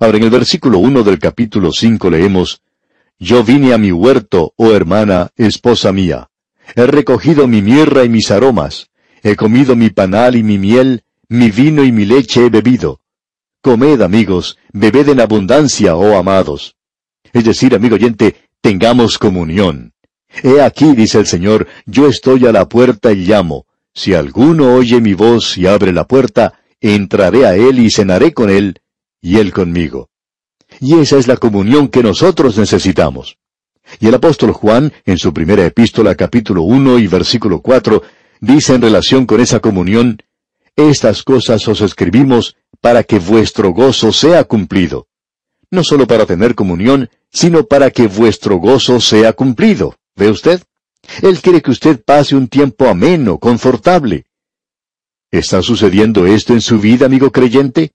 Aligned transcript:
Ahora 0.00 0.18
en 0.18 0.24
el 0.24 0.30
versículo 0.30 0.78
1 0.78 1.02
del 1.02 1.18
capítulo 1.18 1.72
5 1.72 2.10
leemos, 2.10 2.62
Yo 3.18 3.42
vine 3.42 3.72
a 3.72 3.78
mi 3.78 3.90
huerto, 3.90 4.52
oh 4.56 4.72
hermana, 4.72 5.30
esposa 5.36 5.92
mía. 5.92 6.28
He 6.76 6.86
recogido 6.86 7.48
mi 7.48 7.62
mirra 7.62 8.04
y 8.04 8.08
mis 8.08 8.30
aromas. 8.30 8.90
He 9.24 9.34
comido 9.34 9.74
mi 9.74 9.90
panal 9.90 10.36
y 10.36 10.44
mi 10.44 10.56
miel, 10.56 11.02
mi 11.28 11.50
vino 11.50 11.82
y 11.82 11.90
mi 11.90 12.04
leche 12.04 12.46
he 12.46 12.48
bebido. 12.48 13.00
Comed, 13.60 14.00
amigos, 14.02 14.56
bebed 14.72 15.08
en 15.08 15.20
abundancia, 15.20 15.96
oh 15.96 16.16
amados. 16.16 16.76
Es 17.32 17.44
decir, 17.44 17.74
amigo 17.74 17.96
oyente, 17.96 18.36
tengamos 18.60 19.18
comunión. 19.18 19.94
He 20.44 20.60
aquí, 20.60 20.94
dice 20.94 21.18
el 21.18 21.26
Señor, 21.26 21.66
yo 21.86 22.06
estoy 22.06 22.46
a 22.46 22.52
la 22.52 22.68
puerta 22.68 23.12
y 23.12 23.26
llamo. 23.26 23.66
Si 23.92 24.14
alguno 24.14 24.74
oye 24.74 25.00
mi 25.00 25.14
voz 25.14 25.58
y 25.58 25.66
abre 25.66 25.92
la 25.92 26.06
puerta, 26.06 26.60
entraré 26.80 27.46
a 27.46 27.56
él 27.56 27.80
y 27.80 27.90
cenaré 27.90 28.32
con 28.32 28.48
él, 28.48 28.80
y 29.20 29.38
él 29.38 29.52
conmigo. 29.52 30.10
Y 30.80 30.98
esa 30.98 31.16
es 31.18 31.26
la 31.26 31.36
comunión 31.36 31.88
que 31.88 32.02
nosotros 32.02 32.58
necesitamos. 32.58 33.38
Y 34.00 34.08
el 34.08 34.14
apóstol 34.14 34.52
Juan, 34.52 34.92
en 35.06 35.18
su 35.18 35.32
primera 35.32 35.64
epístola 35.64 36.14
capítulo 36.14 36.62
1 36.62 36.98
y 36.98 37.06
versículo 37.06 37.60
4, 37.60 38.02
dice 38.40 38.74
en 38.74 38.82
relación 38.82 39.26
con 39.26 39.40
esa 39.40 39.60
comunión, 39.60 40.22
Estas 40.76 41.22
cosas 41.22 41.66
os 41.66 41.80
escribimos 41.80 42.56
para 42.80 43.02
que 43.02 43.18
vuestro 43.18 43.70
gozo 43.72 44.12
sea 44.12 44.44
cumplido. 44.44 45.08
No 45.70 45.82
solo 45.82 46.06
para 46.06 46.26
tener 46.26 46.54
comunión, 46.54 47.10
sino 47.30 47.64
para 47.64 47.90
que 47.90 48.06
vuestro 48.06 48.56
gozo 48.56 49.00
sea 49.00 49.32
cumplido. 49.32 49.96
¿Ve 50.14 50.30
usted? 50.30 50.62
Él 51.22 51.40
quiere 51.40 51.62
que 51.62 51.70
usted 51.70 52.02
pase 52.04 52.36
un 52.36 52.48
tiempo 52.48 52.86
ameno, 52.86 53.38
confortable. 53.38 54.26
¿Está 55.30 55.62
sucediendo 55.62 56.26
esto 56.26 56.52
en 56.52 56.60
su 56.60 56.78
vida, 56.78 57.06
amigo 57.06 57.30
creyente? 57.32 57.92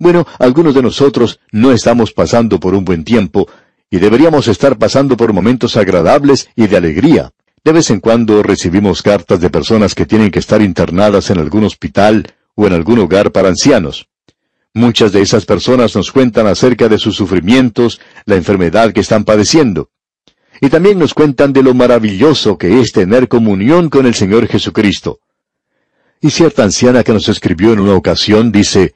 Bueno, 0.00 0.26
algunos 0.38 0.74
de 0.74 0.80
nosotros 0.80 1.40
no 1.52 1.72
estamos 1.72 2.12
pasando 2.12 2.58
por 2.58 2.74
un 2.74 2.86
buen 2.86 3.04
tiempo, 3.04 3.46
y 3.90 3.98
deberíamos 3.98 4.48
estar 4.48 4.78
pasando 4.78 5.14
por 5.14 5.34
momentos 5.34 5.76
agradables 5.76 6.48
y 6.56 6.68
de 6.68 6.78
alegría. 6.78 7.32
De 7.62 7.72
vez 7.72 7.90
en 7.90 8.00
cuando 8.00 8.42
recibimos 8.42 9.02
cartas 9.02 9.42
de 9.42 9.50
personas 9.50 9.94
que 9.94 10.06
tienen 10.06 10.30
que 10.30 10.38
estar 10.38 10.62
internadas 10.62 11.28
en 11.28 11.38
algún 11.38 11.64
hospital 11.64 12.32
o 12.54 12.66
en 12.66 12.72
algún 12.72 12.98
hogar 13.00 13.30
para 13.30 13.48
ancianos. 13.48 14.08
Muchas 14.72 15.12
de 15.12 15.20
esas 15.20 15.44
personas 15.44 15.94
nos 15.94 16.10
cuentan 16.10 16.46
acerca 16.46 16.88
de 16.88 16.96
sus 16.96 17.14
sufrimientos, 17.14 18.00
la 18.24 18.36
enfermedad 18.36 18.94
que 18.94 19.00
están 19.00 19.24
padeciendo. 19.24 19.90
Y 20.62 20.70
también 20.70 20.98
nos 20.98 21.12
cuentan 21.12 21.52
de 21.52 21.62
lo 21.62 21.74
maravilloso 21.74 22.56
que 22.56 22.80
es 22.80 22.92
tener 22.92 23.28
comunión 23.28 23.90
con 23.90 24.06
el 24.06 24.14
Señor 24.14 24.46
Jesucristo. 24.46 25.18
Y 26.22 26.30
cierta 26.30 26.62
anciana 26.62 27.04
que 27.04 27.12
nos 27.12 27.28
escribió 27.28 27.74
en 27.74 27.80
una 27.80 27.94
ocasión 27.94 28.50
dice, 28.50 28.94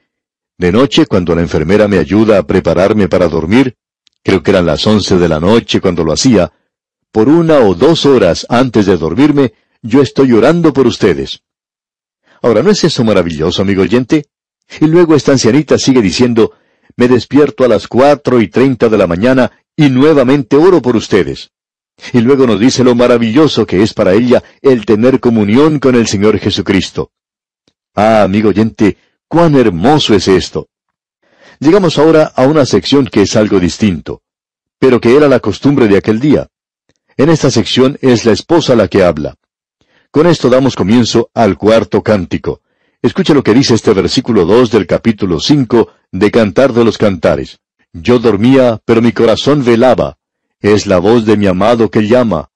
De 0.57 0.71
noche, 0.71 1.05
cuando 1.05 1.35
la 1.35 1.41
enfermera 1.41 1.87
me 1.87 1.97
ayuda 1.97 2.39
a 2.39 2.43
prepararme 2.43 3.09
para 3.09 3.27
dormir, 3.27 3.75
creo 4.23 4.41
que 4.41 4.51
eran 4.51 4.65
las 4.65 4.87
once 4.87 5.17
de 5.17 5.27
la 5.27 5.39
noche 5.39 5.81
cuando 5.81 6.03
lo 6.03 6.13
hacía, 6.13 6.51
por 7.11 7.27
una 7.27 7.59
o 7.59 7.75
dos 7.75 8.05
horas 8.05 8.45
antes 8.49 8.85
de 8.85 8.97
dormirme, 8.97 9.53
yo 9.81 10.01
estoy 10.01 10.33
orando 10.33 10.73
por 10.73 10.87
ustedes. 10.87 11.41
Ahora, 12.41 12.63
¿no 12.63 12.71
es 12.71 12.83
eso 12.83 13.03
maravilloso, 13.03 13.61
amigo 13.61 13.81
oyente? 13.81 14.25
Y 14.79 14.87
luego 14.87 15.15
esta 15.15 15.31
ancianita 15.31 15.77
sigue 15.77 16.01
diciendo, 16.01 16.53
me 16.97 17.07
despierto 17.07 17.63
a 17.63 17.67
las 17.67 17.87
cuatro 17.87 18.41
y 18.41 18.47
treinta 18.47 18.89
de 18.89 18.97
la 18.97 19.07
mañana 19.07 19.51
y 19.75 19.89
nuevamente 19.89 20.55
oro 20.55 20.81
por 20.81 20.95
ustedes. 20.95 21.51
Y 22.13 22.21
luego 22.21 22.45
nos 22.47 22.59
dice 22.59 22.83
lo 22.83 22.95
maravilloso 22.95 23.65
que 23.65 23.81
es 23.81 23.93
para 23.93 24.13
ella 24.13 24.43
el 24.61 24.85
tener 24.85 25.19
comunión 25.19 25.79
con 25.79 25.95
el 25.95 26.07
Señor 26.07 26.39
Jesucristo. 26.39 27.11
Ah, 27.93 28.23
amigo 28.23 28.49
oyente, 28.49 28.97
cuán 29.35 29.53
hermoso 29.55 30.13
es 30.13 30.29
esto. 30.29 30.69
Llegamos 31.59 31.97
ahora 31.97 32.31
a 32.37 32.47
una 32.47 32.65
sección 32.65 33.05
que 33.05 33.23
es 33.23 33.35
algo 33.35 33.59
distinto, 33.59 34.21
pero 34.79 35.01
que 35.01 35.13
era 35.13 35.27
la 35.27 35.41
costumbre 35.41 35.89
de 35.89 35.97
aquel 35.97 36.21
día. 36.21 36.47
En 37.17 37.27
esta 37.27 37.51
sección 37.51 37.97
es 37.99 38.23
la 38.23 38.31
esposa 38.31 38.77
la 38.77 38.87
que 38.87 39.03
habla. 39.03 39.35
Con 40.09 40.25
esto 40.25 40.49
damos 40.49 40.77
comienzo 40.77 41.31
al 41.33 41.57
cuarto 41.57 42.01
cántico. 42.01 42.61
Escucha 43.01 43.33
lo 43.33 43.43
que 43.43 43.53
dice 43.53 43.73
este 43.73 43.91
versículo 43.91 44.45
2 44.45 44.71
del 44.71 44.87
capítulo 44.87 45.41
5 45.41 45.89
de 46.13 46.31
Cantar 46.31 46.71
de 46.71 46.85
los 46.85 46.97
Cantares. 46.97 47.59
Yo 47.91 48.19
dormía, 48.19 48.79
pero 48.85 49.01
mi 49.01 49.11
corazón 49.11 49.65
velaba. 49.65 50.17
Es 50.61 50.87
la 50.87 50.99
voz 50.99 51.25
de 51.25 51.35
mi 51.35 51.47
amado 51.47 51.91
que 51.91 52.07
llama. 52.07 52.51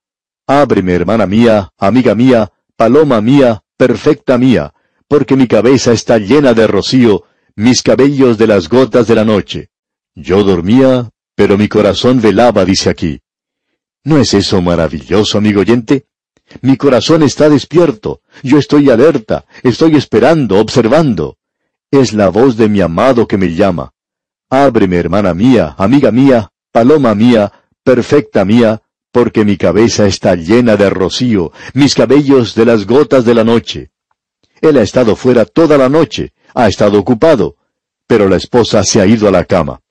Ábreme, 0.47 0.93
hermana 0.93 1.25
mía, 1.25 1.73
amiga 1.77 2.15
mía, 2.15 2.53
paloma 2.77 3.19
mía, 3.19 3.63
perfecta 3.75 4.37
mía, 4.37 4.73
porque 5.09 5.35
mi 5.35 5.47
cabeza 5.47 5.91
está 5.91 6.19
llena 6.19 6.53
de 6.53 6.67
rocío, 6.67 7.23
mis 7.55 7.81
cabellos 7.81 8.37
de 8.37 8.45
las 8.45 8.69
gotas 8.69 9.07
de 9.07 9.15
la 9.15 9.25
noche. 9.25 9.69
Yo 10.15 10.43
dormía, 10.43 11.09
pero 11.35 11.57
mi 11.57 11.67
corazón 11.67 12.21
velaba, 12.21 12.63
dice 12.63 12.91
aquí. 12.91 13.19
¿No 14.03 14.19
es 14.19 14.35
eso 14.35 14.61
maravilloso, 14.61 15.39
amigo 15.39 15.61
oyente? 15.61 16.05
Mi 16.61 16.77
corazón 16.77 17.23
está 17.23 17.49
despierto, 17.49 18.21
yo 18.43 18.59
estoy 18.59 18.91
alerta, 18.91 19.45
estoy 19.63 19.95
esperando, 19.95 20.59
observando. 20.59 21.37
Es 21.89 22.13
la 22.13 22.29
voz 22.29 22.55
de 22.55 22.69
mi 22.69 22.79
amado 22.79 23.27
que 23.27 23.37
me 23.37 23.53
llama. 23.55 23.91
Ábreme, 24.47 24.97
hermana 24.97 25.33
mía, 25.33 25.75
amiga 25.79 26.11
mía, 26.11 26.51
paloma 26.71 27.15
mía, 27.15 27.51
perfecta 27.83 28.45
mía, 28.45 28.83
porque 29.11 29.43
mi 29.43 29.57
cabeza 29.57 30.05
está 30.05 30.35
llena 30.35 30.75
de 30.75 30.91
rocío, 30.91 31.51
mis 31.73 31.95
cabellos 31.95 32.53
de 32.53 32.65
las 32.65 32.85
gotas 32.85 33.25
de 33.25 33.33
la 33.33 33.43
noche. 33.43 33.89
Él 34.61 34.77
ha 34.77 34.81
estado 34.81 35.15
fuera 35.15 35.45
toda 35.45 35.77
la 35.77 35.89
noche, 35.89 36.33
ha 36.53 36.67
estado 36.67 36.99
ocupado, 36.99 37.55
pero 38.07 38.27
la 38.27 38.37
esposa 38.37 38.83
se 38.83 39.01
ha 39.01 39.05
ido 39.05 39.27
a 39.27 39.31
la 39.31 39.45
cama. 39.45 39.81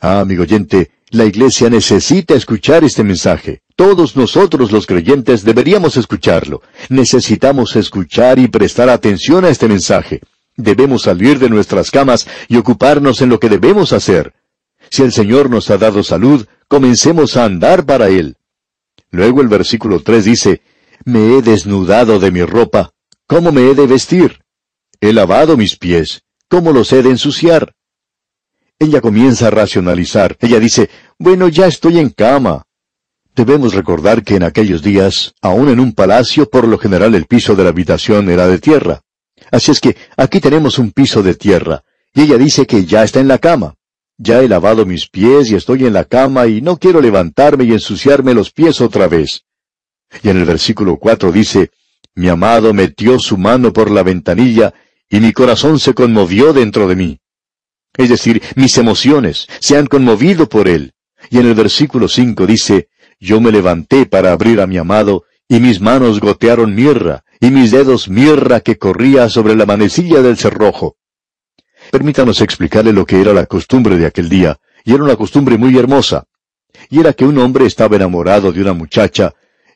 Ah, 0.00 0.20
amigo 0.20 0.42
oyente, 0.42 0.90
la 1.10 1.24
iglesia 1.24 1.70
necesita 1.70 2.34
escuchar 2.34 2.84
este 2.84 3.04
mensaje. 3.04 3.62
Todos 3.76 4.16
nosotros 4.16 4.72
los 4.72 4.86
creyentes 4.86 5.44
deberíamos 5.44 5.96
escucharlo. 5.96 6.62
Necesitamos 6.88 7.76
escuchar 7.76 8.38
y 8.38 8.48
prestar 8.48 8.88
atención 8.88 9.44
a 9.44 9.48
este 9.48 9.68
mensaje. 9.68 10.20
Debemos 10.56 11.02
salir 11.02 11.38
de 11.38 11.48
nuestras 11.48 11.90
camas 11.90 12.26
y 12.48 12.56
ocuparnos 12.56 13.22
en 13.22 13.28
lo 13.28 13.40
que 13.40 13.48
debemos 13.48 13.92
hacer. 13.92 14.34
Si 14.90 15.02
el 15.02 15.12
Señor 15.12 15.50
nos 15.50 15.70
ha 15.70 15.78
dado 15.78 16.02
salud, 16.02 16.46
comencemos 16.68 17.36
a 17.36 17.44
andar 17.44 17.84
para 17.84 18.08
Él. 18.08 18.36
Luego 19.10 19.40
el 19.40 19.48
versículo 19.48 20.00
3 20.00 20.24
dice, 20.24 20.62
Me 21.04 21.36
he 21.36 21.42
desnudado 21.42 22.18
de 22.18 22.30
mi 22.30 22.42
ropa, 22.42 22.92
¿cómo 23.26 23.52
me 23.52 23.70
he 23.70 23.74
de 23.74 23.86
vestir? 23.86 24.40
He 25.00 25.12
lavado 25.12 25.56
mis 25.56 25.76
pies, 25.76 26.22
¿cómo 26.48 26.72
los 26.72 26.92
he 26.92 27.02
de 27.02 27.10
ensuciar? 27.10 27.74
Ella 28.78 29.00
comienza 29.00 29.46
a 29.46 29.50
racionalizar. 29.50 30.36
Ella 30.40 30.58
dice, 30.58 30.90
bueno, 31.18 31.48
ya 31.48 31.66
estoy 31.66 31.98
en 31.98 32.10
cama. 32.10 32.64
Debemos 33.34 33.74
recordar 33.74 34.22
que 34.22 34.36
en 34.36 34.42
aquellos 34.42 34.82
días, 34.82 35.34
aun 35.40 35.68
en 35.68 35.80
un 35.80 35.92
palacio, 35.92 36.48
por 36.48 36.68
lo 36.68 36.78
general 36.78 37.14
el 37.14 37.26
piso 37.26 37.54
de 37.54 37.64
la 37.64 37.70
habitación 37.70 38.30
era 38.30 38.46
de 38.46 38.58
tierra. 38.58 39.00
Así 39.50 39.70
es 39.70 39.80
que 39.80 39.96
aquí 40.16 40.40
tenemos 40.40 40.78
un 40.78 40.92
piso 40.92 41.22
de 41.22 41.34
tierra, 41.34 41.82
y 42.12 42.22
ella 42.22 42.38
dice 42.38 42.66
que 42.66 42.84
ya 42.84 43.02
está 43.04 43.20
en 43.20 43.28
la 43.28 43.38
cama. 43.38 43.74
Ya 44.16 44.40
he 44.40 44.48
lavado 44.48 44.86
mis 44.86 45.08
pies 45.08 45.50
y 45.50 45.56
estoy 45.56 45.86
en 45.86 45.92
la 45.92 46.04
cama 46.04 46.46
y 46.46 46.60
no 46.60 46.76
quiero 46.76 47.00
levantarme 47.00 47.64
y 47.64 47.72
ensuciarme 47.72 48.34
los 48.34 48.52
pies 48.52 48.80
otra 48.80 49.08
vez. 49.08 49.44
Y 50.22 50.28
en 50.28 50.36
el 50.36 50.44
versículo 50.44 50.96
cuatro 50.98 51.32
dice, 51.32 51.70
Mi 52.14 52.28
amado 52.28 52.72
metió 52.72 53.18
su 53.18 53.36
mano 53.36 53.72
por 53.72 53.90
la 53.90 54.02
ventanilla 54.02 54.72
y 55.08 55.20
mi 55.20 55.32
corazón 55.32 55.78
se 55.78 55.94
conmovió 55.94 56.52
dentro 56.52 56.88
de 56.88 56.96
mí. 56.96 57.20
Es 57.96 58.08
decir, 58.08 58.42
mis 58.56 58.76
emociones 58.78 59.46
se 59.60 59.76
han 59.76 59.86
conmovido 59.86 60.48
por 60.48 60.68
él. 60.68 60.94
Y 61.30 61.38
en 61.38 61.46
el 61.46 61.54
versículo 61.54 62.08
cinco 62.08 62.46
dice, 62.46 62.88
Yo 63.20 63.40
me 63.40 63.52
levanté 63.52 64.06
para 64.06 64.32
abrir 64.32 64.60
a 64.60 64.66
mi 64.66 64.78
amado, 64.78 65.24
y 65.48 65.60
mis 65.60 65.80
manos 65.80 66.20
gotearon 66.20 66.74
mirra, 66.74 67.24
y 67.40 67.50
mis 67.50 67.70
dedos 67.70 68.08
mirra 68.08 68.60
que 68.60 68.78
corría 68.78 69.28
sobre 69.28 69.54
la 69.54 69.66
manecilla 69.66 70.22
del 70.22 70.36
cerrojo. 70.36 70.96
Permítanos 71.90 72.40
explicarle 72.40 72.92
lo 72.92 73.06
que 73.06 73.20
era 73.20 73.32
la 73.32 73.46
costumbre 73.46 73.96
de 73.96 74.06
aquel 74.06 74.28
día, 74.28 74.58
y 74.84 74.94
era 74.94 75.04
una 75.04 75.16
costumbre 75.16 75.56
muy 75.56 75.76
hermosa. 75.78 76.24
Y 76.90 77.00
era 77.00 77.12
que 77.12 77.24
un 77.24 77.38
hombre 77.38 77.66
estaba 77.66 77.96
enamorado 77.96 78.52
de 78.52 78.60
una 78.60 78.72
muchacha, 78.72 79.34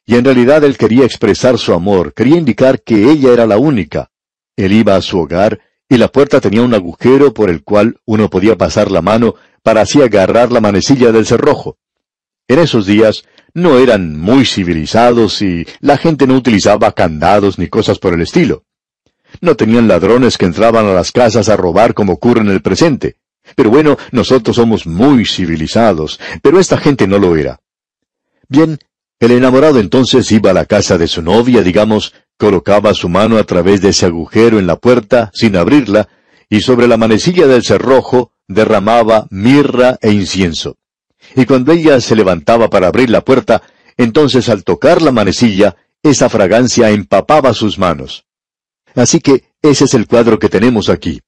y 0.08 0.16
en 0.16 0.24
realidad 0.24 0.64
él 0.64 0.78
quería 0.78 1.04
expresar 1.04 1.58
su 1.58 1.74
amor, 1.74 2.14
quería 2.14 2.38
indicar 2.38 2.80
que 2.80 3.10
ella 3.10 3.30
era 3.30 3.46
la 3.46 3.58
única. 3.58 4.10
Él 4.56 4.72
iba 4.72 4.96
a 4.96 5.02
su 5.02 5.18
hogar, 5.18 5.60
y 5.86 5.98
la 5.98 6.08
puerta 6.08 6.40
tenía 6.40 6.62
un 6.62 6.72
agujero 6.72 7.34
por 7.34 7.50
el 7.50 7.62
cual 7.62 8.00
uno 8.06 8.30
podía 8.30 8.56
pasar 8.56 8.90
la 8.90 9.02
mano 9.02 9.34
para 9.62 9.82
así 9.82 10.00
agarrar 10.00 10.50
la 10.50 10.62
manecilla 10.62 11.12
del 11.12 11.26
cerrojo. 11.26 11.76
En 12.48 12.58
esos 12.58 12.86
días, 12.86 13.24
no 13.52 13.76
eran 13.76 14.18
muy 14.18 14.46
civilizados 14.46 15.42
y 15.42 15.66
la 15.80 15.98
gente 15.98 16.26
no 16.26 16.36
utilizaba 16.36 16.92
candados 16.92 17.58
ni 17.58 17.66
cosas 17.66 17.98
por 17.98 18.14
el 18.14 18.22
estilo. 18.22 18.64
No 19.42 19.56
tenían 19.56 19.88
ladrones 19.88 20.38
que 20.38 20.46
entraban 20.46 20.86
a 20.86 20.94
las 20.94 21.12
casas 21.12 21.50
a 21.50 21.56
robar 21.58 21.92
como 21.92 22.14
ocurre 22.14 22.40
en 22.40 22.48
el 22.48 22.62
presente. 22.62 23.16
Pero 23.54 23.68
bueno, 23.68 23.98
nosotros 24.12 24.56
somos 24.56 24.86
muy 24.86 25.26
civilizados, 25.26 26.18
pero 26.40 26.58
esta 26.58 26.78
gente 26.78 27.06
no 27.06 27.18
lo 27.18 27.36
era. 27.36 27.60
Bien, 28.48 28.78
el 29.20 29.32
enamorado 29.32 29.80
entonces 29.80 30.30
iba 30.30 30.50
a 30.50 30.54
la 30.54 30.64
casa 30.64 30.96
de 30.96 31.08
su 31.08 31.22
novia, 31.22 31.62
digamos, 31.62 32.14
colocaba 32.36 32.94
su 32.94 33.08
mano 33.08 33.36
a 33.36 33.44
través 33.44 33.80
de 33.80 33.88
ese 33.88 34.06
agujero 34.06 34.58
en 34.58 34.66
la 34.66 34.76
puerta, 34.76 35.30
sin 35.34 35.56
abrirla, 35.56 36.08
y 36.48 36.60
sobre 36.60 36.86
la 36.86 36.96
manecilla 36.96 37.46
del 37.46 37.64
cerrojo 37.64 38.32
derramaba 38.46 39.26
mirra 39.30 39.98
e 40.00 40.12
incienso. 40.12 40.76
Y 41.34 41.46
cuando 41.46 41.72
ella 41.72 42.00
se 42.00 42.16
levantaba 42.16 42.70
para 42.70 42.86
abrir 42.86 43.10
la 43.10 43.22
puerta, 43.22 43.62
entonces 43.96 44.48
al 44.48 44.64
tocar 44.64 45.02
la 45.02 45.12
manecilla, 45.12 45.76
esa 46.02 46.28
fragancia 46.28 46.90
empapaba 46.90 47.52
sus 47.54 47.78
manos. 47.78 48.24
Así 48.94 49.20
que 49.20 49.44
ese 49.60 49.84
es 49.84 49.94
el 49.94 50.06
cuadro 50.06 50.38
que 50.38 50.48
tenemos 50.48 50.88
aquí. 50.88 51.20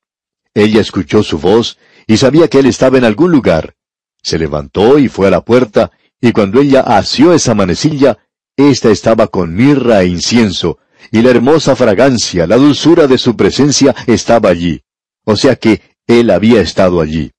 Ella 0.54 0.80
escuchó 0.80 1.22
su 1.22 1.38
voz 1.38 1.78
y 2.06 2.16
sabía 2.16 2.48
que 2.48 2.60
él 2.60 2.66
estaba 2.66 2.98
en 2.98 3.04
algún 3.04 3.32
lugar. 3.32 3.74
Se 4.22 4.38
levantó 4.38 4.98
y 4.98 5.08
fue 5.08 5.28
a 5.28 5.30
la 5.30 5.44
puerta, 5.44 5.90
y 6.20 6.32
cuando 6.32 6.60
ella 6.60 6.80
asió 6.80 7.32
esa 7.32 7.54
manecilla, 7.54 8.18
ésta 8.56 8.90
estaba 8.90 9.28
con 9.28 9.54
mirra 9.54 10.02
e 10.02 10.06
incienso, 10.06 10.78
y 11.10 11.22
la 11.22 11.30
hermosa 11.30 11.74
fragancia, 11.74 12.46
la 12.46 12.56
dulzura 12.56 13.06
de 13.06 13.18
su 13.18 13.36
presencia 13.36 13.94
estaba 14.06 14.50
allí. 14.50 14.82
O 15.24 15.36
sea 15.36 15.56
que 15.56 15.80
él 16.06 16.30
había 16.30 16.60
estado 16.60 17.00
allí. 17.00 17.32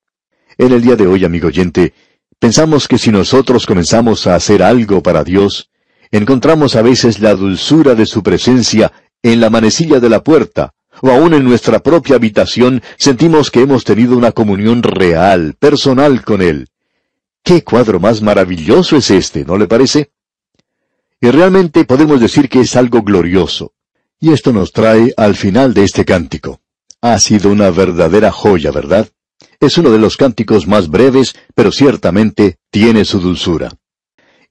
En 0.57 0.71
el 0.71 0.81
día 0.81 0.95
de 0.95 1.07
hoy, 1.07 1.25
amigo 1.25 1.47
oyente, 1.47 1.93
pensamos 2.39 2.87
que 2.87 2.97
si 2.97 3.11
nosotros 3.11 3.65
comenzamos 3.65 4.27
a 4.27 4.35
hacer 4.35 4.63
algo 4.63 5.03
para 5.03 5.23
Dios, 5.23 5.69
encontramos 6.09 6.75
a 6.75 6.81
veces 6.81 7.19
la 7.19 7.35
dulzura 7.35 7.95
de 7.95 8.05
su 8.05 8.23
presencia 8.23 8.91
en 9.21 9.39
la 9.39 9.49
manecilla 9.49 9.99
de 9.99 10.09
la 10.09 10.23
puerta, 10.23 10.73
o 11.01 11.09
aún 11.09 11.33
en 11.33 11.43
nuestra 11.43 11.79
propia 11.79 12.15
habitación 12.15 12.81
sentimos 12.97 13.51
que 13.51 13.61
hemos 13.61 13.83
tenido 13.83 14.17
una 14.17 14.31
comunión 14.31 14.83
real, 14.83 15.55
personal 15.59 16.23
con 16.23 16.41
Él. 16.41 16.67
¿Qué 17.43 17.63
cuadro 17.63 17.99
más 17.99 18.21
maravilloso 18.21 18.97
es 18.97 19.09
este, 19.11 19.43
no 19.45 19.57
le 19.57 19.67
parece? 19.67 20.11
Y 21.19 21.29
realmente 21.29 21.85
podemos 21.85 22.19
decir 22.19 22.49
que 22.49 22.61
es 22.61 22.75
algo 22.75 23.01
glorioso. 23.01 23.73
Y 24.19 24.31
esto 24.31 24.53
nos 24.53 24.71
trae 24.71 25.13
al 25.17 25.35
final 25.35 25.73
de 25.73 25.83
este 25.83 26.05
cántico. 26.05 26.61
Ha 27.01 27.17
sido 27.19 27.51
una 27.51 27.71
verdadera 27.71 28.31
joya, 28.31 28.71
¿verdad? 28.71 29.09
Es 29.59 29.77
uno 29.77 29.89
de 29.89 29.97
los 29.97 30.17
cánticos 30.17 30.67
más 30.67 30.89
breves, 30.89 31.35
pero 31.55 31.71
ciertamente 31.71 32.57
tiene 32.69 33.05
su 33.05 33.19
dulzura. 33.19 33.71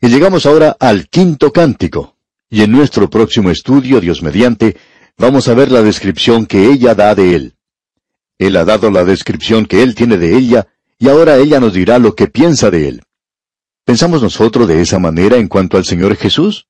Y 0.00 0.08
llegamos 0.08 0.46
ahora 0.46 0.76
al 0.80 1.08
quinto 1.08 1.52
cántico. 1.52 2.16
Y 2.48 2.62
en 2.62 2.72
nuestro 2.72 3.08
próximo 3.08 3.50
estudio, 3.50 4.00
Dios 4.00 4.22
mediante, 4.22 4.76
vamos 5.16 5.46
a 5.46 5.54
ver 5.54 5.70
la 5.70 5.82
descripción 5.82 6.46
que 6.46 6.66
ella 6.66 6.94
da 6.94 7.14
de 7.14 7.34
él. 7.34 7.54
Él 8.38 8.56
ha 8.56 8.64
dado 8.64 8.90
la 8.90 9.04
descripción 9.04 9.66
que 9.66 9.82
él 9.82 9.94
tiene 9.94 10.16
de 10.16 10.36
ella, 10.36 10.66
y 11.00 11.08
ahora 11.08 11.38
ella 11.38 11.58
nos 11.58 11.72
dirá 11.72 11.98
lo 11.98 12.14
que 12.14 12.28
piensa 12.28 12.70
de 12.70 12.86
él. 12.86 13.02
¿Pensamos 13.86 14.22
nosotros 14.22 14.68
de 14.68 14.82
esa 14.82 14.98
manera 14.98 15.38
en 15.38 15.48
cuanto 15.48 15.78
al 15.78 15.86
Señor 15.86 16.14
Jesús? 16.14 16.66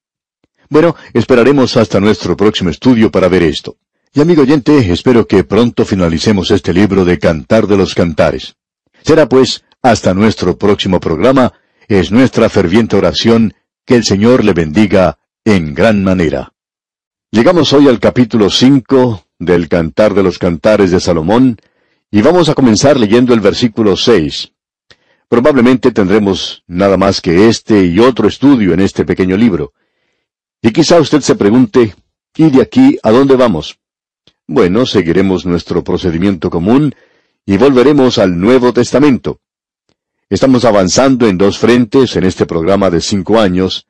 Bueno, 0.69 0.94
esperaremos 1.12 1.77
hasta 1.77 1.99
nuestro 1.99 2.37
próximo 2.37 2.71
estudio 2.71 3.11
para 3.11 3.29
ver 3.29 3.43
esto. 3.43 3.77
Y 4.15 4.21
amigo 4.21 4.43
oyente, 4.43 4.93
espero 4.93 5.27
que 5.27 5.43
pronto 5.43 5.85
finalicemos 5.85 6.53
este 6.53 6.73
libro 6.73 7.05
de 7.05 7.19
Cantar 7.19 7.67
de 7.67 7.77
los 7.77 7.94
Cantares. 7.97 8.55
Será 9.03 9.29
pues, 9.29 9.65
hasta 9.82 10.15
nuestro 10.15 10.56
próximo 10.56 11.00
programa, 11.00 11.53
es 11.88 12.12
nuestra 12.12 12.49
ferviente 12.49 12.97
oración 12.97 13.55
que 13.85 13.97
el 13.97 14.05
Señor 14.05 14.44
le 14.44 14.53
bendiga 14.53 15.19
en 15.44 15.75
gran 15.75 16.05
manera. 16.05 16.53
Llegamos 17.32 17.73
hoy 17.73 17.88
al 17.88 17.99
capítulo 17.99 18.49
5 18.49 19.25
del 19.41 19.69
Cantar 19.69 20.15
de 20.15 20.23
los 20.23 20.38
Cantares 20.38 20.93
de 20.93 21.00
Salomón 21.00 21.59
y 22.10 22.22
vamos 22.22 22.48
a 22.48 22.54
comenzar 22.54 22.98
leyendo 22.98 23.32
el 23.32 23.40
versículo 23.40 23.96
6. 23.96 24.52
Probablemente 25.28 25.92
tendremos 25.92 26.64
nada 26.66 26.96
más 26.96 27.20
que 27.20 27.48
este 27.48 27.84
y 27.84 28.00
otro 28.00 28.26
estudio 28.26 28.74
en 28.74 28.80
este 28.80 29.04
pequeño 29.04 29.36
libro. 29.36 29.72
Y 30.60 30.72
quizá 30.72 30.98
usted 30.98 31.20
se 31.20 31.36
pregunte, 31.36 31.94
¿y 32.36 32.50
de 32.50 32.62
aquí 32.62 32.98
a 33.02 33.12
dónde 33.12 33.36
vamos? 33.36 33.78
Bueno, 34.46 34.86
seguiremos 34.86 35.46
nuestro 35.46 35.84
procedimiento 35.84 36.50
común 36.50 36.94
y 37.46 37.56
volveremos 37.56 38.18
al 38.18 38.38
Nuevo 38.38 38.72
Testamento. 38.72 39.40
Estamos 40.28 40.64
avanzando 40.64 41.28
en 41.28 41.38
dos 41.38 41.58
frentes 41.58 42.16
en 42.16 42.24
este 42.24 42.44
programa 42.44 42.90
de 42.90 43.00
cinco 43.00 43.38
años, 43.38 43.86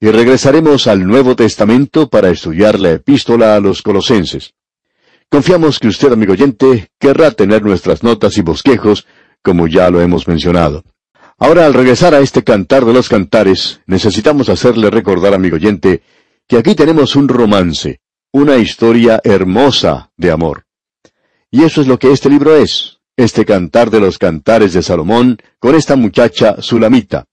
y 0.00 0.10
regresaremos 0.10 0.86
al 0.86 1.06
Nuevo 1.06 1.34
Testamento 1.34 2.08
para 2.08 2.30
estudiar 2.30 2.78
la 2.78 2.92
epístola 2.92 3.56
a 3.56 3.60
los 3.60 3.82
colosenses. 3.82 4.54
Confiamos 5.34 5.80
que 5.80 5.88
usted, 5.88 6.12
amigo 6.12 6.34
oyente, 6.34 6.90
querrá 6.96 7.32
tener 7.32 7.60
nuestras 7.64 8.04
notas 8.04 8.38
y 8.38 8.42
bosquejos, 8.42 9.04
como 9.42 9.66
ya 9.66 9.90
lo 9.90 10.00
hemos 10.00 10.28
mencionado. 10.28 10.84
Ahora, 11.38 11.66
al 11.66 11.74
regresar 11.74 12.14
a 12.14 12.20
este 12.20 12.44
cantar 12.44 12.84
de 12.84 12.92
los 12.92 13.08
cantares, 13.08 13.80
necesitamos 13.86 14.48
hacerle 14.48 14.90
recordar, 14.90 15.34
amigo 15.34 15.56
oyente, 15.56 16.02
que 16.46 16.56
aquí 16.56 16.76
tenemos 16.76 17.16
un 17.16 17.26
romance, 17.26 17.98
una 18.30 18.58
historia 18.58 19.20
hermosa 19.24 20.12
de 20.16 20.30
amor. 20.30 20.66
Y 21.50 21.64
eso 21.64 21.80
es 21.80 21.88
lo 21.88 21.98
que 21.98 22.12
este 22.12 22.30
libro 22.30 22.54
es, 22.54 23.00
este 23.16 23.44
cantar 23.44 23.90
de 23.90 23.98
los 23.98 24.18
cantares 24.18 24.72
de 24.72 24.84
Salomón 24.84 25.38
con 25.58 25.74
esta 25.74 25.96
muchacha 25.96 26.62
Sulamita. 26.62 27.24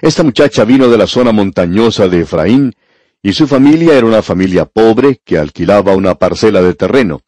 Esta 0.00 0.22
muchacha 0.22 0.64
vino 0.64 0.88
de 0.88 0.98
la 0.98 1.08
zona 1.08 1.32
montañosa 1.32 2.06
de 2.06 2.20
Efraín, 2.20 2.76
y 3.24 3.32
su 3.32 3.48
familia 3.48 3.96
era 3.96 4.06
una 4.06 4.20
familia 4.20 4.66
pobre 4.66 5.22
que 5.24 5.38
alquilaba 5.38 5.96
una 5.96 6.14
parcela 6.14 6.60
de 6.60 6.74
terreno. 6.74 7.22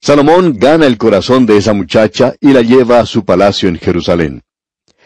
Salomón 0.00 0.56
gana 0.56 0.86
el 0.86 0.96
corazón 0.96 1.44
de 1.44 1.56
esa 1.56 1.72
muchacha 1.72 2.34
y 2.40 2.52
la 2.52 2.62
lleva 2.62 3.00
a 3.00 3.06
su 3.06 3.24
palacio 3.24 3.68
en 3.68 3.80
Jerusalén. 3.80 4.42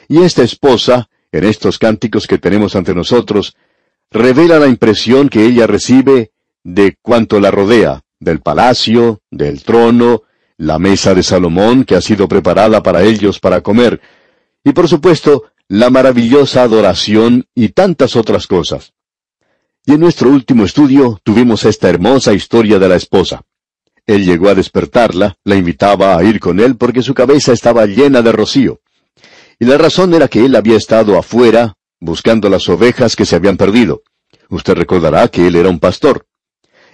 Y 0.06 0.18
esta 0.20 0.42
esposa, 0.42 1.08
en 1.32 1.44
estos 1.44 1.78
cánticos 1.78 2.26
que 2.26 2.36
tenemos 2.36 2.76
ante 2.76 2.94
nosotros, 2.94 3.56
revela 4.10 4.58
la 4.58 4.66
impresión 4.66 5.30
que 5.30 5.46
ella 5.46 5.66
recibe 5.66 6.30
de 6.62 6.98
cuanto 7.00 7.40
la 7.40 7.50
rodea, 7.50 8.02
del 8.20 8.40
palacio, 8.40 9.22
del 9.30 9.62
trono, 9.62 10.24
la 10.58 10.78
mesa 10.78 11.14
de 11.14 11.22
Salomón 11.22 11.84
que 11.84 11.94
ha 11.96 12.02
sido 12.02 12.28
preparada 12.28 12.82
para 12.82 13.02
ellos 13.02 13.40
para 13.40 13.62
comer, 13.62 14.02
y 14.62 14.72
por 14.72 14.88
supuesto 14.88 15.44
la 15.68 15.88
maravillosa 15.88 16.64
adoración 16.64 17.46
y 17.54 17.70
tantas 17.70 18.14
otras 18.14 18.46
cosas. 18.46 18.92
Y 19.88 19.94
en 19.94 20.00
nuestro 20.00 20.28
último 20.28 20.66
estudio 20.66 21.18
tuvimos 21.22 21.64
esta 21.64 21.88
hermosa 21.88 22.34
historia 22.34 22.78
de 22.78 22.90
la 22.90 22.96
esposa. 22.96 23.40
Él 24.04 24.22
llegó 24.22 24.50
a 24.50 24.54
despertarla, 24.54 25.36
la 25.44 25.56
invitaba 25.56 26.14
a 26.14 26.22
ir 26.22 26.40
con 26.40 26.60
él 26.60 26.76
porque 26.76 27.00
su 27.00 27.14
cabeza 27.14 27.54
estaba 27.54 27.86
llena 27.86 28.20
de 28.20 28.30
rocío. 28.30 28.80
Y 29.58 29.64
la 29.64 29.78
razón 29.78 30.12
era 30.12 30.28
que 30.28 30.44
él 30.44 30.56
había 30.56 30.76
estado 30.76 31.16
afuera, 31.18 31.72
buscando 32.00 32.50
las 32.50 32.68
ovejas 32.68 33.16
que 33.16 33.24
se 33.24 33.34
habían 33.34 33.56
perdido. 33.56 34.02
Usted 34.50 34.74
recordará 34.74 35.26
que 35.28 35.46
él 35.46 35.56
era 35.56 35.70
un 35.70 35.78
pastor. 35.78 36.26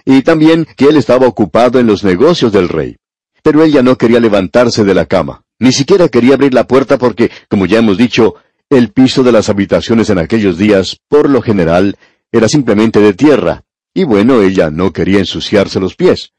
Y 0.05 0.21
también 0.21 0.65
que 0.77 0.85
él 0.85 0.95
estaba 0.95 1.27
ocupado 1.27 1.81
en 1.81 1.87
los 1.87 2.05
negocios 2.05 2.53
del 2.53 2.69
rey. 2.69 2.95
Pero 3.43 3.61
ella 3.61 3.83
no 3.83 3.97
quería 3.97 4.21
levantarse 4.21 4.85
de 4.85 4.93
la 4.93 5.05
cama. 5.05 5.43
Ni 5.59 5.73
siquiera 5.73 6.07
quería 6.07 6.35
abrir 6.35 6.53
la 6.53 6.65
puerta 6.65 6.97
porque, 6.97 7.29
como 7.49 7.65
ya 7.65 7.79
hemos 7.79 7.97
dicho, 7.97 8.35
el 8.69 8.93
piso 8.93 9.21
de 9.21 9.33
las 9.33 9.49
habitaciones 9.49 10.09
en 10.09 10.17
aquellos 10.17 10.57
días, 10.57 10.97
por 11.09 11.29
lo 11.29 11.41
general, 11.41 11.97
era 12.35 12.49
simplemente 12.49 12.99
de 12.99 13.13
tierra, 13.13 13.63
y 13.93 14.03
bueno, 14.03 14.41
ella 14.41 14.69
no 14.69 14.91
quería 14.91 15.19
ensuciarse 15.19 15.79
los 15.79 15.95
pies. 15.95 16.33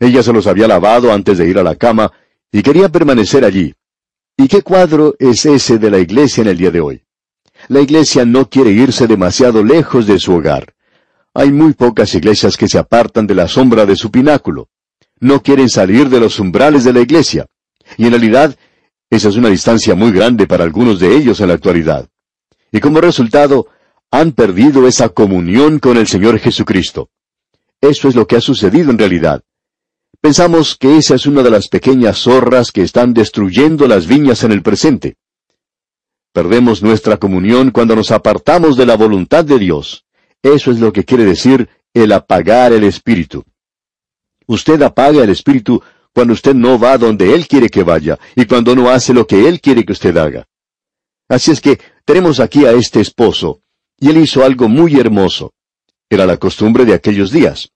Ella 0.00 0.24
se 0.24 0.32
los 0.32 0.48
había 0.48 0.66
lavado 0.66 1.12
antes 1.12 1.38
de 1.38 1.48
ir 1.48 1.56
a 1.56 1.62
la 1.62 1.76
cama, 1.76 2.10
y 2.50 2.62
quería 2.62 2.88
permanecer 2.88 3.44
allí. 3.44 3.72
¿Y 4.36 4.48
qué 4.48 4.62
cuadro 4.62 5.14
es 5.20 5.46
ese 5.46 5.78
de 5.78 5.88
la 5.88 6.00
iglesia 6.00 6.40
en 6.40 6.48
el 6.48 6.56
día 6.56 6.72
de 6.72 6.80
hoy? 6.80 7.04
La 7.68 7.80
iglesia 7.80 8.24
no 8.24 8.50
quiere 8.50 8.72
irse 8.72 9.06
demasiado 9.06 9.62
lejos 9.62 10.08
de 10.08 10.18
su 10.18 10.34
hogar. 10.34 10.74
Hay 11.32 11.52
muy 11.52 11.74
pocas 11.74 12.12
iglesias 12.16 12.56
que 12.56 12.66
se 12.66 12.78
apartan 12.78 13.28
de 13.28 13.36
la 13.36 13.46
sombra 13.46 13.86
de 13.86 13.94
su 13.94 14.10
pináculo. 14.10 14.68
No 15.20 15.44
quieren 15.44 15.68
salir 15.68 16.08
de 16.08 16.18
los 16.18 16.40
umbrales 16.40 16.82
de 16.82 16.92
la 16.92 17.02
iglesia. 17.02 17.46
Y 17.96 18.06
en 18.06 18.10
realidad, 18.10 18.56
esa 19.10 19.28
es 19.28 19.36
una 19.36 19.48
distancia 19.50 19.94
muy 19.94 20.10
grande 20.10 20.48
para 20.48 20.64
algunos 20.64 20.98
de 20.98 21.16
ellos 21.16 21.38
en 21.38 21.48
la 21.48 21.54
actualidad. 21.54 22.08
Y 22.72 22.80
como 22.80 23.00
resultado, 23.00 23.68
han 24.18 24.32
perdido 24.32 24.88
esa 24.88 25.10
comunión 25.10 25.78
con 25.78 25.98
el 25.98 26.06
Señor 26.06 26.38
Jesucristo. 26.38 27.10
Eso 27.82 28.08
es 28.08 28.14
lo 28.14 28.26
que 28.26 28.36
ha 28.36 28.40
sucedido 28.40 28.90
en 28.90 28.96
realidad. 28.96 29.42
Pensamos 30.22 30.74
que 30.74 30.96
esa 30.96 31.16
es 31.16 31.26
una 31.26 31.42
de 31.42 31.50
las 31.50 31.68
pequeñas 31.68 32.20
zorras 32.20 32.72
que 32.72 32.80
están 32.80 33.12
destruyendo 33.12 33.86
las 33.86 34.06
viñas 34.06 34.42
en 34.42 34.52
el 34.52 34.62
presente. 34.62 35.16
Perdemos 36.32 36.82
nuestra 36.82 37.18
comunión 37.18 37.70
cuando 37.70 37.94
nos 37.94 38.10
apartamos 38.10 38.78
de 38.78 38.86
la 38.86 38.96
voluntad 38.96 39.44
de 39.44 39.58
Dios. 39.58 40.06
Eso 40.42 40.70
es 40.70 40.80
lo 40.80 40.94
que 40.94 41.04
quiere 41.04 41.26
decir 41.26 41.68
el 41.92 42.10
apagar 42.12 42.72
el 42.72 42.84
espíritu. 42.84 43.44
Usted 44.46 44.80
apaga 44.80 45.24
el 45.24 45.30
espíritu 45.30 45.82
cuando 46.14 46.32
usted 46.32 46.54
no 46.54 46.78
va 46.78 46.96
donde 46.96 47.34
Él 47.34 47.46
quiere 47.46 47.68
que 47.68 47.82
vaya 47.82 48.18
y 48.34 48.46
cuando 48.46 48.74
no 48.74 48.88
hace 48.88 49.12
lo 49.12 49.26
que 49.26 49.46
Él 49.46 49.60
quiere 49.60 49.84
que 49.84 49.92
usted 49.92 50.16
haga. 50.16 50.46
Así 51.28 51.50
es 51.50 51.60
que 51.60 51.78
tenemos 52.06 52.40
aquí 52.40 52.64
a 52.64 52.72
este 52.72 53.00
esposo, 53.00 53.60
y 53.98 54.10
él 54.10 54.18
hizo 54.18 54.44
algo 54.44 54.68
muy 54.68 54.98
hermoso. 54.98 55.52
Era 56.08 56.26
la 56.26 56.36
costumbre 56.36 56.84
de 56.84 56.94
aquellos 56.94 57.30
días. 57.30 57.70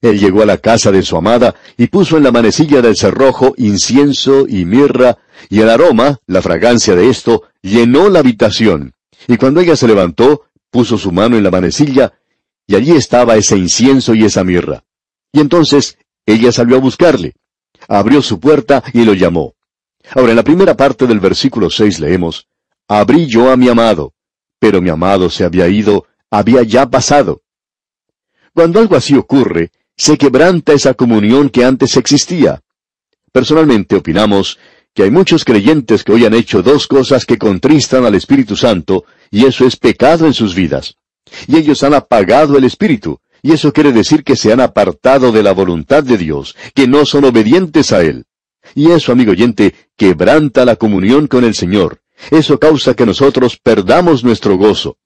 Él 0.00 0.18
llegó 0.18 0.42
a 0.42 0.46
la 0.46 0.58
casa 0.58 0.92
de 0.92 1.02
su 1.02 1.16
amada 1.16 1.54
y 1.76 1.86
puso 1.86 2.16
en 2.16 2.24
la 2.24 2.32
manecilla 2.32 2.82
del 2.82 2.96
cerrojo 2.96 3.54
incienso 3.56 4.46
y 4.48 4.64
mirra, 4.64 5.18
y 5.48 5.60
el 5.60 5.70
aroma, 5.70 6.18
la 6.26 6.42
fragancia 6.42 6.94
de 6.94 7.08
esto, 7.08 7.44
llenó 7.62 8.08
la 8.08 8.18
habitación. 8.20 8.92
Y 9.26 9.36
cuando 9.36 9.60
ella 9.60 9.76
se 9.76 9.88
levantó, 9.88 10.44
puso 10.70 10.98
su 10.98 11.10
mano 11.10 11.36
en 11.36 11.44
la 11.44 11.50
manecilla, 11.50 12.12
y 12.66 12.76
allí 12.76 12.92
estaba 12.92 13.36
ese 13.36 13.56
incienso 13.56 14.14
y 14.14 14.24
esa 14.24 14.44
mirra. 14.44 14.84
Y 15.32 15.40
entonces 15.40 15.96
ella 16.26 16.52
salió 16.52 16.76
a 16.76 16.80
buscarle 16.80 17.34
abrió 17.88 18.22
su 18.22 18.40
puerta 18.40 18.82
y 18.92 19.04
lo 19.04 19.14
llamó. 19.14 19.54
Ahora, 20.14 20.30
en 20.30 20.36
la 20.36 20.42
primera 20.42 20.76
parte 20.76 21.06
del 21.06 21.20
versículo 21.20 21.70
6 21.70 22.00
leemos, 22.00 22.46
Abrí 22.88 23.26
yo 23.26 23.50
a 23.50 23.56
mi 23.56 23.68
amado, 23.68 24.12
pero 24.64 24.80
mi 24.80 24.88
amado 24.88 25.28
se 25.28 25.44
había 25.44 25.68
ido, 25.68 26.06
había 26.30 26.62
ya 26.62 26.88
pasado. 26.88 27.42
Cuando 28.54 28.80
algo 28.80 28.96
así 28.96 29.14
ocurre, 29.14 29.72
se 29.94 30.16
quebranta 30.16 30.72
esa 30.72 30.94
comunión 30.94 31.50
que 31.50 31.66
antes 31.66 31.98
existía. 31.98 32.62
Personalmente 33.30 33.94
opinamos 33.94 34.58
que 34.94 35.02
hay 35.02 35.10
muchos 35.10 35.44
creyentes 35.44 36.02
que 36.02 36.12
hoy 36.12 36.24
han 36.24 36.32
hecho 36.32 36.62
dos 36.62 36.88
cosas 36.88 37.26
que 37.26 37.36
contristan 37.36 38.06
al 38.06 38.14
Espíritu 38.14 38.56
Santo, 38.56 39.04
y 39.30 39.44
eso 39.44 39.66
es 39.66 39.76
pecado 39.76 40.24
en 40.24 40.32
sus 40.32 40.54
vidas. 40.54 40.94
Y 41.46 41.58
ellos 41.58 41.82
han 41.82 41.92
apagado 41.92 42.56
el 42.56 42.64
Espíritu, 42.64 43.20
y 43.42 43.52
eso 43.52 43.70
quiere 43.70 43.92
decir 43.92 44.24
que 44.24 44.34
se 44.34 44.50
han 44.50 44.62
apartado 44.62 45.30
de 45.30 45.42
la 45.42 45.52
voluntad 45.52 46.02
de 46.02 46.16
Dios, 46.16 46.56
que 46.74 46.88
no 46.88 47.04
son 47.04 47.26
obedientes 47.26 47.92
a 47.92 48.00
Él. 48.00 48.24
Y 48.74 48.92
eso, 48.92 49.12
amigo 49.12 49.32
oyente, 49.32 49.74
quebranta 49.94 50.64
la 50.64 50.76
comunión 50.76 51.26
con 51.26 51.44
el 51.44 51.54
Señor. 51.54 52.00
Eso 52.30 52.58
causa 52.58 52.94
que 52.94 53.06
nosotros 53.06 53.58
perdamos 53.62 54.24
nuestro 54.24 54.56
gozo. 54.56 54.96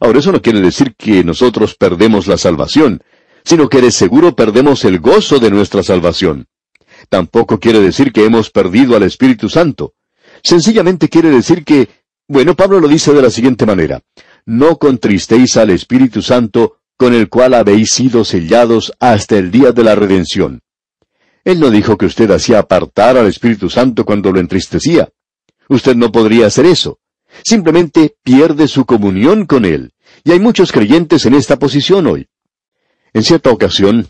Ahora, 0.00 0.20
eso 0.20 0.32
no 0.32 0.42
quiere 0.42 0.60
decir 0.60 0.94
que 0.96 1.24
nosotros 1.24 1.74
perdemos 1.74 2.26
la 2.26 2.38
salvación, 2.38 3.02
sino 3.44 3.68
que 3.68 3.80
de 3.80 3.90
seguro 3.90 4.36
perdemos 4.36 4.84
el 4.84 5.00
gozo 5.00 5.38
de 5.38 5.50
nuestra 5.50 5.82
salvación. 5.82 6.46
Tampoco 7.08 7.58
quiere 7.58 7.80
decir 7.80 8.12
que 8.12 8.24
hemos 8.24 8.50
perdido 8.50 8.96
al 8.96 9.02
Espíritu 9.02 9.48
Santo. 9.48 9.94
Sencillamente 10.42 11.08
quiere 11.08 11.30
decir 11.30 11.64
que, 11.64 11.88
bueno, 12.28 12.54
Pablo 12.54 12.80
lo 12.80 12.88
dice 12.88 13.12
de 13.12 13.22
la 13.22 13.30
siguiente 13.30 13.66
manera, 13.66 14.02
no 14.44 14.76
contristéis 14.76 15.56
al 15.56 15.70
Espíritu 15.70 16.22
Santo, 16.22 16.78
con 16.96 17.14
el 17.14 17.28
cual 17.28 17.54
habéis 17.54 17.92
sido 17.92 18.24
sellados 18.24 18.92
hasta 18.98 19.38
el 19.38 19.50
día 19.50 19.72
de 19.72 19.84
la 19.84 19.94
redención. 19.94 20.60
Él 21.44 21.60
no 21.60 21.70
dijo 21.70 21.96
que 21.96 22.06
usted 22.06 22.30
hacía 22.30 22.58
apartar 22.58 23.16
al 23.16 23.26
Espíritu 23.26 23.70
Santo 23.70 24.04
cuando 24.04 24.32
lo 24.32 24.40
entristecía. 24.40 25.08
Usted 25.68 25.96
no 25.96 26.10
podría 26.10 26.46
hacer 26.46 26.66
eso. 26.66 26.98
Simplemente 27.44 28.16
pierde 28.22 28.68
su 28.68 28.84
comunión 28.84 29.46
con 29.46 29.64
Él. 29.64 29.92
Y 30.24 30.32
hay 30.32 30.40
muchos 30.40 30.72
creyentes 30.72 31.26
en 31.26 31.34
esta 31.34 31.58
posición 31.58 32.06
hoy. 32.06 32.28
En 33.12 33.22
cierta 33.22 33.50
ocasión, 33.50 34.08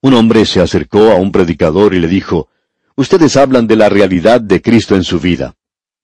un 0.00 0.14
hombre 0.14 0.46
se 0.46 0.60
acercó 0.60 1.10
a 1.10 1.16
un 1.16 1.32
predicador 1.32 1.94
y 1.94 2.00
le 2.00 2.08
dijo, 2.08 2.48
Ustedes 2.96 3.36
hablan 3.36 3.66
de 3.66 3.76
la 3.76 3.88
realidad 3.88 4.40
de 4.40 4.60
Cristo 4.60 4.94
en 4.94 5.04
su 5.04 5.20
vida. 5.20 5.54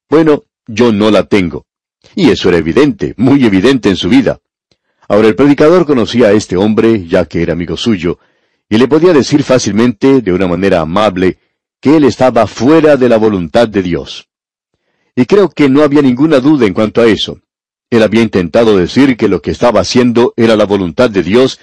Bueno, 0.08 0.44
yo 0.66 0.92
no 0.92 1.10
la 1.10 1.24
tengo. 1.24 1.66
Y 2.14 2.30
eso 2.30 2.48
era 2.48 2.58
evidente, 2.58 3.14
muy 3.16 3.44
evidente 3.44 3.88
en 3.88 3.96
su 3.96 4.08
vida. 4.08 4.38
Ahora 5.08 5.28
el 5.28 5.36
predicador 5.36 5.86
conocía 5.86 6.28
a 6.28 6.32
este 6.32 6.56
hombre, 6.56 7.06
ya 7.06 7.26
que 7.26 7.42
era 7.42 7.52
amigo 7.52 7.76
suyo, 7.76 8.18
y 8.68 8.78
le 8.78 8.88
podía 8.88 9.12
decir 9.12 9.42
fácilmente, 9.42 10.20
de 10.20 10.32
una 10.32 10.48
manera 10.48 10.80
amable, 10.80 11.38
que 11.80 11.96
él 11.96 12.04
estaba 12.04 12.46
fuera 12.46 12.96
de 12.96 13.08
la 13.08 13.16
voluntad 13.16 13.68
de 13.68 13.82
Dios. 13.82 14.25
Y 15.16 15.24
creo 15.24 15.48
que 15.48 15.70
no 15.70 15.82
había 15.82 16.02
ninguna 16.02 16.40
duda 16.40 16.66
en 16.66 16.74
cuanto 16.74 17.00
a 17.00 17.06
eso. 17.06 17.40
Él 17.88 18.02
había 18.02 18.22
intentado 18.22 18.76
decir 18.76 19.16
que 19.16 19.28
lo 19.28 19.40
que 19.40 19.50
estaba 19.50 19.80
haciendo 19.80 20.34
era 20.36 20.56
la 20.56 20.66
voluntad 20.66 21.08
de 21.08 21.22
Dios 21.22 21.58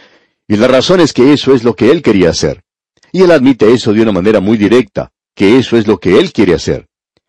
y 0.48 0.58
la 0.58 0.68
razón 0.68 1.00
es 1.00 1.14
que 1.14 1.34
eso 1.34 1.54
es 1.54 1.64
lo 1.64 1.76
que 1.76 1.92
él 1.92 2.02
quería 2.02 2.32
hacer. 2.32 2.64
Y 3.12 3.22
él 3.22 3.32
admite 3.32 3.72
eso 3.72 3.94
de 3.94 4.02
una 4.02 4.12
manera 4.12 4.40
muy 4.40 4.58
directa, 4.58 5.12
que 5.36 5.60
eso 5.60 5.78
es 5.78 5.86
lo 5.86 6.00
que 6.00 6.20
él 6.20 6.34
quiere 6.34 6.56
hacer. 6.56 6.88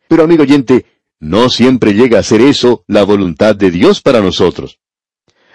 Pero 0.08 0.24
amigo 0.24 0.42
oyente, 0.42 0.86
no 1.20 1.50
siempre 1.50 1.92
llega 1.92 2.18
a 2.18 2.22
ser 2.22 2.40
eso 2.40 2.84
la 2.86 3.04
voluntad 3.04 3.54
de 3.54 3.70
Dios 3.70 4.00
para 4.00 4.20
nosotros. 4.20 4.78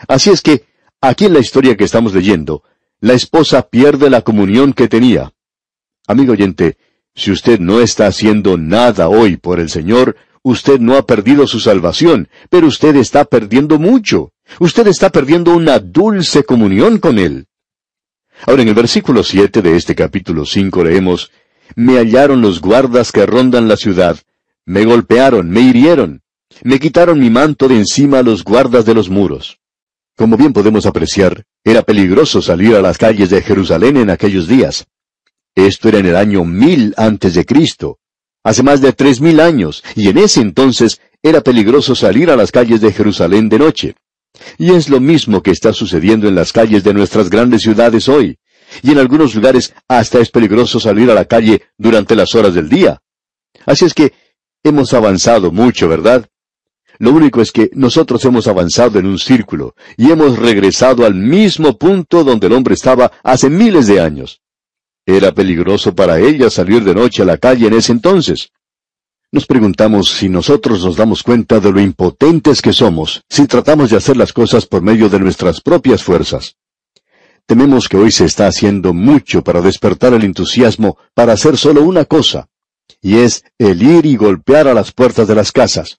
Así 0.08 0.30
es 0.30 0.42
que, 0.42 0.66
aquí 1.02 1.26
en 1.26 1.34
la 1.34 1.40
historia 1.40 1.76
que 1.76 1.84
estamos 1.84 2.14
leyendo, 2.14 2.64
la 3.00 3.14
esposa 3.14 3.64
pierde 3.64 4.10
la 4.10 4.22
comunión 4.22 4.74
que 4.74 4.88
tenía. 4.88 5.34
Amigo 6.08 6.34
oyente, 6.34 6.78
si 7.16 7.32
usted 7.32 7.60
no 7.60 7.82
está 7.82 8.08
haciendo 8.08 8.58
nada 8.58 9.10
hoy 9.10 9.38
por 9.38 9.60
el 9.60 9.70
Señor, 9.70 10.16
usted 10.43 10.79
no 10.79 10.96
ha 10.96 11.05
perdido 11.05 11.48
su 11.48 11.60
salvación, 11.60 12.29
pero 12.50 12.67
usted 12.67 12.96
está 12.96 13.25
perdiendo 13.25 13.79
mucho. 13.79 14.31
Usted 14.60 14.88
está 14.88 15.10
perdiendo 15.10 15.55
una 15.55 15.79
dulce 15.79 16.43
comunión 16.43 16.98
con 16.98 17.19
Él. 17.19 17.48
Ahora 18.46 18.62
en 18.62 18.69
el 18.69 18.74
versículo 18.74 19.24
7 19.24 19.62
de 19.62 19.75
este 19.75 19.96
capítulo 19.96 20.46
5 20.46 20.84
leemos, 20.84 21.31
Me 21.75 21.98
hallaron 21.98 22.41
los 22.41 22.62
guardas 22.62 23.12
que 23.12 23.25
rondan 23.25 23.67
la 23.67 23.77
ciudad, 23.77 24.17
me 24.65 24.86
golpearon, 24.86 25.50
me 25.50 25.62
hirieron, 25.62 26.22
me 26.63 26.79
quitaron 26.79 27.19
mi 27.19 27.29
manto 27.29 27.67
de 27.67 27.75
encima 27.75 28.22
los 28.22 28.43
guardas 28.43 28.86
de 28.86 28.93
los 28.93 29.10
muros. 29.10 29.60
Como 30.15 30.36
bien 30.36 30.53
podemos 30.53 30.86
apreciar, 30.86 31.43
era 31.63 31.84
peligroso 31.84 32.41
salir 32.41 32.75
a 32.75 32.81
las 32.81 32.98
calles 32.98 33.29
de 33.29 33.41
Jerusalén 33.41 33.98
en 33.98 34.10
aquellos 34.10 34.48
días. 34.48 34.86
Esto 35.55 35.89
era 35.89 36.00
en 36.00 36.08
el 36.08 36.15
año 36.15 36.43
mil 36.46 36.93
antes 36.98 37.34
de 37.34 37.46
Cristo, 37.46 37.99
hace 38.43 38.63
más 38.63 38.81
de 38.81 38.93
tres 38.93 39.22
mil 39.22 39.39
años, 39.39 39.84
y 39.96 40.10
en 40.10 40.17
ese 40.17 40.41
entonces 40.41 41.01
era 41.22 41.41
peligroso 41.41 41.96
salir 41.96 42.29
a 42.29 42.36
las 42.36 42.51
calles 42.51 42.81
de 42.81 42.93
Jerusalén 42.93 43.50
de 43.50 43.60
noche. 43.60 43.96
Y 44.58 44.72
es 44.72 44.89
lo 44.89 45.00
mismo 45.00 45.41
que 45.43 45.51
está 45.51 45.74
sucediendo 45.74 46.27
en 46.27 46.36
las 46.36 46.53
calles 46.53 46.84
de 46.84 46.93
nuestras 46.93 47.29
grandes 47.29 47.62
ciudades 47.62 48.08
hoy. 48.08 48.38
Y 48.84 48.91
en 48.91 49.00
algunos 49.00 49.36
lugares 49.36 49.74
hasta 49.88 50.19
es 50.19 50.29
peligroso 50.29 50.79
salir 50.79 51.10
a 51.10 51.15
la 51.15 51.25
calle 51.25 51.63
durante 51.77 52.15
las 52.15 52.36
horas 52.36 52.53
del 52.53 52.69
día. 52.69 53.01
Así 53.65 53.86
es 53.86 53.93
que 53.93 54.13
hemos 54.63 54.93
avanzado 54.93 55.51
mucho, 55.51 55.88
¿verdad? 55.88 56.29
Lo 57.00 57.12
único 57.12 57.41
es 57.41 57.51
que 57.51 57.69
nosotros 57.74 58.24
hemos 58.25 58.48
avanzado 58.48 59.00
en 59.00 59.05
un 59.05 59.19
círculo 59.19 59.74
y 59.98 60.12
hemos 60.12 60.38
regresado 60.38 61.05
al 61.05 61.15
mismo 61.15 61.77
punto 61.77 62.24
donde 62.24 62.48
el 62.48 62.53
hombre 62.53 62.74
estaba 62.75 63.12
hace 63.24 63.50
miles 63.50 63.88
de 63.88 64.01
años. 64.01 64.41
Era 65.12 65.32
peligroso 65.32 65.96
para 65.96 66.20
ella 66.20 66.51
salir 66.51 66.84
de 66.84 66.94
noche 66.94 67.24
a 67.24 67.25
la 67.25 67.39
calle 67.39 67.66
en 67.66 67.74
ese 67.74 67.92
entonces. 67.92 68.51
Nos 69.32 69.48
preguntamos 69.48 70.12
si 70.12 70.30
nosotros 70.30 70.86
nos 70.86 70.98
damos 70.98 71.24
cuenta 71.24 71.60
de 71.60 71.72
lo 71.72 71.82
impotentes 71.82 72.62
que 72.62 72.74
somos 72.74 73.24
si 73.28 73.48
tratamos 73.48 73.89
de 73.89 73.98
hacer 73.98 74.16
las 74.18 74.34
cosas 74.34 74.68
por 74.68 74.84
medio 74.84 75.10
de 75.10 75.18
nuestras 75.20 75.62
propias 75.62 76.04
fuerzas. 76.04 76.58
Tememos 77.48 77.89
que 77.89 77.98
hoy 77.98 78.12
se 78.12 78.25
está 78.25 78.46
haciendo 78.46 78.94
mucho 78.94 79.44
para 79.44 79.62
despertar 79.62 80.13
el 80.13 80.24
entusiasmo 80.24 81.00
para 81.16 81.34
hacer 81.34 81.58
solo 81.58 81.82
una 81.82 82.06
cosa, 82.06 82.48
y 83.01 83.16
es 83.18 83.44
el 83.58 83.82
ir 83.82 84.06
y 84.06 84.16
golpear 84.16 84.68
a 84.68 84.75
las 84.75 84.92
puertas 84.92 85.28
de 85.28 85.34
las 85.34 85.51
casas. 85.51 85.98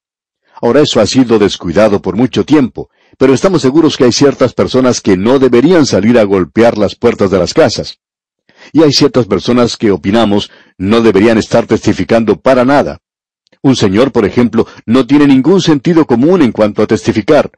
Ahora 0.62 0.82
eso 0.82 1.00
ha 1.00 1.06
sido 1.06 1.40
descuidado 1.40 2.00
por 2.00 2.14
mucho 2.14 2.44
tiempo, 2.44 2.90
pero 3.18 3.34
estamos 3.34 3.62
seguros 3.62 3.96
que 3.96 4.04
hay 4.04 4.12
ciertas 4.12 4.54
personas 4.54 5.00
que 5.00 5.16
no 5.16 5.40
deberían 5.40 5.84
salir 5.84 6.16
a 6.16 6.22
golpear 6.22 6.78
las 6.78 6.94
puertas 6.94 7.32
de 7.32 7.38
las 7.40 7.52
casas. 7.54 7.99
Y 8.72 8.82
hay 8.82 8.92
ciertas 8.92 9.26
personas 9.26 9.76
que 9.76 9.90
opinamos 9.90 10.50
no 10.78 11.00
deberían 11.00 11.38
estar 11.38 11.66
testificando 11.66 12.36
para 12.36 12.64
nada. 12.64 12.98
Un 13.62 13.76
señor, 13.76 14.12
por 14.12 14.24
ejemplo, 14.24 14.66
no 14.86 15.06
tiene 15.06 15.26
ningún 15.26 15.60
sentido 15.60 16.06
común 16.06 16.42
en 16.42 16.52
cuanto 16.52 16.82
a 16.82 16.86
testificar. 16.86 17.50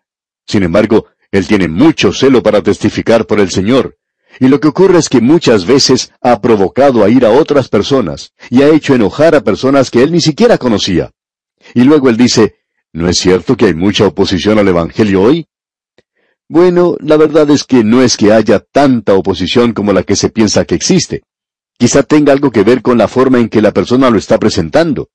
Sin 0.47 0.63
embargo, 0.63 1.07
él 1.31 1.47
tiene 1.47 1.69
mucho 1.69 2.13
celo 2.13 2.43
para 2.43 2.63
testificar 2.63 3.27
por 3.27 3.41
el 3.41 3.51
Señor. 3.51 3.97
Y 4.41 4.49
lo 4.49 4.61
que 4.61 4.69
ocurre 4.69 4.99
es 4.99 5.09
que 5.09 5.21
muchas 5.21 5.67
veces 5.67 6.13
ha 6.21 6.41
provocado 6.41 7.05
a 7.05 7.09
ir 7.09 7.25
a 7.25 7.31
otras 7.31 7.69
personas 7.69 8.33
y 8.51 8.63
ha 8.63 8.69
hecho 8.69 8.95
enojar 8.95 9.35
a 9.35 9.43
personas 9.43 9.91
que 9.91 10.03
él 10.03 10.13
ni 10.13 10.21
siquiera 10.21 10.59
conocía. 10.59 11.11
Y 11.75 11.85
luego 11.85 12.09
él 12.09 12.17
dice, 12.17 12.57
¿no 12.93 13.09
es 13.09 13.19
cierto 13.19 13.57
que 13.57 13.67
hay 13.67 13.75
mucha 13.75 14.07
oposición 14.07 14.59
al 14.59 14.69
Evangelio 14.69 15.23
hoy? 15.23 15.47
Bueno, 16.53 16.97
la 17.01 17.17
verdad 17.17 17.49
es 17.49 17.65
que 17.65 17.83
no 17.83 18.03
es 18.03 18.19
que 18.19 18.31
haya 18.31 18.59
tanta 18.61 19.15
oposición 19.15 19.73
como 19.73 19.95
la 19.95 20.03
que 20.03 20.17
se 20.17 20.29
piensa 20.29 20.67
que 20.67 20.75
existe. 20.75 21.23
Quizá 21.79 22.03
tenga 22.03 22.35
algo 22.35 22.51
que 22.51 22.63
ver 22.63 22.83
con 22.83 22.99
la 22.99 23.09
forma 23.09 23.39
en 23.39 23.49
que 23.49 23.63
la 23.63 23.73
persona 23.73 24.11
lo 24.11 24.19
está 24.19 24.39
presentando. 24.39 25.09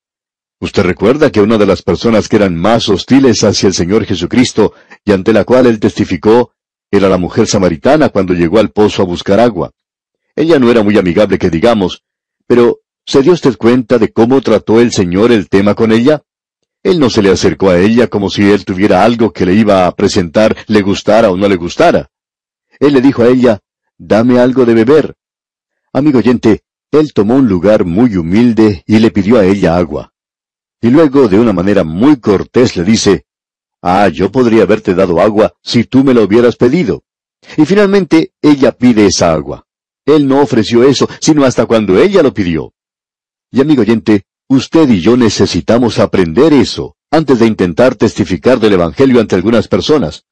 Usted 0.59 0.81
recuerda 0.81 1.31
que 1.31 1.39
una 1.39 1.59
de 1.59 1.67
las 1.67 1.83
personas 1.83 2.27
que 2.27 2.37
eran 2.37 2.55
más 2.55 2.89
hostiles 2.89 3.43
hacia 3.43 3.67
el 3.67 3.75
Señor 3.75 4.05
Jesucristo 4.05 4.73
y 5.05 5.11
ante 5.11 5.31
la 5.31 5.43
cual 5.43 5.67
él 5.67 5.79
testificó 5.79 6.53
era 6.89 7.07
la 7.07 7.19
mujer 7.19 7.45
samaritana 7.45 8.09
cuando 8.09 8.33
llegó 8.33 8.57
al 8.57 8.71
pozo 8.71 9.03
a 9.03 9.05
buscar 9.05 9.39
agua. 9.39 9.69
Ella 10.35 10.57
no 10.57 10.71
era 10.71 10.81
muy 10.81 10.97
amigable 10.97 11.37
que 11.37 11.51
digamos, 11.51 12.01
pero 12.47 12.79
¿se 13.05 13.21
dio 13.21 13.33
usted 13.33 13.57
cuenta 13.57 13.99
de 13.99 14.11
cómo 14.11 14.41
trató 14.41 14.81
el 14.81 14.91
Señor 14.91 15.31
el 15.31 15.49
tema 15.49 15.75
con 15.75 15.91
ella? 15.91 16.23
Él 16.83 16.99
no 16.99 17.09
se 17.09 17.21
le 17.21 17.31
acercó 17.31 17.69
a 17.69 17.79
ella 17.79 18.07
como 18.07 18.29
si 18.29 18.49
él 18.49 18.65
tuviera 18.65 19.03
algo 19.03 19.33
que 19.33 19.45
le 19.45 19.53
iba 19.53 19.87
a 19.87 19.95
presentar, 19.95 20.55
le 20.67 20.81
gustara 20.81 21.31
o 21.31 21.37
no 21.37 21.47
le 21.47 21.55
gustara. 21.55 22.09
Él 22.79 22.93
le 22.93 23.01
dijo 23.01 23.23
a 23.23 23.27
ella, 23.27 23.59
dame 23.97 24.39
algo 24.39 24.65
de 24.65 24.73
beber. 24.73 25.15
Amigo 25.91 26.19
oyente, 26.19 26.61
él 26.91 27.13
tomó 27.13 27.35
un 27.35 27.47
lugar 27.47 27.85
muy 27.85 28.15
humilde 28.15 28.83
y 28.85 28.99
le 28.99 29.11
pidió 29.11 29.39
a 29.39 29.45
ella 29.45 29.77
agua. 29.77 30.13
Y 30.79 30.89
luego, 30.89 31.27
de 31.27 31.39
una 31.39 31.53
manera 31.53 31.83
muy 31.83 32.17
cortés, 32.17 32.75
le 32.77 32.83
dice, 32.83 33.25
Ah, 33.81 34.07
yo 34.09 34.31
podría 34.31 34.63
haberte 34.63 34.93
dado 34.93 35.21
agua 35.21 35.53
si 35.61 35.83
tú 35.83 36.03
me 36.03 36.13
lo 36.13 36.23
hubieras 36.23 36.55
pedido. 36.55 37.03
Y 37.55 37.65
finalmente, 37.65 38.33
ella 38.41 38.71
pide 38.71 39.05
esa 39.05 39.33
agua. 39.33 39.65
Él 40.05 40.27
no 40.27 40.41
ofreció 40.41 40.83
eso, 40.83 41.07
sino 41.19 41.43
hasta 41.43 41.65
cuando 41.65 41.99
ella 41.99 42.23
lo 42.23 42.33
pidió. 42.33 42.73
Y 43.51 43.61
amigo 43.61 43.81
oyente, 43.81 44.25
usted 44.47 44.89
y 44.89 45.01
yo 45.01 45.17
necesitamos 45.17 45.99
aprender 45.99 46.53
eso 46.53 46.95
antes 47.11 47.39
de 47.39 47.47
intentar 47.47 47.95
testificar 47.95 48.59
del 48.59 48.73
Evangelio 48.73 49.19
ante 49.19 49.35
algunas 49.35 49.67
personas. 49.67 50.25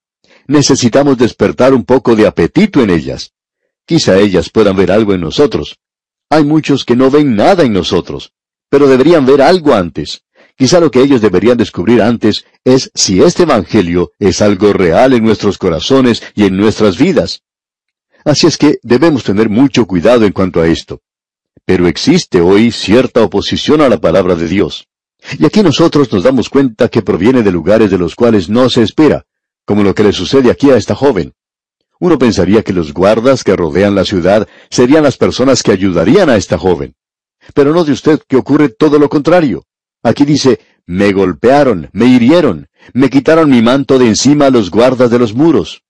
Necesitamos 0.47 1.17
despertar 1.17 1.73
un 1.73 1.85
poco 1.85 2.15
de 2.15 2.27
apetito 2.27 2.81
en 2.81 2.89
ellas. 2.89 3.33
Quizá 3.85 4.17
ellas 4.17 4.49
puedan 4.49 4.75
ver 4.75 4.91
algo 4.91 5.13
en 5.13 5.21
nosotros. 5.21 5.77
Hay 6.29 6.43
muchos 6.43 6.85
que 6.85 6.95
no 6.95 7.09
ven 7.09 7.35
nada 7.35 7.63
en 7.63 7.73
nosotros 7.73 8.33
pero 8.69 8.87
deberían 8.87 9.25
ver 9.25 9.41
algo 9.41 9.73
antes. 9.73 10.23
Quizá 10.57 10.79
lo 10.79 10.91
que 10.91 11.01
ellos 11.01 11.21
deberían 11.21 11.57
descubrir 11.57 12.01
antes 12.01 12.45
es 12.63 12.91
si 12.93 13.21
este 13.21 13.43
Evangelio 13.43 14.11
es 14.19 14.41
algo 14.41 14.73
real 14.73 15.13
en 15.13 15.23
nuestros 15.23 15.57
corazones 15.57 16.23
y 16.33 16.45
en 16.45 16.57
nuestras 16.57 16.97
vidas. 16.97 17.43
Así 18.23 18.47
es 18.47 18.57
que 18.57 18.79
debemos 18.83 19.23
tener 19.23 19.49
mucho 19.49 19.85
cuidado 19.85 20.25
en 20.25 20.33
cuanto 20.33 20.61
a 20.61 20.67
esto. 20.67 21.01
Pero 21.65 21.87
existe 21.87 22.41
hoy 22.41 22.71
cierta 22.71 23.23
oposición 23.23 23.81
a 23.81 23.89
la 23.89 23.99
palabra 23.99 24.35
de 24.35 24.47
Dios. 24.47 24.87
Y 25.39 25.45
aquí 25.45 25.63
nosotros 25.63 26.11
nos 26.13 26.23
damos 26.23 26.49
cuenta 26.49 26.89
que 26.89 27.01
proviene 27.01 27.41
de 27.41 27.51
lugares 27.51 27.89
de 27.89 27.97
los 27.97 28.15
cuales 28.15 28.49
no 28.49 28.69
se 28.69 28.83
espera, 28.83 29.25
como 29.65 29.83
lo 29.83 29.95
que 29.95 30.03
le 30.03 30.13
sucede 30.13 30.51
aquí 30.51 30.69
a 30.69 30.77
esta 30.77 30.93
joven. 30.93 31.33
Uno 31.99 32.19
pensaría 32.19 32.61
que 32.61 32.73
los 32.73 32.93
guardas 32.93 33.43
que 33.43 33.55
rodean 33.55 33.95
la 33.95 34.05
ciudad 34.05 34.47
serían 34.69 35.03
las 35.03 35.17
personas 35.17 35.63
que 35.63 35.71
ayudarían 35.71 36.29
a 36.29 36.35
esta 36.35 36.57
joven. 36.57 36.93
Pero 37.53 37.73
no 37.73 37.83
de 37.83 37.93
usted 37.93 38.21
que 38.27 38.35
ocurre 38.35 38.69
todo 38.69 38.99
lo 38.99 39.09
contrario. 39.09 39.63
Aquí 40.03 40.23
dice, 40.23 40.59
me 40.85 41.13
golpearon, 41.13 41.89
me 41.93 42.05
hirieron, 42.05 42.67
me 42.93 43.09
quitaron 43.09 43.49
mi 43.49 43.63
manto 43.63 43.97
de 43.97 44.07
encima 44.07 44.47
a 44.47 44.51
los 44.51 44.69
guardas 44.69 45.09
de 45.09 45.17
los 45.17 45.33
muros. 45.33 45.81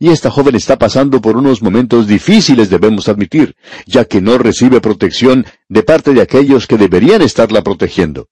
Y 0.00 0.10
esta 0.10 0.30
joven 0.30 0.54
está 0.54 0.78
pasando 0.78 1.20
por 1.20 1.36
unos 1.36 1.60
momentos 1.60 2.06
difíciles, 2.06 2.70
debemos 2.70 3.08
admitir, 3.08 3.56
ya 3.86 4.04
que 4.04 4.20
no 4.20 4.38
recibe 4.38 4.80
protección 4.80 5.44
de 5.68 5.82
parte 5.82 6.14
de 6.14 6.22
aquellos 6.22 6.66
que 6.66 6.78
deberían 6.78 7.20
estarla 7.20 7.62
protegiendo. 7.62 8.28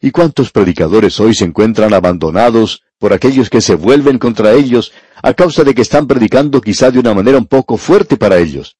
¿Y 0.00 0.10
cuántos 0.10 0.50
predicadores 0.52 1.18
hoy 1.18 1.34
se 1.34 1.44
encuentran 1.44 1.92
abandonados 1.92 2.82
por 2.98 3.12
aquellos 3.12 3.50
que 3.50 3.60
se 3.60 3.74
vuelven 3.74 4.18
contra 4.18 4.52
ellos 4.52 4.92
a 5.22 5.34
causa 5.34 5.64
de 5.64 5.74
que 5.74 5.82
están 5.82 6.06
predicando 6.06 6.60
quizá 6.60 6.90
de 6.90 7.00
una 7.00 7.14
manera 7.14 7.38
un 7.38 7.46
poco 7.46 7.76
fuerte 7.76 8.16
para 8.16 8.38
ellos? 8.38 8.76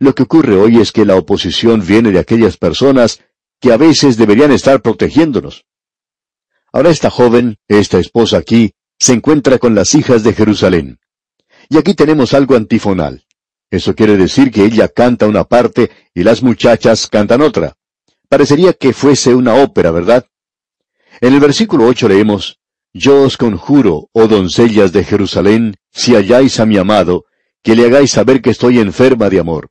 Lo 0.00 0.14
que 0.14 0.24
ocurre 0.24 0.56
hoy 0.56 0.80
es 0.80 0.90
que 0.90 1.04
la 1.04 1.16
oposición 1.16 1.84
viene 1.86 2.10
de 2.10 2.18
aquellas 2.18 2.56
personas 2.56 3.20
que 3.60 3.72
a 3.72 3.76
veces 3.76 4.16
deberían 4.16 4.50
estar 4.50 4.82
protegiéndonos. 4.82 5.64
Ahora 6.72 6.90
esta 6.90 7.10
joven, 7.10 7.58
esta 7.68 7.98
esposa 7.98 8.38
aquí, 8.38 8.72
se 8.98 9.12
encuentra 9.12 9.58
con 9.58 9.76
las 9.76 9.94
hijas 9.94 10.24
de 10.24 10.32
Jerusalén. 10.32 10.98
Y 11.68 11.78
aquí 11.78 11.94
tenemos 11.94 12.34
algo 12.34 12.56
antifonal. 12.56 13.24
Eso 13.70 13.94
quiere 13.94 14.16
decir 14.16 14.50
que 14.50 14.64
ella 14.64 14.88
canta 14.88 15.26
una 15.26 15.44
parte 15.44 15.90
y 16.14 16.22
las 16.22 16.42
muchachas 16.42 17.08
cantan 17.08 17.40
otra. 17.40 17.76
Parecería 18.28 18.72
que 18.72 18.92
fuese 18.92 19.34
una 19.34 19.54
ópera, 19.54 19.90
¿verdad? 19.90 20.26
En 21.20 21.34
el 21.34 21.40
versículo 21.40 21.86
ocho 21.86 22.08
leemos, 22.08 22.58
Yo 22.92 23.22
os 23.22 23.36
conjuro, 23.36 24.08
oh 24.12 24.28
doncellas 24.28 24.92
de 24.92 25.04
Jerusalén, 25.04 25.76
si 25.92 26.14
halláis 26.14 26.60
a 26.60 26.66
mi 26.66 26.76
amado, 26.76 27.24
que 27.62 27.74
le 27.74 27.86
hagáis 27.86 28.12
saber 28.12 28.40
que 28.40 28.50
estoy 28.50 28.78
enferma 28.78 29.30
de 29.30 29.40
amor. 29.40 29.70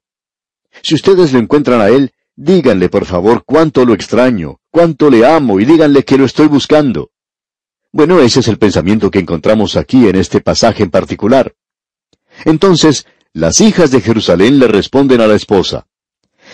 Si 0.81 0.95
ustedes 0.95 1.31
lo 1.31 1.39
encuentran 1.39 1.79
a 1.79 1.89
él, 1.89 2.11
díganle 2.35 2.89
por 2.89 3.05
favor 3.05 3.43
cuánto 3.45 3.85
lo 3.85 3.93
extraño, 3.93 4.59
cuánto 4.71 5.09
le 5.09 5.25
amo 5.25 5.59
y 5.59 5.65
díganle 5.65 6.03
que 6.03 6.17
lo 6.17 6.25
estoy 6.25 6.47
buscando. 6.47 7.11
Bueno, 7.91 8.19
ese 8.19 8.39
es 8.39 8.47
el 8.47 8.57
pensamiento 8.57 9.11
que 9.11 9.19
encontramos 9.19 9.77
aquí 9.77 10.07
en 10.07 10.15
este 10.15 10.41
pasaje 10.41 10.83
en 10.83 10.89
particular. 10.89 11.53
Entonces, 12.45 13.05
las 13.33 13.61
hijas 13.61 13.91
de 13.91 14.01
Jerusalén 14.01 14.59
le 14.59 14.67
responden 14.67 15.21
a 15.21 15.27
la 15.27 15.35
esposa. 15.35 15.87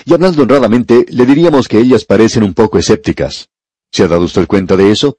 Y 0.05 0.13
hablando 0.13 0.43
honradamente, 0.43 1.05
le 1.10 1.25
diríamos 1.25 1.67
que 1.67 1.79
ellas 1.79 2.05
parecen 2.05 2.43
un 2.43 2.53
poco 2.53 2.77
escépticas. 2.77 3.50
¿Se 3.91 4.03
ha 4.03 4.08
dado 4.08 4.24
usted 4.24 4.48
cuenta 4.48 4.77
de 4.77 4.91
eso? 4.91 5.17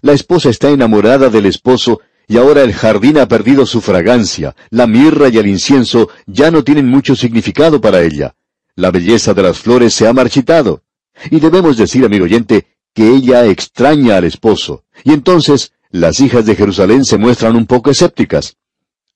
La 0.00 0.12
esposa 0.12 0.50
está 0.50 0.70
enamorada 0.70 1.28
del 1.28 1.46
esposo 1.46 2.00
y 2.28 2.36
ahora 2.36 2.62
el 2.62 2.72
jardín 2.72 3.18
ha 3.18 3.26
perdido 3.26 3.66
su 3.66 3.80
fragancia, 3.80 4.54
la 4.70 4.86
mirra 4.86 5.28
y 5.28 5.38
el 5.38 5.46
incienso 5.46 6.08
ya 6.26 6.50
no 6.50 6.62
tienen 6.62 6.88
mucho 6.88 7.16
significado 7.16 7.80
para 7.80 8.02
ella. 8.02 8.34
La 8.74 8.90
belleza 8.90 9.34
de 9.34 9.42
las 9.42 9.58
flores 9.58 9.92
se 9.92 10.06
ha 10.06 10.12
marchitado. 10.12 10.82
Y 11.30 11.40
debemos 11.40 11.76
decir, 11.76 12.04
amigo 12.04 12.24
oyente, 12.24 12.66
que 12.94 13.10
ella 13.10 13.46
extraña 13.46 14.16
al 14.16 14.24
esposo. 14.24 14.84
Y 15.04 15.12
entonces 15.12 15.72
las 15.90 16.20
hijas 16.20 16.46
de 16.46 16.54
Jerusalén 16.54 17.04
se 17.04 17.18
muestran 17.18 17.56
un 17.56 17.66
poco 17.66 17.90
escépticas. 17.90 18.56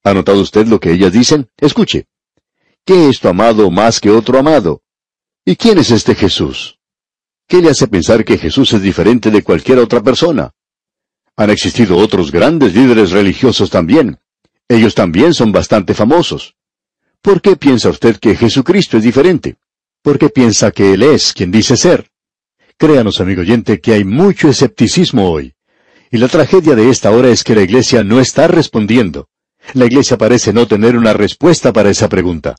¿Ha 0.07 0.15
notado 0.15 0.41
usted 0.41 0.69
lo 0.69 0.79
que 0.79 0.93
ellas 0.93 1.13
dicen? 1.13 1.51
Escuche. 1.57 2.07
¿Qué 2.85 3.09
es 3.09 3.19
tu 3.19 3.27
amado 3.27 3.73
más 3.73 3.99
que 3.99 4.09
otro 4.09 4.39
amado? 4.39 4.83
¿Y 5.45 5.57
quién 5.57 5.79
es 5.79 5.91
este 5.91 6.15
Jesús? 6.15 6.79
¿Qué 7.49 7.61
le 7.61 7.71
hace 7.71 7.89
pensar 7.89 8.25
que 8.25 8.39
Jesús 8.39 8.73
es 8.73 8.83
diferente 8.83 9.33
de 9.33 9.43
cualquier 9.43 9.81
otra 9.81 10.01
persona? 10.01 10.53
Han 11.35 11.51
existido 11.51 11.97
otros 11.97 12.31
grandes 12.31 12.73
líderes 12.73 13.11
religiosos 13.11 13.69
también. 13.69 14.21
Ellos 14.69 14.95
también 14.95 15.35
son 15.35 15.51
bastante 15.51 15.93
famosos. 15.93 16.55
¿Por 17.21 17.43
qué 17.43 17.57
piensa 17.57 17.89
usted 17.89 18.19
que 18.19 18.37
Jesucristo 18.37 18.99
es 18.99 19.03
diferente? 19.03 19.57
¿Por 20.03 20.21
qué 20.21 20.29
piensa 20.29 20.71
que 20.71 20.93
Él 20.93 21.03
es 21.03 21.33
quien 21.33 21.51
dice 21.51 21.77
ser? 21.77 22.13
Créanos, 22.77 23.21
amigo 23.21 23.41
oyente, 23.41 23.81
que 23.81 23.95
hay 23.95 24.05
mucho 24.05 24.49
escepticismo 24.51 25.29
hoy. 25.33 25.55
Y 26.13 26.19
la 26.19 26.29
tragedia 26.29 26.77
de 26.77 26.91
esta 26.91 27.11
hora 27.11 27.29
es 27.29 27.43
que 27.43 27.57
la 27.57 27.63
iglesia 27.63 28.05
no 28.05 28.21
está 28.21 28.47
respondiendo. 28.47 29.29
La 29.75 29.87
iglesia 29.87 30.17
parece 30.17 30.53
no 30.53 30.67
tener 30.67 30.97
una 30.97 31.13
respuesta 31.13 31.73
para 31.73 31.91
esa 31.91 32.09
pregunta. 32.09 32.57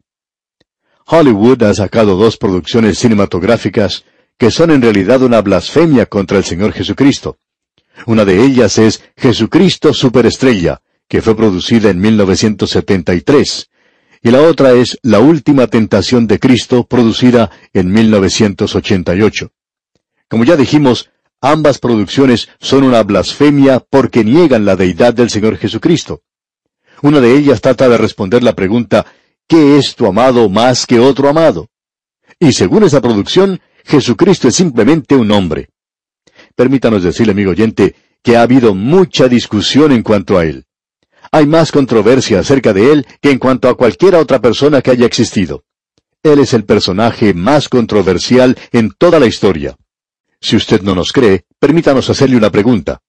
Hollywood 1.06 1.63
ha 1.63 1.74
sacado 1.74 2.17
dos 2.17 2.38
producciones 2.38 3.00
cinematográficas 3.00 4.04
que 4.38 4.52
son 4.52 4.72
en 4.72 4.82
realidad 4.82 5.22
una 5.22 5.41
blasfemia 5.41 6.06
contra 6.06 6.38
el 6.38 6.43
Señor 6.43 6.74
Jesucristo. 6.74 7.38
Una 8.06 8.26
de 8.26 8.43
ellas 8.43 8.78
es 8.78 9.04
Jesucristo 9.15 9.93
Superestrella, 9.93 10.82
que 11.08 11.22
fue 11.22 11.36
producida 11.36 11.89
en 11.89 12.00
1973, 12.00 13.70
y 14.22 14.32
la 14.32 14.41
otra 14.41 14.74
es 14.74 15.00
La 15.02 15.20
Última 15.20 15.67
Tentación 15.67 16.28
de 16.28 16.39
Cristo, 16.39 16.86
producida 16.86 17.50
en 17.74 17.91
1988. 17.91 19.52
Como 20.28 20.43
ya 20.43 20.58
dijimos, 20.58 21.10
ambas 21.41 21.80
producciones 21.80 22.50
son 22.60 22.84
una 22.84 23.02
blasfemia 23.04 23.80
porque 23.80 24.24
niegan 24.24 24.65
la 24.65 24.76
deidad 24.76 25.13
del 25.13 25.30
Señor 25.30 25.58
Jesucristo. 25.58 26.22
Una 27.01 27.19
de 27.21 27.36
ellas 27.36 27.62
trata 27.62 27.88
de 27.89 27.97
responder 27.97 28.43
la 28.43 28.53
pregunta, 28.53 29.05
¿qué 29.47 29.77
es 29.77 29.95
tu 29.95 30.05
amado 30.07 30.49
más 30.49 30.86
que 30.86 30.99
otro 30.99 31.29
amado? 31.29 31.67
Y 32.39 32.53
según 32.53 32.83
esa 32.83 33.01
producción, 33.01 33.62
Jesucristo 33.86 34.47
es 34.47 34.55
simplemente 34.55 35.15
un 35.15 35.31
hombre. 35.31 35.69
Permítanos 36.55 37.03
decirle, 37.03 37.31
amigo 37.31 37.51
oyente, 37.51 37.95
que 38.23 38.36
ha 38.36 38.41
habido 38.41 38.73
mucha 38.75 39.27
discusión 39.27 39.91
en 39.91 40.03
cuanto 40.03 40.38
a 40.38 40.45
él. 40.45 40.65
Hay 41.31 41.45
más 41.45 41.71
controversia 41.71 42.39
acerca 42.39 42.73
de 42.73 42.91
él 42.91 43.07
que 43.21 43.31
en 43.31 43.39
cuanto 43.39 43.69
a 43.69 43.75
cualquiera 43.75 44.19
otra 44.19 44.39
persona 44.39 44.81
que 44.81 44.91
haya 44.91 45.05
existido. 45.05 45.63
Él 46.23 46.39
es 46.39 46.53
el 46.53 46.65
personaje 46.65 47.33
más 47.33 47.69
controversial 47.69 48.57
en 48.71 48.91
toda 48.97 49.19
la 49.19 49.27
historia. 49.27 49.77
Si 50.41 50.55
usted 50.55 50.81
no 50.81 50.95
nos 50.95 51.12
cree, 51.12 51.45
permítanos 51.60 52.10
hacerle 52.10 52.38
una 52.38 52.51
pregunta. 52.51 53.01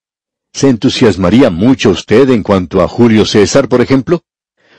¿Se 0.52 0.68
entusiasmaría 0.68 1.50
mucho 1.50 1.90
usted 1.90 2.30
en 2.30 2.42
cuanto 2.42 2.82
a 2.82 2.88
Julio 2.88 3.24
César, 3.24 3.68
por 3.68 3.80
ejemplo? 3.80 4.22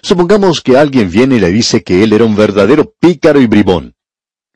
Supongamos 0.02 0.62
que 0.62 0.78
alguien 0.78 1.10
viene 1.10 1.36
y 1.36 1.40
le 1.40 1.52
dice 1.52 1.84
que 1.84 2.04
él 2.04 2.14
era 2.14 2.26
un 2.26 2.36
verdadero 2.36 2.94
pícaro 3.00 3.42
y 3.42 3.48
bribón. 3.48 3.96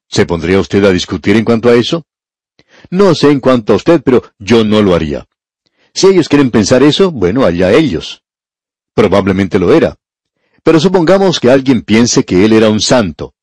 ¿Se 0.08 0.26
pondría 0.26 0.60
usted 0.60 0.84
a 0.86 0.92
discutir 0.92 1.36
en 1.36 1.46
cuanto 1.46 1.70
a 1.70 1.76
eso? 1.76 2.06
No 2.90 3.16
sé 3.16 3.32
en 3.32 3.40
cuanto 3.40 3.74
a 3.74 3.76
usted, 3.76 4.02
pero 4.04 4.24
yo 4.40 4.64
no 4.64 4.82
lo 4.82 4.96
haría. 4.96 5.28
Si 5.94 6.08
ellos 6.08 6.28
quieren 6.28 6.52
pensar 6.52 6.84
eso, 6.84 7.12
bueno, 7.12 7.46
allá 7.46 7.72
ellos. 7.72 8.24
Probablemente 8.94 9.60
lo 9.60 9.74
era. 9.74 9.96
Pero 10.64 10.80
supongamos 10.80 11.40
que 11.40 11.52
alguien 11.52 11.82
piense 11.82 12.24
que 12.24 12.46
él 12.46 12.54
era 12.54 12.70
un 12.70 12.80
santo. 12.80 13.34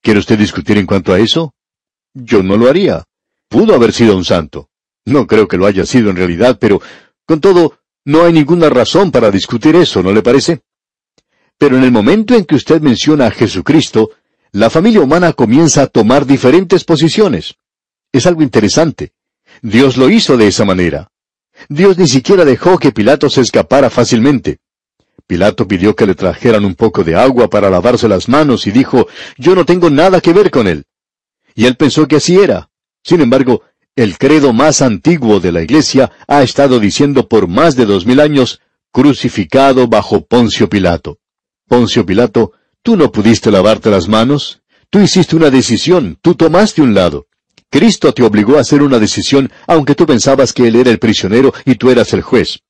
¿Quiere 0.00 0.20
usted 0.20 0.38
discutir 0.38 0.78
en 0.78 0.86
cuanto 0.86 1.12
a 1.12 1.18
eso? 1.18 1.54
Yo 2.14 2.42
no 2.42 2.56
lo 2.56 2.68
haría. 2.68 3.04
Pudo 3.48 3.74
haber 3.74 3.92
sido 3.92 4.16
un 4.16 4.24
santo. 4.24 4.70
No 5.08 5.26
creo 5.26 5.48
que 5.48 5.56
lo 5.56 5.64
haya 5.64 5.86
sido 5.86 6.10
en 6.10 6.16
realidad, 6.16 6.58
pero 6.60 6.82
con 7.24 7.40
todo, 7.40 7.78
no 8.04 8.24
hay 8.24 8.32
ninguna 8.34 8.68
razón 8.68 9.10
para 9.10 9.30
discutir 9.30 9.74
eso, 9.74 10.02
¿no 10.02 10.12
le 10.12 10.22
parece? 10.22 10.60
Pero 11.56 11.78
en 11.78 11.84
el 11.84 11.90
momento 11.90 12.34
en 12.34 12.44
que 12.44 12.54
usted 12.54 12.82
menciona 12.82 13.26
a 13.26 13.30
Jesucristo, 13.30 14.10
la 14.52 14.68
familia 14.68 15.00
humana 15.00 15.32
comienza 15.32 15.82
a 15.82 15.86
tomar 15.86 16.26
diferentes 16.26 16.84
posiciones. 16.84 17.54
Es 18.12 18.26
algo 18.26 18.42
interesante. 18.42 19.12
Dios 19.62 19.96
lo 19.96 20.10
hizo 20.10 20.36
de 20.36 20.48
esa 20.48 20.66
manera. 20.66 21.10
Dios 21.70 21.96
ni 21.96 22.06
siquiera 22.06 22.44
dejó 22.44 22.78
que 22.78 22.92
Pilato 22.92 23.30
se 23.30 23.40
escapara 23.40 23.88
fácilmente. 23.88 24.58
Pilato 25.26 25.66
pidió 25.66 25.96
que 25.96 26.06
le 26.06 26.14
trajeran 26.14 26.66
un 26.66 26.74
poco 26.74 27.02
de 27.02 27.16
agua 27.16 27.48
para 27.48 27.70
lavarse 27.70 28.08
las 28.08 28.28
manos 28.28 28.66
y 28.66 28.72
dijo, 28.72 29.08
yo 29.38 29.54
no 29.54 29.64
tengo 29.64 29.88
nada 29.88 30.20
que 30.20 30.34
ver 30.34 30.50
con 30.50 30.68
él. 30.68 30.84
Y 31.54 31.64
él 31.64 31.76
pensó 31.76 32.06
que 32.06 32.16
así 32.16 32.38
era. 32.38 32.68
Sin 33.02 33.22
embargo, 33.22 33.62
el 33.98 34.16
credo 34.16 34.52
más 34.52 34.80
antiguo 34.80 35.40
de 35.40 35.50
la 35.50 35.60
Iglesia 35.60 36.12
ha 36.28 36.44
estado 36.44 36.78
diciendo 36.78 37.26
por 37.26 37.48
más 37.48 37.74
de 37.74 37.84
dos 37.84 38.06
mil 38.06 38.20
años, 38.20 38.60
crucificado 38.92 39.88
bajo 39.88 40.24
Poncio 40.24 40.68
Pilato. 40.68 41.18
Poncio 41.66 42.06
Pilato, 42.06 42.52
tú 42.82 42.96
no 42.96 43.10
pudiste 43.10 43.50
lavarte 43.50 43.90
las 43.90 44.06
manos, 44.06 44.62
tú 44.88 45.00
hiciste 45.00 45.34
una 45.34 45.50
decisión, 45.50 46.16
tú 46.22 46.36
tomaste 46.36 46.80
un 46.80 46.94
lado. 46.94 47.26
Cristo 47.70 48.14
te 48.14 48.22
obligó 48.22 48.56
a 48.56 48.60
hacer 48.60 48.82
una 48.82 49.00
decisión 49.00 49.50
aunque 49.66 49.96
tú 49.96 50.06
pensabas 50.06 50.52
que 50.52 50.68
Él 50.68 50.76
era 50.76 50.92
el 50.92 51.00
prisionero 51.00 51.52
y 51.64 51.74
tú 51.74 51.90
eras 51.90 52.12
el 52.12 52.22
juez. 52.22 52.60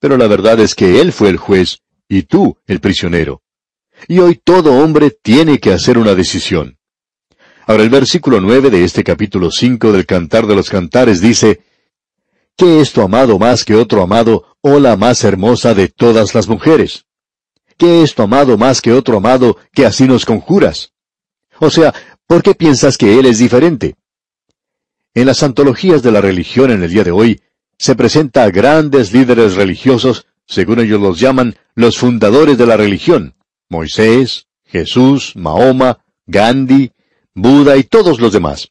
Pero 0.00 0.16
la 0.16 0.28
verdad 0.28 0.58
es 0.60 0.74
que 0.74 0.98
Él 1.02 1.12
fue 1.12 1.28
el 1.28 1.36
juez 1.36 1.80
y 2.08 2.22
tú 2.22 2.56
el 2.66 2.80
prisionero. 2.80 3.42
Y 4.08 4.20
hoy 4.20 4.40
todo 4.42 4.82
hombre 4.82 5.10
tiene 5.10 5.58
que 5.58 5.74
hacer 5.74 5.98
una 5.98 6.14
decisión. 6.14 6.78
Ahora 7.66 7.82
el 7.82 7.90
versículo 7.90 8.40
nueve 8.40 8.68
de 8.70 8.84
este 8.84 9.02
capítulo 9.02 9.50
cinco 9.50 9.90
del 9.90 10.04
Cantar 10.04 10.46
de 10.46 10.54
los 10.54 10.68
Cantares 10.68 11.20
dice, 11.20 11.62
¿Qué 12.56 12.80
es 12.80 12.92
tu 12.92 13.00
amado 13.00 13.38
más 13.38 13.64
que 13.64 13.74
otro 13.74 14.02
amado, 14.02 14.56
o 14.60 14.78
la 14.78 14.96
más 14.96 15.24
hermosa 15.24 15.74
de 15.74 15.88
todas 15.88 16.34
las 16.34 16.46
mujeres? 16.46 17.06
¿Qué 17.78 18.02
es 18.02 18.14
tu 18.14 18.22
amado 18.22 18.58
más 18.58 18.80
que 18.80 18.92
otro 18.92 19.16
amado 19.16 19.56
que 19.72 19.86
así 19.86 20.06
nos 20.06 20.24
conjuras? 20.26 20.92
O 21.58 21.70
sea, 21.70 21.94
¿por 22.26 22.42
qué 22.42 22.54
piensas 22.54 22.98
que 22.98 23.18
él 23.18 23.26
es 23.26 23.38
diferente? 23.38 23.96
En 25.14 25.26
las 25.26 25.42
antologías 25.42 26.02
de 26.02 26.12
la 26.12 26.20
religión 26.20 26.70
en 26.70 26.82
el 26.82 26.90
día 26.90 27.04
de 27.04 27.12
hoy, 27.12 27.40
se 27.78 27.96
presenta 27.96 28.44
a 28.44 28.50
grandes 28.50 29.12
líderes 29.12 29.54
religiosos, 29.54 30.26
según 30.46 30.80
ellos 30.80 31.00
los 31.00 31.18
llaman, 31.18 31.56
los 31.74 31.98
fundadores 31.98 32.58
de 32.58 32.66
la 32.66 32.76
religión, 32.76 33.34
Moisés, 33.68 34.48
Jesús, 34.64 35.34
Mahoma, 35.34 36.04
Gandhi, 36.26 36.92
Buda 37.34 37.76
y 37.76 37.82
todos 37.82 38.20
los 38.20 38.32
demás. 38.32 38.68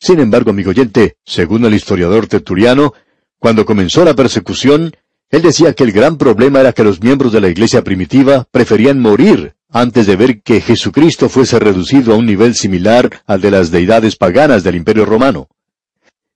Sin 0.00 0.20
embargo, 0.20 0.50
amigo 0.50 0.70
oyente, 0.70 1.16
según 1.24 1.66
el 1.66 1.74
historiador 1.74 2.26
tertuliano, 2.26 2.94
cuando 3.38 3.66
comenzó 3.66 4.06
la 4.06 4.14
persecución, 4.14 4.96
él 5.28 5.42
decía 5.42 5.74
que 5.74 5.84
el 5.84 5.92
gran 5.92 6.16
problema 6.16 6.60
era 6.60 6.72
que 6.72 6.82
los 6.82 7.02
miembros 7.02 7.32
de 7.32 7.42
la 7.42 7.48
iglesia 7.48 7.84
primitiva 7.84 8.46
preferían 8.50 9.00
morir 9.00 9.54
antes 9.68 10.06
de 10.06 10.16
ver 10.16 10.40
que 10.40 10.62
Jesucristo 10.62 11.28
fuese 11.28 11.58
reducido 11.58 12.14
a 12.14 12.16
un 12.16 12.24
nivel 12.24 12.54
similar 12.54 13.22
al 13.26 13.42
de 13.42 13.50
las 13.50 13.70
deidades 13.70 14.16
paganas 14.16 14.62
del 14.64 14.76
imperio 14.76 15.04
romano. 15.04 15.48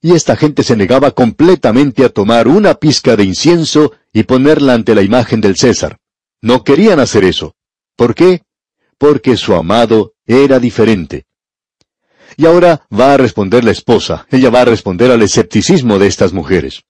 Y 0.02 0.12
esta 0.12 0.36
gente 0.36 0.62
se 0.62 0.76
negaba 0.76 1.12
completamente 1.12 2.04
a 2.04 2.10
tomar 2.10 2.46
una 2.46 2.74
pizca 2.74 3.16
de 3.16 3.24
incienso 3.24 3.92
y 4.12 4.24
ponerla 4.24 4.74
ante 4.74 4.94
la 4.94 5.02
imagen 5.02 5.40
del 5.40 5.56
César. 5.56 5.96
No 6.42 6.62
querían 6.62 7.00
hacer 7.00 7.24
eso. 7.24 7.54
¿Por 7.96 8.14
qué? 8.14 8.42
Porque 8.98 9.38
su 9.38 9.54
amado 9.54 10.12
era 10.26 10.58
diferente. 10.58 11.26
Y 12.36 12.46
ahora 12.46 12.86
va 12.92 13.14
a 13.14 13.16
responder 13.16 13.64
la 13.64 13.70
esposa, 13.70 14.26
ella 14.30 14.50
va 14.50 14.62
a 14.62 14.64
responder 14.66 15.10
al 15.10 15.22
escepticismo 15.22 15.98
de 15.98 16.06
estas 16.06 16.32
mujeres. 16.32 16.82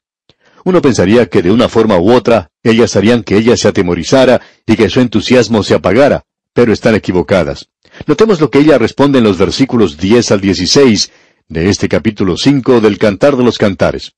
Uno 0.64 0.82
pensaría 0.82 1.26
que 1.26 1.42
de 1.42 1.50
una 1.50 1.68
forma 1.68 1.98
u 1.98 2.12
otra 2.12 2.50
ellas 2.62 2.94
harían 2.96 3.22
que 3.22 3.36
ella 3.36 3.56
se 3.56 3.68
atemorizara 3.68 4.40
y 4.66 4.76
que 4.76 4.90
su 4.90 5.00
entusiasmo 5.00 5.62
se 5.62 5.74
apagara, 5.74 6.24
pero 6.52 6.72
están 6.72 6.94
equivocadas. 6.94 7.68
Notemos 8.06 8.40
lo 8.40 8.50
que 8.50 8.58
ella 8.58 8.78
responde 8.78 9.18
en 9.18 9.24
los 9.24 9.38
versículos 9.38 9.96
10 9.96 10.30
al 10.32 10.40
16 10.40 11.10
de 11.48 11.68
este 11.70 11.88
capítulo 11.88 12.36
5 12.36 12.80
del 12.80 12.98
Cantar 12.98 13.36
de 13.36 13.44
los 13.44 13.58
Cantares. 13.58 14.12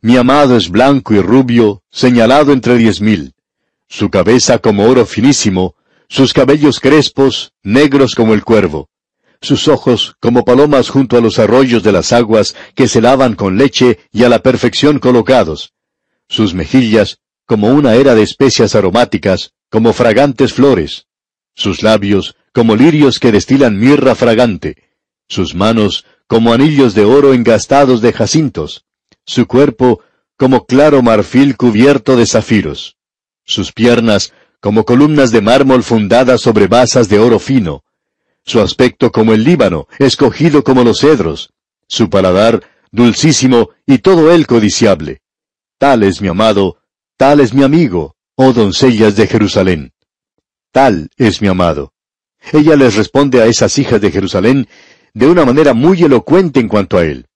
Mi 0.00 0.16
amado 0.16 0.56
es 0.56 0.70
blanco 0.70 1.14
y 1.14 1.20
rubio, 1.20 1.82
señalado 1.90 2.52
entre 2.52 2.76
diez 2.76 3.00
mil. 3.00 3.34
Su 3.88 4.10
cabeza 4.10 4.58
como 4.58 4.84
oro 4.84 5.06
finísimo, 5.06 5.74
sus 6.08 6.32
cabellos 6.32 6.78
crespos, 6.78 7.52
negros 7.62 8.14
como 8.14 8.34
el 8.34 8.44
cuervo 8.44 8.88
sus 9.44 9.68
ojos 9.68 10.16
como 10.20 10.44
palomas 10.44 10.88
junto 10.88 11.16
a 11.16 11.20
los 11.20 11.38
arroyos 11.38 11.82
de 11.82 11.92
las 11.92 12.12
aguas 12.12 12.56
que 12.74 12.88
se 12.88 13.00
lavan 13.00 13.34
con 13.34 13.56
leche 13.56 13.98
y 14.10 14.24
a 14.24 14.28
la 14.28 14.40
perfección 14.40 14.98
colocados, 14.98 15.72
sus 16.28 16.54
mejillas 16.54 17.18
como 17.46 17.68
una 17.68 17.94
era 17.94 18.14
de 18.14 18.22
especias 18.22 18.74
aromáticas, 18.74 19.52
como 19.70 19.92
fragantes 19.92 20.54
flores, 20.54 21.06
sus 21.54 21.82
labios 21.82 22.36
como 22.52 22.74
lirios 22.74 23.18
que 23.18 23.32
destilan 23.32 23.78
mirra 23.78 24.14
fragante, 24.14 24.76
sus 25.28 25.54
manos 25.54 26.06
como 26.26 26.54
anillos 26.54 26.94
de 26.94 27.04
oro 27.04 27.34
engastados 27.34 28.00
de 28.00 28.12
jacintos, 28.12 28.84
su 29.26 29.46
cuerpo 29.46 30.00
como 30.36 30.64
claro 30.64 31.02
marfil 31.02 31.56
cubierto 31.56 32.16
de 32.16 32.26
zafiros, 32.26 32.96
sus 33.44 33.72
piernas 33.72 34.32
como 34.60 34.84
columnas 34.84 35.30
de 35.30 35.42
mármol 35.42 35.82
fundadas 35.82 36.40
sobre 36.40 36.66
basas 36.66 37.08
de 37.10 37.18
oro 37.18 37.38
fino, 37.38 37.84
su 38.44 38.60
aspecto 38.60 39.10
como 39.10 39.32
el 39.32 39.44
Líbano, 39.44 39.88
escogido 39.98 40.62
como 40.64 40.84
los 40.84 41.00
cedros, 41.00 41.50
su 41.88 42.10
paladar 42.10 42.62
dulcísimo 42.90 43.70
y 43.86 43.98
todo 43.98 44.32
él 44.32 44.46
codiciable. 44.46 45.20
Tal 45.78 46.02
es 46.02 46.20
mi 46.20 46.28
amado, 46.28 46.78
tal 47.16 47.40
es 47.40 47.52
mi 47.52 47.62
amigo, 47.62 48.14
oh 48.36 48.52
doncellas 48.52 49.16
de 49.16 49.26
Jerusalén. 49.26 49.92
Tal 50.70 51.08
es 51.16 51.40
mi 51.40 51.48
amado. 51.48 51.92
Ella 52.52 52.76
les 52.76 52.94
responde 52.96 53.40
a 53.40 53.46
esas 53.46 53.78
hijas 53.78 54.00
de 54.00 54.10
Jerusalén 54.10 54.68
de 55.14 55.26
una 55.26 55.44
manera 55.44 55.72
muy 55.72 56.02
elocuente 56.02 56.60
en 56.60 56.68
cuanto 56.68 56.98
a 56.98 57.04
él. 57.04 57.26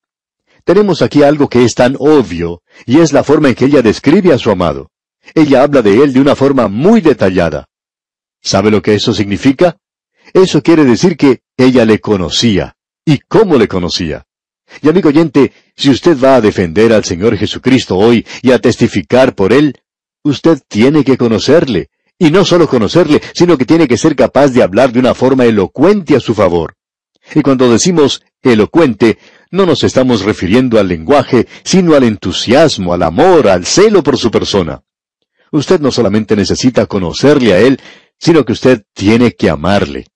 Tenemos 0.64 1.00
aquí 1.00 1.22
algo 1.22 1.48
que 1.48 1.64
es 1.64 1.74
tan 1.74 1.96
obvio, 1.98 2.62
y 2.84 2.98
es 2.98 3.12
la 3.12 3.24
forma 3.24 3.48
en 3.48 3.54
que 3.54 3.64
ella 3.64 3.80
describe 3.80 4.34
a 4.34 4.38
su 4.38 4.50
amado. 4.50 4.90
Ella 5.34 5.62
habla 5.62 5.82
de 5.82 6.02
él 6.02 6.12
de 6.12 6.20
una 6.20 6.36
forma 6.36 6.68
muy 6.68 7.00
detallada. 7.00 7.68
¿Sabe 8.42 8.70
lo 8.70 8.82
que 8.82 8.94
eso 8.94 9.14
significa? 9.14 9.78
Eso 10.32 10.62
quiere 10.62 10.84
decir 10.84 11.16
que 11.16 11.40
ella 11.56 11.84
le 11.84 11.98
conocía. 12.00 12.76
¿Y 13.04 13.18
cómo 13.18 13.56
le 13.56 13.68
conocía? 13.68 14.26
Y 14.82 14.88
amigo 14.88 15.08
oyente, 15.08 15.52
si 15.76 15.90
usted 15.90 16.18
va 16.22 16.36
a 16.36 16.40
defender 16.40 16.92
al 16.92 17.04
Señor 17.04 17.36
Jesucristo 17.36 17.96
hoy 17.96 18.26
y 18.42 18.52
a 18.52 18.58
testificar 18.58 19.34
por 19.34 19.52
Él, 19.52 19.80
usted 20.22 20.60
tiene 20.68 21.04
que 21.04 21.16
conocerle. 21.16 21.88
Y 22.18 22.30
no 22.30 22.44
solo 22.44 22.68
conocerle, 22.68 23.22
sino 23.32 23.56
que 23.56 23.64
tiene 23.64 23.86
que 23.86 23.96
ser 23.96 24.16
capaz 24.16 24.48
de 24.48 24.62
hablar 24.62 24.92
de 24.92 24.98
una 24.98 25.14
forma 25.14 25.44
elocuente 25.44 26.16
a 26.16 26.20
su 26.20 26.34
favor. 26.34 26.74
Y 27.34 27.42
cuando 27.42 27.70
decimos 27.70 28.22
elocuente, 28.42 29.18
no 29.50 29.66
nos 29.66 29.84
estamos 29.84 30.22
refiriendo 30.22 30.78
al 30.78 30.88
lenguaje, 30.88 31.46
sino 31.64 31.94
al 31.94 32.04
entusiasmo, 32.04 32.92
al 32.92 33.02
amor, 33.02 33.48
al 33.48 33.66
celo 33.66 34.02
por 34.02 34.18
su 34.18 34.30
persona. 34.30 34.82
Usted 35.50 35.80
no 35.80 35.90
solamente 35.90 36.36
necesita 36.36 36.86
conocerle 36.86 37.52
a 37.54 37.58
Él, 37.60 37.80
sino 38.18 38.44
que 38.44 38.52
usted 38.52 38.82
tiene 38.92 39.32
que 39.32 39.48
amarle. 39.48 40.06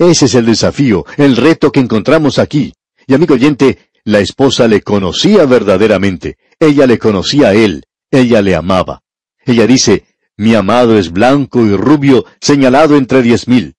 Ese 0.00 0.24
es 0.24 0.34
el 0.34 0.46
desafío, 0.46 1.04
el 1.18 1.36
reto 1.36 1.70
que 1.70 1.78
encontramos 1.78 2.38
aquí. 2.38 2.72
Y 3.06 3.12
amigo 3.12 3.34
oyente, 3.34 3.90
la 4.04 4.20
esposa 4.20 4.66
le 4.66 4.80
conocía 4.80 5.44
verdaderamente. 5.44 6.38
Ella 6.58 6.86
le 6.86 6.98
conocía 6.98 7.48
a 7.48 7.54
él. 7.54 7.84
Ella 8.10 8.40
le 8.40 8.54
amaba. 8.54 9.02
Ella 9.44 9.66
dice, 9.66 10.06
mi 10.38 10.54
amado 10.54 10.96
es 10.96 11.12
blanco 11.12 11.66
y 11.66 11.76
rubio, 11.76 12.24
señalado 12.40 12.96
entre 12.96 13.20
diez 13.20 13.46
mil. 13.46 13.74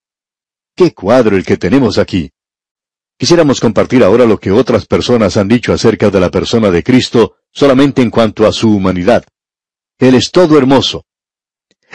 ¡Qué 0.75 0.93
cuadro 0.93 1.35
el 1.35 1.43
que 1.43 1.57
tenemos 1.57 1.97
aquí! 1.97 2.29
Quisiéramos 3.17 3.59
compartir 3.59 4.03
ahora 4.03 4.27
lo 4.27 4.39
que 4.39 4.51
otras 4.51 4.85
personas 4.85 5.37
han 5.37 5.47
dicho 5.47 5.73
acerca 5.73 6.11
de 6.11 6.19
la 6.19 6.29
persona 6.29 6.69
de 6.69 6.83
Cristo 6.83 7.37
solamente 7.51 8.03
en 8.03 8.11
cuanto 8.11 8.45
a 8.45 8.51
su 8.51 8.69
humanidad. 8.69 9.25
Él 9.97 10.13
es 10.13 10.29
todo 10.29 10.55
hermoso. 10.55 11.03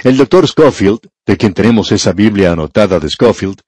El 0.02 0.16
doctor 0.16 0.48
Schofield, 0.48 0.98
de 1.24 1.36
quien 1.36 1.54
tenemos 1.54 1.92
esa 1.92 2.12
Biblia 2.12 2.50
anotada 2.50 2.98
de 2.98 3.08
Schofield, 3.08 3.60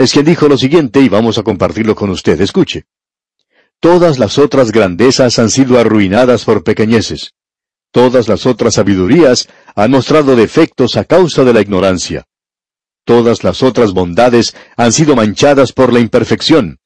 es 0.00 0.14
quien 0.14 0.24
dijo 0.24 0.48
lo 0.48 0.56
siguiente 0.56 1.02
y 1.02 1.10
vamos 1.10 1.36
a 1.36 1.42
compartirlo 1.42 1.94
con 1.94 2.08
usted. 2.08 2.40
Escuche. 2.40 2.84
Todas 3.80 4.18
las 4.18 4.38
otras 4.38 4.72
grandezas 4.72 5.38
han 5.38 5.50
sido 5.50 5.78
arruinadas 5.78 6.46
por 6.46 6.64
pequeñeces. 6.64 7.34
Todas 7.90 8.26
las 8.26 8.46
otras 8.46 8.74
sabidurías 8.74 9.50
han 9.74 9.90
mostrado 9.90 10.36
defectos 10.36 10.96
a 10.96 11.04
causa 11.04 11.44
de 11.44 11.52
la 11.52 11.60
ignorancia. 11.60 12.24
Todas 13.04 13.44
las 13.44 13.62
otras 13.62 13.92
bondades 13.92 14.56
han 14.74 14.90
sido 14.94 15.16
manchadas 15.16 15.74
por 15.74 15.92
la 15.92 16.00
imperfección. 16.00 16.78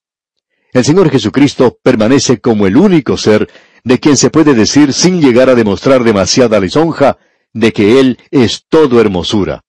El 0.72 0.84
Señor 0.84 1.08
Jesucristo 1.08 1.78
permanece 1.84 2.40
como 2.40 2.66
el 2.66 2.76
único 2.76 3.16
ser 3.16 3.48
de 3.84 4.00
quien 4.00 4.16
se 4.16 4.30
puede 4.30 4.54
decir 4.54 4.92
sin 4.92 5.20
llegar 5.20 5.48
a 5.48 5.54
demostrar 5.54 6.02
demasiada 6.02 6.58
lisonja 6.58 7.16
de 7.52 7.72
que 7.72 8.00
Él 8.00 8.18
es 8.32 8.64
todo 8.68 9.00
hermosura. 9.00 9.62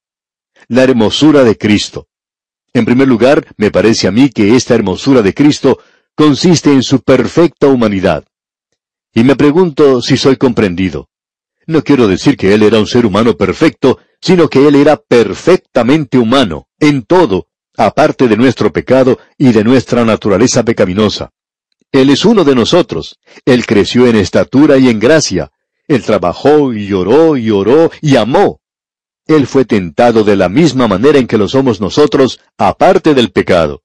La 0.67 0.81
hermosura 0.81 1.43
de 1.43 1.55
Cristo. 1.59 2.07
En 2.75 2.83
primer 2.83 3.07
lugar, 3.07 3.47
me 3.55 3.71
parece 3.71 4.05
a 4.05 4.11
mí 4.11 4.27
que 4.27 4.53
esta 4.57 4.75
hermosura 4.75 5.21
de 5.21 5.33
Cristo 5.33 5.79
consiste 6.13 6.73
en 6.73 6.83
su 6.83 6.99
perfecta 6.99 7.67
humanidad. 7.67 8.25
Y 9.13 9.23
me 9.23 9.37
pregunto 9.37 10.01
si 10.01 10.17
soy 10.17 10.35
comprendido. 10.35 11.07
No 11.67 11.85
quiero 11.85 12.05
decir 12.05 12.35
que 12.35 12.53
Él 12.53 12.63
era 12.63 12.77
un 12.77 12.85
ser 12.85 13.05
humano 13.05 13.37
perfecto, 13.37 13.99
sino 14.19 14.49
que 14.49 14.67
Él 14.67 14.75
era 14.75 14.97
perfectamente 14.97 16.17
humano, 16.17 16.67
en 16.77 17.03
todo, 17.03 17.47
aparte 17.77 18.27
de 18.27 18.35
nuestro 18.35 18.73
pecado 18.73 19.19
y 19.37 19.53
de 19.53 19.63
nuestra 19.63 20.03
naturaleza 20.03 20.65
pecaminosa. 20.65 21.31
Él 21.93 22.09
es 22.09 22.25
uno 22.25 22.43
de 22.43 22.55
nosotros. 22.55 23.17
Él 23.45 23.65
creció 23.65 24.05
en 24.05 24.17
estatura 24.17 24.77
y 24.77 24.89
en 24.89 24.99
gracia. 24.99 25.49
Él 25.87 26.03
trabajó 26.03 26.73
y 26.73 26.87
lloró 26.87 27.37
y 27.37 27.51
oró 27.51 27.89
y 28.01 28.17
amó. 28.17 28.59
Él 29.27 29.47
fue 29.47 29.65
tentado 29.65 30.23
de 30.23 30.35
la 30.35 30.49
misma 30.49 30.87
manera 30.87 31.17
en 31.17 31.27
que 31.27 31.37
lo 31.37 31.47
somos 31.47 31.81
nosotros, 31.81 32.39
aparte 32.57 33.13
del 33.15 33.31
pecado. 33.31 33.81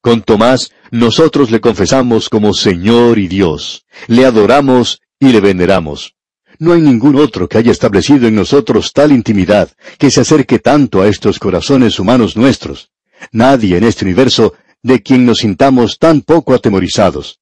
Con 0.00 0.22
Tomás, 0.22 0.72
nosotros 0.90 1.50
le 1.50 1.60
confesamos 1.60 2.28
como 2.28 2.52
Señor 2.52 3.18
y 3.18 3.28
Dios, 3.28 3.84
le 4.08 4.24
adoramos 4.24 5.00
y 5.20 5.28
le 5.28 5.40
veneramos. 5.40 6.14
No 6.58 6.72
hay 6.72 6.80
ningún 6.80 7.16
otro 7.16 7.48
que 7.48 7.58
haya 7.58 7.70
establecido 7.70 8.26
en 8.26 8.34
nosotros 8.34 8.92
tal 8.92 9.12
intimidad, 9.12 9.70
que 9.98 10.10
se 10.10 10.22
acerque 10.22 10.58
tanto 10.58 11.02
a 11.02 11.08
estos 11.08 11.38
corazones 11.38 11.98
humanos 12.00 12.36
nuestros. 12.36 12.90
Nadie 13.30 13.76
en 13.76 13.84
este 13.84 14.04
universo 14.04 14.54
de 14.82 15.02
quien 15.02 15.26
nos 15.26 15.38
sintamos 15.38 15.98
tan 15.98 16.22
poco 16.22 16.54
atemorizados. 16.54 17.40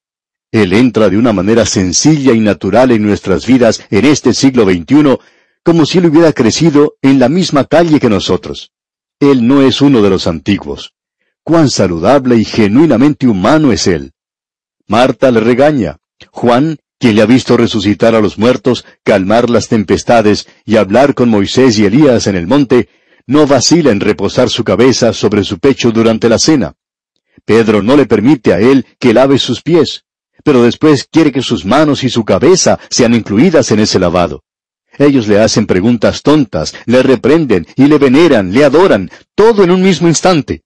Él 0.50 0.72
entra 0.72 1.10
de 1.10 1.16
una 1.16 1.32
manera 1.32 1.66
sencilla 1.66 2.32
y 2.32 2.40
natural 2.40 2.90
en 2.92 3.02
nuestras 3.02 3.46
vidas 3.46 3.82
en 3.90 4.04
este 4.04 4.32
siglo 4.34 4.64
XXI 4.64 5.18
como 5.64 5.86
si 5.86 5.98
él 5.98 6.06
hubiera 6.06 6.32
crecido 6.32 6.96
en 7.00 7.18
la 7.18 7.28
misma 7.28 7.64
calle 7.64 7.98
que 7.98 8.10
nosotros. 8.10 8.70
Él 9.18 9.46
no 9.46 9.62
es 9.62 9.80
uno 9.80 10.02
de 10.02 10.10
los 10.10 10.26
antiguos. 10.26 10.92
cuán 11.42 11.68
saludable 11.68 12.36
y 12.36 12.44
genuinamente 12.44 13.26
humano 13.26 13.70
es 13.72 13.86
él. 13.86 14.12
Marta 14.86 15.30
le 15.30 15.40
regaña. 15.40 15.98
Juan, 16.30 16.78
quien 16.98 17.16
le 17.16 17.22
ha 17.22 17.26
visto 17.26 17.56
resucitar 17.56 18.14
a 18.14 18.20
los 18.20 18.38
muertos, 18.38 18.86
calmar 19.02 19.50
las 19.50 19.68
tempestades 19.68 20.46
y 20.64 20.76
hablar 20.76 21.14
con 21.14 21.28
Moisés 21.28 21.78
y 21.78 21.84
Elías 21.84 22.26
en 22.26 22.36
el 22.36 22.46
monte, 22.46 22.88
no 23.26 23.46
vacila 23.46 23.90
en 23.90 24.00
reposar 24.00 24.48
su 24.48 24.64
cabeza 24.64 25.12
sobre 25.12 25.44
su 25.44 25.58
pecho 25.58 25.90
durante 25.90 26.28
la 26.30 26.38
cena. 26.38 26.74
Pedro 27.44 27.82
no 27.82 27.96
le 27.96 28.06
permite 28.06 28.54
a 28.54 28.60
él 28.60 28.86
que 28.98 29.12
lave 29.12 29.38
sus 29.38 29.60
pies, 29.60 30.04
pero 30.44 30.62
después 30.62 31.06
quiere 31.10 31.30
que 31.30 31.42
sus 31.42 31.64
manos 31.64 32.04
y 32.04 32.08
su 32.08 32.24
cabeza 32.24 32.78
sean 32.88 33.14
incluidas 33.14 33.70
en 33.70 33.80
ese 33.80 33.98
lavado. 33.98 34.44
Ellos 34.98 35.26
le 35.26 35.40
hacen 35.40 35.66
preguntas 35.66 36.22
tontas, 36.22 36.74
le 36.86 37.02
reprenden 37.02 37.66
y 37.76 37.86
le 37.86 37.98
veneran, 37.98 38.52
le 38.52 38.64
adoran, 38.64 39.10
todo 39.34 39.64
en 39.64 39.70
un 39.70 39.82
mismo 39.82 40.08
instante. 40.08 40.62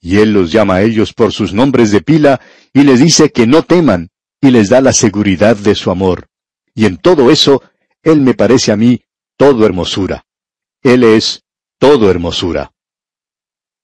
Y 0.00 0.18
él 0.18 0.32
los 0.32 0.50
llama 0.50 0.76
a 0.76 0.82
ellos 0.82 1.12
por 1.12 1.32
sus 1.32 1.52
nombres 1.52 1.90
de 1.90 2.00
pila 2.00 2.40
y 2.72 2.82
les 2.82 3.00
dice 3.00 3.30
que 3.30 3.46
no 3.46 3.62
teman 3.62 4.10
y 4.40 4.50
les 4.50 4.68
da 4.68 4.80
la 4.80 4.92
seguridad 4.92 5.56
de 5.56 5.74
su 5.74 5.90
amor. 5.90 6.28
Y 6.74 6.86
en 6.86 6.96
todo 6.96 7.30
eso, 7.30 7.62
él 8.02 8.20
me 8.20 8.34
parece 8.34 8.72
a 8.72 8.76
mí 8.76 9.02
todo 9.36 9.64
hermosura. 9.64 10.24
Él 10.82 11.04
es 11.04 11.44
todo 11.78 12.10
hermosura. 12.10 12.72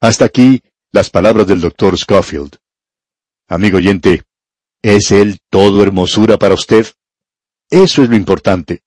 Hasta 0.00 0.24
aquí 0.24 0.62
las 0.92 1.10
palabras 1.10 1.46
del 1.46 1.60
doctor 1.60 1.96
Schofield. 1.96 2.56
Amigo 3.48 3.78
oyente, 3.78 4.22
¿es 4.82 5.10
él 5.10 5.38
todo 5.50 5.82
hermosura 5.82 6.38
para 6.38 6.54
usted? 6.54 6.86
Eso 7.70 8.02
es 8.02 8.08
lo 8.08 8.16
importante. 8.16 8.82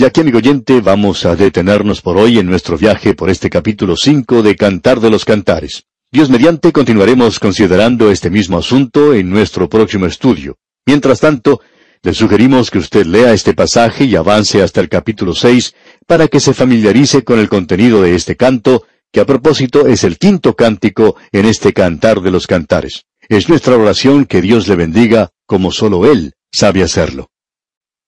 Y 0.00 0.04
aquí, 0.06 0.22
amigo 0.22 0.38
oyente, 0.38 0.80
vamos 0.80 1.26
a 1.26 1.36
detenernos 1.36 2.00
por 2.00 2.16
hoy 2.16 2.38
en 2.38 2.46
nuestro 2.46 2.78
viaje 2.78 3.12
por 3.12 3.28
este 3.28 3.50
capítulo 3.50 3.96
5 3.96 4.42
de 4.42 4.56
Cantar 4.56 4.98
de 4.98 5.10
los 5.10 5.26
Cantares. 5.26 5.84
Dios 6.10 6.30
mediante 6.30 6.72
continuaremos 6.72 7.38
considerando 7.38 8.10
este 8.10 8.30
mismo 8.30 8.56
asunto 8.56 9.12
en 9.12 9.28
nuestro 9.28 9.68
próximo 9.68 10.06
estudio. 10.06 10.56
Mientras 10.86 11.20
tanto, 11.20 11.60
le 12.02 12.14
sugerimos 12.14 12.70
que 12.70 12.78
usted 12.78 13.04
lea 13.04 13.34
este 13.34 13.52
pasaje 13.52 14.06
y 14.06 14.16
avance 14.16 14.62
hasta 14.62 14.80
el 14.80 14.88
capítulo 14.88 15.34
6 15.34 15.74
para 16.06 16.28
que 16.28 16.40
se 16.40 16.54
familiarice 16.54 17.22
con 17.22 17.38
el 17.38 17.50
contenido 17.50 18.00
de 18.00 18.14
este 18.14 18.36
canto, 18.36 18.86
que 19.12 19.20
a 19.20 19.26
propósito 19.26 19.86
es 19.86 20.02
el 20.04 20.16
quinto 20.16 20.56
cántico 20.56 21.16
en 21.30 21.44
este 21.44 21.74
Cantar 21.74 22.22
de 22.22 22.30
los 22.30 22.46
Cantares. 22.46 23.04
Es 23.28 23.50
nuestra 23.50 23.76
oración 23.76 24.24
que 24.24 24.40
Dios 24.40 24.66
le 24.66 24.76
bendiga 24.76 25.28
como 25.44 25.70
solo 25.70 26.10
Él 26.10 26.32
sabe 26.50 26.82
hacerlo. 26.82 27.28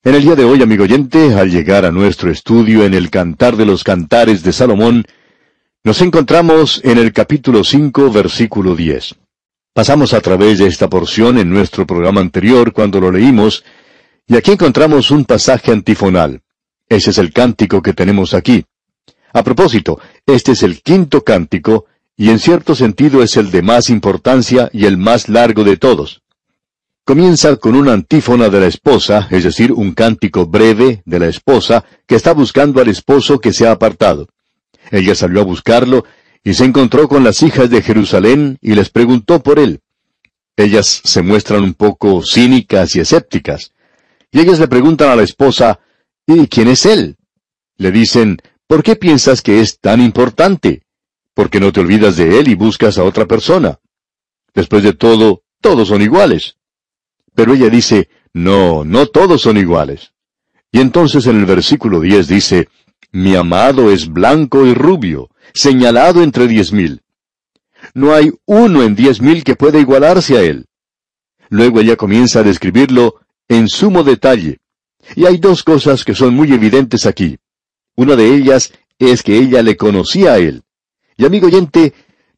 En 0.05 0.17
el 0.17 0.23
día 0.23 0.35
de 0.35 0.45
hoy, 0.45 0.61
amigo 0.61 0.83
oyente, 0.83 1.33
al 1.35 1.49
llegar 1.49 1.85
a 1.85 1.93
nuestro 1.93 2.29
estudio 2.29 2.85
en 2.85 2.93
el 2.93 3.09
Cantar 3.09 3.57
de 3.57 3.65
los 3.65 3.85
Cantares 3.85 4.43
de 4.43 4.53
Salomón, 4.53 5.05
nos 5.85 6.01
encontramos 6.01 6.81
en 6.83 6.99
el 6.99 7.13
capítulo 7.13 7.63
5, 7.63 8.11
versículo 8.11 8.75
10. 8.75 9.15
Pasamos 9.73 10.13
a 10.13 10.21
través 10.21 10.59
de 10.59 10.67
esta 10.67 10.91
porción 10.91 11.39
en 11.39 11.51
nuestro 11.51 11.87
programa 11.87 12.21
anterior 12.21 12.73
cuando 12.73 12.99
lo 13.01 13.13
leímos, 13.13 13.63
y 14.27 14.35
aquí 14.35 14.51
encontramos 14.51 15.13
un 15.13 15.25
pasaje 15.25 15.71
antifonal. 15.71 16.43
Ese 16.89 17.11
es 17.11 17.19
el 17.19 17.33
cántico 17.33 17.81
que 17.81 17.93
tenemos 17.93 18.35
aquí. 18.35 18.65
A 19.33 19.45
propósito, 19.45 20.01
este 20.27 20.51
es 20.51 20.65
el 20.65 20.83
quinto 20.83 21.23
cántico, 21.23 21.87
y 22.17 22.31
en 22.31 22.41
cierto 22.41 22.75
sentido 22.75 23.23
es 23.23 23.37
el 23.37 23.53
de 23.53 23.63
más 23.63 23.89
importancia 23.89 24.69
y 24.73 24.87
el 24.87 24.97
más 24.97 25.29
largo 25.29 25.63
de 25.63 25.77
todos. 25.77 26.22
Comienza 27.05 27.57
con 27.57 27.75
una 27.75 27.95
antífona 27.95 28.49
de 28.49 28.61
la 28.61 28.69
esposa, 28.69 29.27
es 29.33 29.43
decir, 29.43 29.73
un 29.73 29.93
cántico 29.93 30.47
breve 30.47 31.03
de 31.05 31.19
la 31.19 31.27
esposa 31.27 31.85
que 32.07 32.15
está 32.15 32.33
buscando 32.33 32.81
al 32.81 32.87
esposo 32.89 33.41
que 33.41 33.53
se 33.53 33.67
ha 33.67 33.73
apartado. 33.73 34.29
Ella 34.93 35.17
salió 35.17 35.41
a 35.41 35.45
buscarlo 35.45 36.05
y 36.45 36.55
se 36.55 36.65
encontró 36.65 37.09
con 37.09 37.25
las 37.25 37.43
hijas 37.43 37.71
de 37.71 37.83
Jerusalén 37.83 38.57
y 38.61 38.77
les 38.77 38.89
preguntó 38.89 39.43
por 39.43 39.59
él. 39.59 39.81
Ellas 40.57 41.01
se 41.03 41.23
muestran 41.23 41.65
un 41.65 41.75
poco 41.75 42.23
cínicas 42.23 42.95
y 42.95 43.01
escépticas. 43.01 43.73
Y 44.31 44.39
ellas 44.39 44.61
le 44.61 44.69
preguntan 44.69 45.09
a 45.11 45.17
la 45.17 45.25
esposa, 45.25 45.81
¿y 46.25 46.47
quién 46.47 46.69
es 46.69 46.87
él? 46.87 47.17
Le 47.79 47.91
dicen, 47.91 48.39
¿por 48.69 48.85
qué 48.85 48.95
piensas 48.95 49.43
que 49.43 49.61
es 49.61 49.81
tan 49.81 50.01
importante? 50.01 50.85
¿Por 51.35 51.51
qué 51.51 51.59
no 51.59 51.73
te 51.73 51.81
olvidas 51.81 52.17
de 52.17 52.39
él 52.39 52.47
y 52.47 52.55
buscas 52.55 52.97
a 52.97 53.03
otra 53.03 53.27
persona? 53.27 53.81
Después 54.55 54.85
de 54.85 54.93
todo, 54.93 55.43
todos 55.61 55.89
son 55.89 56.01
iguales. 56.01 56.59
Pero 57.35 57.55
ella 57.55 57.69
dice, 57.69 58.09
no, 58.33 58.85
no 58.85 59.07
todos 59.07 59.43
son 59.43 59.57
iguales. 59.57 60.13
Y 60.71 60.81
entonces 60.81 61.27
en 61.27 61.39
el 61.39 61.47
versículo 61.47 62.01
10 62.01 62.29
dice, 62.29 62.69
mi 63.11 63.35
amado 63.35 63.91
es 63.91 64.09
blanco 64.09 64.67
y 64.67 64.75
rubio, 64.75 65.31
señalado 65.53 66.23
entre 66.23 66.49
diez 66.49 66.73
mil. 66.73 67.03
No 67.95 68.15
hay 68.15 68.33
uno 68.47 68.83
en 68.83 68.95
diez 68.95 69.21
mil 69.21 69.45
que 69.45 69.57
pueda 69.57 69.79
igualarse 69.79 70.37
a 70.39 70.43
él. 70.43 70.67
Luego 71.51 71.81
ella 71.81 71.97
comienza 71.97 72.41
a 72.41 72.43
describirlo 72.43 73.17
en 73.49 73.69
sumo 73.69 74.03
detalle. 74.03 74.61
Y 75.15 75.27
hay 75.27 75.37
dos 75.37 75.63
cosas 75.63 76.05
que 76.05 76.15
son 76.15 76.35
muy 76.35 76.53
evidentes 76.53 77.05
aquí. 77.05 77.39
Una 77.97 78.17
de 78.17 78.35
ellas 78.35 78.73
es 78.99 79.23
que 79.23 79.37
ella 79.37 79.63
le 79.63 79.77
conocía 79.77 80.35
a 80.35 80.39
él. 80.39 80.63
Y 81.17 81.27
amigo 81.27 81.49
oyente, 81.49 81.93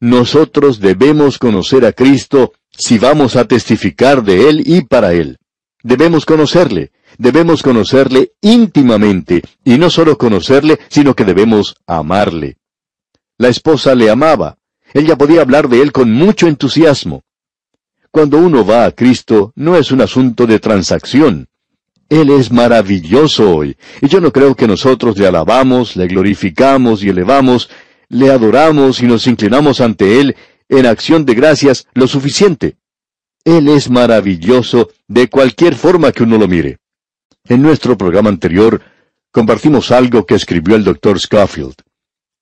nosotros 0.05 0.79
debemos 0.79 1.39
conocer 1.39 1.83
a 1.83 1.91
Cristo 1.91 2.53
si 2.69 2.99
vamos 2.99 3.35
a 3.35 3.47
testificar 3.47 4.23
de 4.23 4.49
Él 4.49 4.61
y 4.63 4.81
para 4.81 5.13
Él. 5.13 5.39
Debemos 5.81 6.27
conocerle, 6.27 6.91
debemos 7.17 7.63
conocerle 7.63 8.33
íntimamente, 8.39 9.41
y 9.63 9.79
no 9.79 9.89
solo 9.89 10.15
conocerle, 10.15 10.79
sino 10.89 11.15
que 11.15 11.25
debemos 11.25 11.75
amarle. 11.87 12.57
La 13.39 13.47
esposa 13.47 13.95
le 13.95 14.11
amaba, 14.11 14.57
ella 14.93 15.17
podía 15.17 15.41
hablar 15.41 15.69
de 15.69 15.81
Él 15.81 15.91
con 15.91 16.11
mucho 16.11 16.47
entusiasmo. 16.47 17.23
Cuando 18.11 18.37
uno 18.37 18.63
va 18.63 18.85
a 18.85 18.91
Cristo, 18.91 19.53
no 19.55 19.75
es 19.75 19.91
un 19.91 20.01
asunto 20.01 20.45
de 20.45 20.59
transacción. 20.59 21.47
Él 22.09 22.29
es 22.29 22.51
maravilloso 22.51 23.55
hoy, 23.55 23.75
y 24.03 24.07
yo 24.07 24.21
no 24.21 24.31
creo 24.31 24.53
que 24.53 24.67
nosotros 24.67 25.17
le 25.17 25.25
alabamos, 25.25 25.95
le 25.95 26.05
glorificamos 26.05 27.03
y 27.03 27.09
elevamos, 27.09 27.71
le 28.09 28.31
adoramos 28.31 29.01
y 29.01 29.07
nos 29.07 29.27
inclinamos 29.27 29.81
ante 29.81 30.19
Él 30.19 30.35
en 30.69 30.85
acción 30.85 31.25
de 31.25 31.35
gracias 31.35 31.87
lo 31.93 32.07
suficiente. 32.07 32.77
Él 33.43 33.67
es 33.69 33.89
maravilloso 33.89 34.89
de 35.07 35.29
cualquier 35.29 35.75
forma 35.75 36.11
que 36.11 36.23
uno 36.23 36.37
lo 36.37 36.47
mire. 36.47 36.79
En 37.47 37.61
nuestro 37.61 37.95
programa 37.97 38.29
anterior 38.29 38.81
compartimos 39.31 39.91
algo 39.91 40.25
que 40.25 40.35
escribió 40.35 40.75
el 40.75 40.83
doctor 40.83 41.19
Scofield. 41.19 41.75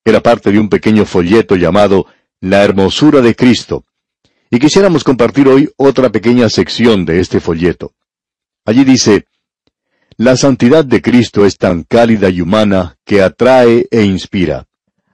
Era 0.06 0.22
parte 0.22 0.52
de 0.52 0.60
un 0.60 0.70
pequeño 0.70 1.06
folleto 1.06 1.56
llamado 1.56 2.06
La 2.40 2.64
hermosura 2.64 3.22
de 3.22 3.36
Cristo. 3.36 3.86
Y 4.50 4.60
quisiéramos 4.60 5.04
compartir 5.04 5.48
hoy 5.48 5.70
otra 5.78 6.10
pequeña 6.10 6.48
sección 6.48 7.06
de 7.06 7.20
este 7.20 7.40
folleto. 7.40 7.94
Allí 8.66 8.84
dice, 8.84 9.26
La 10.16 10.38
santidad 10.38 10.86
de 10.86 11.02
Cristo 11.02 11.46
es 11.46 11.58
tan 11.58 11.84
cálida 11.84 12.30
y 12.30 12.40
humana 12.40 12.98
que 13.04 13.22
atrae 13.22 13.88
e 13.92 14.04
inspira. 14.04 14.68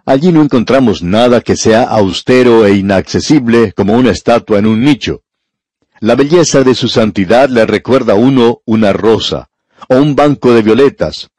Allí 0.10 0.32
no 0.32 0.42
encontramos 0.42 1.04
nada 1.04 1.40
que 1.42 1.56
sea 1.56 1.84
austero 1.84 2.66
e 2.66 2.76
inaccesible 2.76 3.74
como 3.74 3.94
una 3.94 4.10
estatua 4.10 4.58
en 4.58 4.66
un 4.66 4.84
nicho. 4.84 5.22
La 6.00 6.16
belleza 6.16 6.64
de 6.64 6.74
su 6.74 6.88
santidad 6.88 7.48
le 7.48 7.64
recuerda 7.68 8.14
a 8.14 8.16
uno 8.16 8.64
una 8.66 8.92
rosa, 8.92 9.52
o 9.88 9.98
un 9.98 10.16
banco 10.16 10.52
de 10.52 10.64
violetas. 10.64 11.30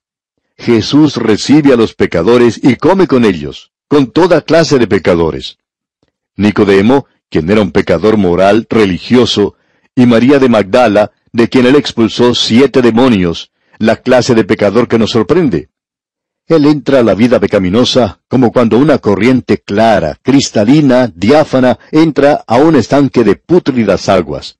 Jesús 0.57 1.17
recibe 1.17 1.73
a 1.73 1.77
los 1.77 1.95
pecadores 1.95 2.61
y 2.63 2.77
come 2.77 3.09
con 3.09 3.25
ellos, 3.25 3.73
con 3.89 4.13
toda 4.13 4.43
clase 4.43 4.79
de 4.79 4.87
pecadores. 4.87 5.59
Nicodemo, 6.37 7.07
quien 7.29 7.51
era 7.51 7.63
un 7.63 7.73
pecador 7.73 8.19
moral, 8.19 8.69
religioso, 8.71 9.57
y 9.97 10.07
María 10.07 10.39
de 10.39 10.49
Magdala, 10.49 11.11
de 11.33 11.49
quien 11.49 11.67
él 11.67 11.75
expulsó 11.75 12.37
siete 12.37 12.83
demonios, 12.83 13.51
la 13.79 13.97
clase 13.97 14.37
de 14.37 14.45
pecador 14.45 14.87
que 14.87 15.01
nos 15.01 15.11
sorprende. 15.11 15.71
Él 16.51 16.67
entra 16.67 16.99
a 16.99 17.03
la 17.05 17.15
vida 17.15 17.39
pecaminosa 17.39 18.19
como 18.27 18.51
cuando 18.51 18.77
una 18.77 18.99
corriente 18.99 19.59
clara, 19.59 20.19
cristalina, 20.21 21.07
diáfana, 21.07 21.79
entra 21.93 22.43
a 22.45 22.57
un 22.57 22.75
estanque 22.75 23.23
de 23.23 23.37
pútridas 23.37 24.09
aguas. 24.09 24.59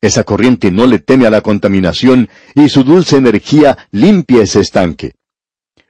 Esa 0.00 0.22
corriente 0.22 0.70
no 0.70 0.86
le 0.86 1.00
teme 1.00 1.26
a 1.26 1.30
la 1.30 1.40
contaminación 1.40 2.28
y 2.54 2.68
su 2.68 2.84
dulce 2.84 3.16
energía 3.16 3.76
limpia 3.90 4.44
ese 4.44 4.60
estanque. 4.60 5.14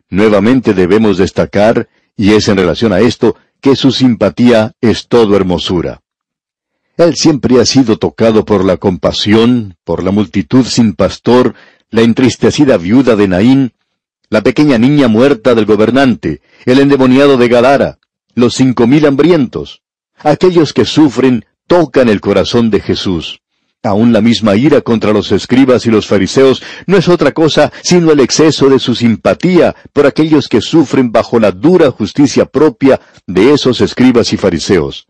Nuevamente 0.09 0.73
debemos 0.73 1.19
destacar, 1.19 1.87
y 2.17 2.33
es 2.33 2.49
en 2.49 2.57
relación 2.57 2.95
a 2.95 3.01
esto, 3.01 3.37
que 3.61 3.77
su 3.77 3.93
simpatía 3.93 4.73
es 4.81 5.07
todo 5.07 5.37
hermosura. 5.37 6.01
Él 6.97 7.15
siempre 7.15 7.61
ha 7.61 7.67
sido 7.67 7.99
tocado 7.99 8.47
por 8.47 8.65
la 8.65 8.79
compasión, 8.79 9.77
por 9.85 10.03
la 10.03 10.13
multitud 10.13 10.65
sin 10.65 10.95
pastor, 10.95 11.55
la 11.91 12.01
entristecida 12.01 12.79
viuda 12.79 13.17
de 13.17 13.29
Naín, 13.29 13.73
la 14.29 14.43
pequeña 14.43 14.79
niña 14.79 15.09
muerta 15.09 15.55
del 15.55 15.67
gobernante, 15.67 16.41
el 16.65 16.81
endemoniado 16.81 17.37
de 17.37 17.49
Gadara, 17.49 17.99
los 18.35 18.55
cinco 18.55 18.87
mil 18.87 19.07
hambrientos. 19.07 19.83
Aquellos 20.19 20.73
que 20.73 20.85
sufren 20.85 21.45
tocan 21.67 22.09
el 22.09 22.21
corazón 22.21 22.71
de 22.71 22.81
Jesús. 22.81 23.41
Aún 23.83 24.13
la 24.13 24.21
misma 24.21 24.57
ira 24.57 24.81
contra 24.81 25.13
los 25.13 25.31
escribas 25.31 25.87
y 25.87 25.91
los 25.91 26.07
fariseos 26.07 26.63
no 26.87 26.97
es 26.97 27.09
otra 27.09 27.33
cosa 27.33 27.73
sino 27.83 28.11
el 28.11 28.21
exceso 28.21 28.69
de 28.69 28.81
su 28.81 28.95
simpatía 28.95 29.77
por 29.93 30.07
aquellos 30.07 30.49
que 30.49 30.61
sufren 30.61 31.13
bajo 31.13 31.39
la 31.39 31.53
dura 31.53 31.91
justicia 31.93 32.47
propia 32.47 33.01
de 33.27 33.53
esos 33.53 33.81
escribas 33.81 34.33
y 34.33 34.37
fariseos. 34.37 35.07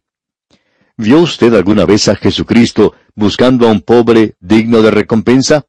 ¿Vio 0.99 1.21
usted 1.21 1.55
alguna 1.55 1.85
vez 1.85 2.09
a 2.09 2.17
Jesucristo 2.17 2.95
buscando 3.15 3.67
a 3.67 3.71
un 3.71 3.81
pobre 3.81 4.35
digno 4.41 4.83
de 4.83 4.91
recompensa? 4.91 5.65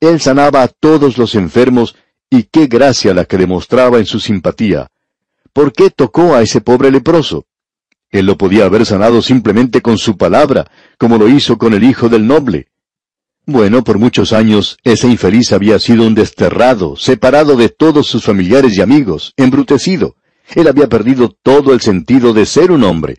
Él 0.00 0.20
sanaba 0.20 0.62
a 0.62 0.68
todos 0.68 1.18
los 1.18 1.34
enfermos 1.34 1.94
y 2.36 2.42
qué 2.44 2.66
gracia 2.66 3.14
la 3.14 3.24
que 3.26 3.38
demostraba 3.38 3.98
en 3.98 4.06
su 4.06 4.18
simpatía. 4.18 4.88
¿Por 5.52 5.72
qué 5.72 5.90
tocó 5.90 6.34
a 6.34 6.42
ese 6.42 6.60
pobre 6.60 6.90
leproso? 6.90 7.46
Él 8.10 8.26
lo 8.26 8.36
podía 8.36 8.64
haber 8.64 8.84
sanado 8.84 9.22
simplemente 9.22 9.82
con 9.82 9.98
su 9.98 10.16
palabra, 10.16 10.68
como 10.98 11.16
lo 11.16 11.28
hizo 11.28 11.58
con 11.58 11.74
el 11.74 11.84
hijo 11.84 12.08
del 12.08 12.26
noble. 12.26 12.68
Bueno, 13.46 13.84
por 13.84 13.98
muchos 13.98 14.32
años 14.32 14.78
ese 14.82 15.06
infeliz 15.06 15.52
había 15.52 15.78
sido 15.78 16.06
un 16.06 16.14
desterrado, 16.14 16.96
separado 16.96 17.56
de 17.56 17.68
todos 17.68 18.08
sus 18.08 18.24
familiares 18.24 18.76
y 18.76 18.80
amigos, 18.80 19.32
embrutecido. 19.36 20.16
Él 20.54 20.66
había 20.66 20.88
perdido 20.88 21.36
todo 21.42 21.72
el 21.72 21.80
sentido 21.80 22.32
de 22.32 22.46
ser 22.46 22.72
un 22.72 22.82
hombre. 22.82 23.18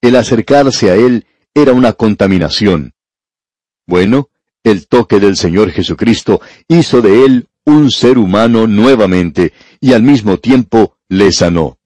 El 0.00 0.14
acercarse 0.14 0.90
a 0.90 0.94
Él 0.94 1.26
era 1.54 1.72
una 1.72 1.92
contaminación. 1.92 2.92
Bueno, 3.86 4.28
el 4.62 4.86
toque 4.86 5.18
del 5.18 5.36
Señor 5.36 5.72
Jesucristo 5.72 6.40
hizo 6.68 7.02
de 7.02 7.24
Él 7.24 7.48
un 7.64 7.90
ser 7.90 8.18
humano 8.18 8.66
nuevamente 8.66 9.52
y 9.80 9.92
al 9.92 10.02
mismo 10.02 10.38
tiempo 10.38 10.96
le 11.08 11.32
sanó. 11.32 11.78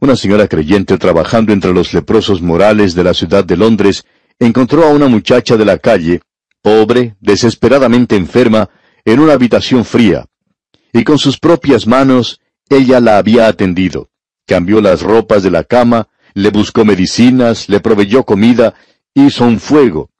Una 0.00 0.16
señora 0.16 0.48
creyente 0.48 0.98
trabajando 0.98 1.52
entre 1.52 1.72
los 1.72 1.92
leprosos 1.92 2.42
morales 2.42 2.94
de 2.94 3.04
la 3.04 3.14
ciudad 3.14 3.44
de 3.44 3.56
Londres 3.56 4.04
encontró 4.38 4.84
a 4.84 4.90
una 4.90 5.08
muchacha 5.08 5.56
de 5.56 5.64
la 5.64 5.78
calle, 5.78 6.20
pobre, 6.62 7.16
desesperadamente 7.20 8.16
enferma, 8.16 8.70
en 9.04 9.20
una 9.20 9.34
habitación 9.34 9.84
fría, 9.84 10.26
y 10.92 11.04
con 11.04 11.18
sus 11.18 11.38
propias 11.38 11.86
manos 11.86 12.40
ella 12.68 13.00
la 13.00 13.18
había 13.18 13.46
atendido. 13.46 14.08
Cambió 14.46 14.80
las 14.80 15.02
ropas 15.02 15.42
de 15.42 15.50
la 15.50 15.64
cama, 15.64 16.08
le 16.34 16.50
buscó 16.50 16.84
medicinas, 16.84 17.68
le 17.68 17.80
proveyó 17.80 18.24
comida, 18.24 18.74
hizo 19.14 19.44
un 19.44 19.60
fuego, 19.60 20.10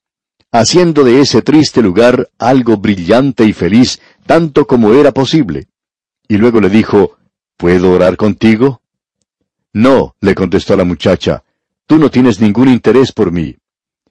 haciendo 0.55 1.03
de 1.03 1.21
ese 1.21 1.43
triste 1.43 1.83
lugar 1.83 2.31
algo 2.39 2.77
brillante 2.77 3.45
y 3.45 3.53
feliz, 3.53 4.01
tanto 4.27 4.67
como 4.67 4.95
era 4.95 5.13
posible. 5.13 5.69
Y 6.29 6.37
luego 6.37 6.61
le 6.61 6.71
dijo, 6.71 7.19
¿Puedo 7.57 7.93
orar 7.93 8.17
contigo? 8.17 8.83
No, 9.73 10.17
le 10.21 10.35
contestó 10.35 10.77
la 10.77 10.85
muchacha, 10.85 11.45
tú 11.87 11.99
no 11.99 12.11
tienes 12.11 12.41
ningún 12.41 12.69
interés 12.69 13.13
por 13.13 13.33
mí. 13.33 13.57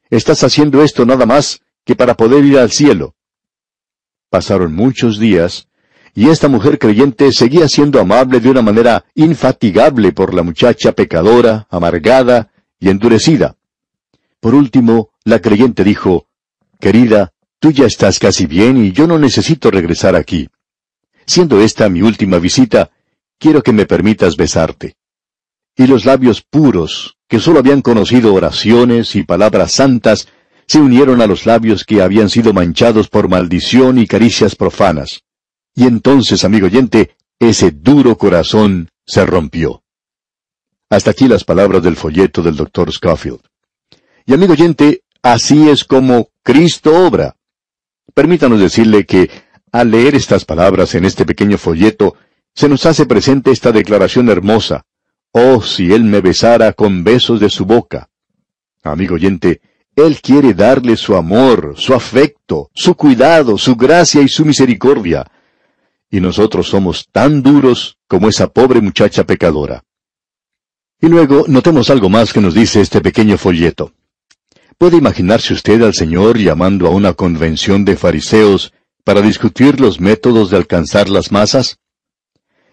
Estás 0.09 0.43
haciendo 0.43 0.83
esto 0.83 1.05
nada 1.05 1.25
más 1.25 1.61
que 1.83 1.95
para 1.95 2.15
poder 2.15 2.45
ir 2.45 2.57
al 2.57 2.71
cielo. 2.71 3.15
Pasaron 4.29 4.73
muchos 4.73 5.19
días, 5.19 5.67
y 6.15 6.29
esta 6.29 6.47
mujer 6.47 6.79
creyente 6.79 7.31
seguía 7.31 7.67
siendo 7.67 7.99
amable 7.99 8.39
de 8.39 8.49
una 8.49 8.61
manera 8.61 9.05
infatigable 9.15 10.11
por 10.11 10.33
la 10.33 10.43
muchacha 10.43 10.91
pecadora, 10.93 11.67
amargada 11.69 12.51
y 12.79 12.89
endurecida. 12.89 13.55
Por 14.39 14.55
último, 14.55 15.09
la 15.23 15.39
creyente 15.39 15.83
dijo, 15.83 16.27
Querida, 16.79 17.32
tú 17.63 17.71
ya 17.71 17.85
estás 17.85 18.19
casi 18.19 18.45
bien 18.45 18.75
y 18.83 18.91
yo 18.91 19.07
no 19.07 19.17
necesito 19.17 19.71
regresar 19.71 20.17
aquí. 20.17 20.49
Siendo 21.25 21.61
esta 21.61 21.87
mi 21.87 22.01
última 22.01 22.37
visita, 22.37 22.91
quiero 23.39 23.63
que 23.63 23.71
me 23.71 23.85
permitas 23.85 24.35
besarte 24.35 24.97
y 25.75 25.87
los 25.87 26.03
labios 26.03 26.41
puros, 26.41 27.17
que 27.27 27.39
sólo 27.39 27.59
habían 27.59 27.81
conocido 27.81 28.33
oraciones 28.33 29.15
y 29.15 29.23
palabras 29.23 29.71
santas, 29.71 30.27
se 30.67 30.79
unieron 30.79 31.21
a 31.21 31.27
los 31.27 31.45
labios 31.45 31.83
que 31.83 32.01
habían 32.01 32.29
sido 32.29 32.51
manchados 32.51 33.07
por 33.07 33.27
maldición 33.27 33.97
y 33.97 34.07
caricias 34.07 34.55
profanas. 34.55 35.23
Y 35.73 35.85
entonces, 35.87 36.43
amigo 36.43 36.67
oyente, 36.67 37.15
ese 37.39 37.71
duro 37.71 38.17
corazón 38.17 38.89
se 39.05 39.25
rompió. 39.25 39.83
Hasta 40.89 41.11
aquí 41.11 41.29
las 41.29 41.43
palabras 41.43 41.81
del 41.81 41.95
folleto 41.95 42.43
del 42.43 42.55
doctor 42.55 42.91
Scofield. 42.91 43.41
Y 44.25 44.33
amigo 44.33 44.53
oyente, 44.53 45.03
así 45.21 45.69
es 45.69 45.83
como 45.85 46.29
Cristo 46.43 47.07
obra. 47.07 47.35
Permítanos 48.13 48.59
decirle 48.59 49.05
que, 49.05 49.29
al 49.71 49.91
leer 49.91 50.15
estas 50.15 50.45
palabras 50.45 50.93
en 50.95 51.05
este 51.05 51.25
pequeño 51.25 51.57
folleto, 51.57 52.15
se 52.53 52.69
nos 52.69 52.85
hace 52.85 53.05
presente 53.05 53.51
esta 53.51 53.71
declaración 53.71 54.29
hermosa, 54.29 54.85
Oh, 55.35 55.63
si 55.63 55.91
Él 55.91 56.03
me 56.03 56.21
besara 56.21 56.73
con 56.73 57.03
besos 57.03 57.39
de 57.39 57.49
su 57.49 57.65
boca. 57.65 58.07
Amigo 58.83 59.15
oyente, 59.15 59.61
Él 59.95 60.21
quiere 60.21 60.53
darle 60.53 60.95
su 60.95 61.15
amor, 61.15 61.73
su 61.75 61.95
afecto, 61.95 62.69
su 62.75 62.93
cuidado, 62.93 63.57
su 63.57 63.75
gracia 63.75 64.21
y 64.21 64.27
su 64.27 64.45
misericordia. 64.45 65.25
Y 66.11 66.21
nosotros 66.21 66.67
somos 66.67 67.07
tan 67.11 67.41
duros 67.41 67.97
como 68.07 68.29
esa 68.29 68.47
pobre 68.47 68.79
muchacha 68.79 69.23
pecadora. 69.23 69.83
Y 71.01 71.07
luego 71.07 71.45
notemos 71.47 71.89
algo 71.89 72.09
más 72.09 72.31
que 72.31 72.39
nos 72.39 72.53
dice 72.53 72.79
este 72.81 73.01
pequeño 73.01 73.39
folleto. 73.39 73.91
¿Puede 74.77 74.97
imaginarse 74.97 75.53
usted 75.53 75.81
al 75.81 75.93
Señor 75.93 76.37
llamando 76.37 76.87
a 76.87 76.89
una 76.89 77.13
convención 77.13 77.85
de 77.85 77.95
fariseos 77.95 78.73
para 79.03 79.21
discutir 79.21 79.79
los 79.79 79.99
métodos 79.99 80.49
de 80.49 80.57
alcanzar 80.57 81.09
las 81.09 81.31
masas? 81.31 81.79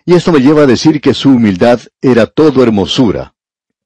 Y 0.04 0.14
esto 0.14 0.32
me 0.32 0.40
lleva 0.40 0.62
a 0.62 0.66
decir 0.66 1.00
que 1.00 1.14
su 1.14 1.30
humildad 1.30 1.80
era 2.00 2.26
todo 2.26 2.62
hermosura. 2.62 3.34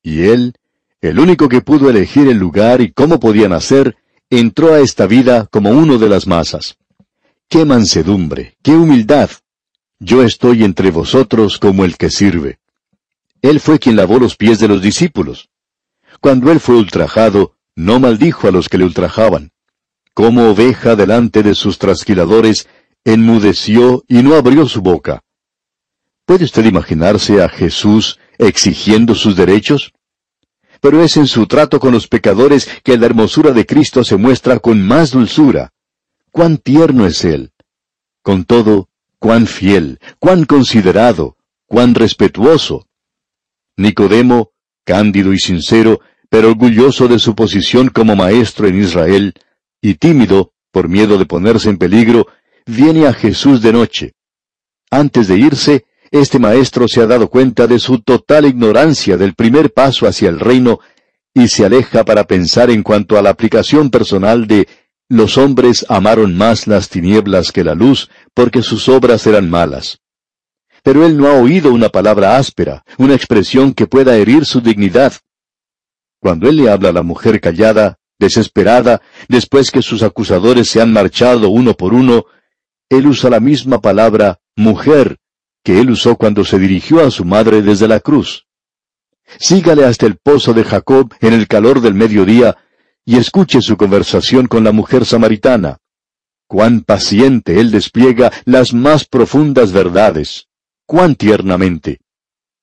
Y 0.02 0.22
él, 0.22 0.54
el 1.00 1.18
único 1.18 1.48
que 1.48 1.60
pudo 1.60 1.90
elegir 1.90 2.28
el 2.28 2.38
lugar 2.38 2.80
y 2.80 2.92
cómo 2.92 3.18
podía 3.20 3.48
nacer, 3.48 3.96
entró 4.30 4.72
a 4.72 4.80
esta 4.80 5.06
vida 5.06 5.46
como 5.50 5.70
uno 5.70 5.98
de 5.98 6.08
las 6.08 6.26
masas. 6.26 6.76
¡Qué 7.48 7.64
mansedumbre! 7.64 8.56
¡Qué 8.62 8.72
humildad! 8.72 9.30
Yo 9.98 10.22
estoy 10.22 10.64
entre 10.64 10.90
vosotros 10.90 11.58
como 11.58 11.84
el 11.84 11.96
que 11.96 12.10
sirve. 12.10 12.58
Él 13.42 13.60
fue 13.60 13.78
quien 13.78 13.96
lavó 13.96 14.18
los 14.18 14.36
pies 14.36 14.58
de 14.58 14.68
los 14.68 14.80
discípulos. 14.80 15.50
Cuando 16.20 16.50
él 16.50 16.60
fue 16.60 16.76
ultrajado, 16.76 17.54
no 17.76 18.00
maldijo 18.00 18.48
a 18.48 18.50
los 18.50 18.68
que 18.68 18.78
le 18.78 18.84
ultrajaban. 18.84 19.50
Como 20.12 20.48
oveja 20.48 20.94
delante 20.96 21.42
de 21.42 21.54
sus 21.54 21.78
trasquiladores, 21.78 22.68
enmudeció 23.04 24.04
y 24.08 24.22
no 24.22 24.34
abrió 24.34 24.68
su 24.68 24.80
boca. 24.80 25.22
¿Puede 26.24 26.44
usted 26.44 26.64
imaginarse 26.64 27.42
a 27.42 27.48
Jesús 27.48 28.18
exigiendo 28.38 29.14
sus 29.14 29.36
derechos? 29.36 29.92
Pero 30.80 31.02
es 31.02 31.16
en 31.16 31.26
su 31.26 31.46
trato 31.46 31.80
con 31.80 31.92
los 31.92 32.08
pecadores 32.08 32.68
que 32.82 32.96
la 32.96 33.06
hermosura 33.06 33.52
de 33.52 33.66
Cristo 33.66 34.04
se 34.04 34.16
muestra 34.16 34.58
con 34.58 34.86
más 34.86 35.10
dulzura. 35.10 35.72
Cuán 36.30 36.58
tierno 36.58 37.06
es 37.06 37.24
Él. 37.24 37.52
Con 38.22 38.44
todo, 38.44 38.88
cuán 39.18 39.46
fiel, 39.46 39.98
cuán 40.18 40.44
considerado, 40.44 41.36
cuán 41.66 41.94
respetuoso. 41.94 42.86
Nicodemo, 43.76 44.52
cándido 44.84 45.32
y 45.32 45.38
sincero, 45.38 46.00
pero 46.34 46.48
orgulloso 46.48 47.06
de 47.06 47.20
su 47.20 47.36
posición 47.36 47.90
como 47.90 48.16
maestro 48.16 48.66
en 48.66 48.82
Israel, 48.82 49.34
y 49.80 49.94
tímido, 49.94 50.50
por 50.72 50.88
miedo 50.88 51.16
de 51.16 51.26
ponerse 51.26 51.70
en 51.70 51.78
peligro, 51.78 52.26
viene 52.66 53.06
a 53.06 53.12
Jesús 53.12 53.62
de 53.62 53.72
noche. 53.72 54.14
Antes 54.90 55.28
de 55.28 55.38
irse, 55.38 55.84
este 56.10 56.40
maestro 56.40 56.88
se 56.88 57.00
ha 57.02 57.06
dado 57.06 57.30
cuenta 57.30 57.68
de 57.68 57.78
su 57.78 58.00
total 58.00 58.46
ignorancia 58.46 59.16
del 59.16 59.34
primer 59.34 59.72
paso 59.72 60.08
hacia 60.08 60.28
el 60.28 60.40
reino 60.40 60.80
y 61.32 61.46
se 61.46 61.64
aleja 61.64 62.04
para 62.04 62.24
pensar 62.24 62.68
en 62.68 62.82
cuanto 62.82 63.16
a 63.16 63.22
la 63.22 63.30
aplicación 63.30 63.88
personal 63.88 64.48
de 64.48 64.66
los 65.08 65.38
hombres 65.38 65.86
amaron 65.88 66.36
más 66.36 66.66
las 66.66 66.88
tinieblas 66.88 67.52
que 67.52 67.62
la 67.62 67.76
luz 67.76 68.10
porque 68.34 68.60
sus 68.60 68.88
obras 68.88 69.24
eran 69.28 69.48
malas. 69.48 70.00
Pero 70.82 71.06
él 71.06 71.16
no 71.16 71.28
ha 71.28 71.34
oído 71.34 71.72
una 71.72 71.90
palabra 71.90 72.36
áspera, 72.38 72.82
una 72.98 73.14
expresión 73.14 73.72
que 73.72 73.86
pueda 73.86 74.16
herir 74.16 74.44
su 74.46 74.60
dignidad. 74.60 75.12
Cuando 76.24 76.48
él 76.48 76.56
le 76.56 76.70
habla 76.70 76.88
a 76.88 76.92
la 76.92 77.02
mujer 77.02 77.38
callada, 77.38 77.98
desesperada, 78.18 79.02
después 79.28 79.70
que 79.70 79.82
sus 79.82 80.02
acusadores 80.02 80.70
se 80.70 80.80
han 80.80 80.90
marchado 80.90 81.50
uno 81.50 81.74
por 81.74 81.92
uno, 81.92 82.24
él 82.88 83.08
usa 83.08 83.28
la 83.28 83.40
misma 83.40 83.82
palabra 83.82 84.40
mujer 84.56 85.18
que 85.62 85.78
él 85.80 85.90
usó 85.90 86.16
cuando 86.16 86.42
se 86.46 86.58
dirigió 86.58 87.04
a 87.04 87.10
su 87.10 87.26
madre 87.26 87.60
desde 87.60 87.88
la 87.88 88.00
cruz. 88.00 88.46
Sígale 89.38 89.84
hasta 89.84 90.06
el 90.06 90.16
pozo 90.16 90.54
de 90.54 90.64
Jacob 90.64 91.12
en 91.20 91.34
el 91.34 91.46
calor 91.46 91.82
del 91.82 91.92
mediodía 91.92 92.56
y 93.04 93.18
escuche 93.18 93.60
su 93.60 93.76
conversación 93.76 94.46
con 94.46 94.64
la 94.64 94.72
mujer 94.72 95.04
samaritana. 95.04 95.76
Cuán 96.46 96.84
paciente 96.84 97.60
él 97.60 97.70
despliega 97.70 98.32
las 98.46 98.72
más 98.72 99.04
profundas 99.04 99.72
verdades. 99.72 100.48
Cuán 100.86 101.16
tiernamente. 101.16 102.00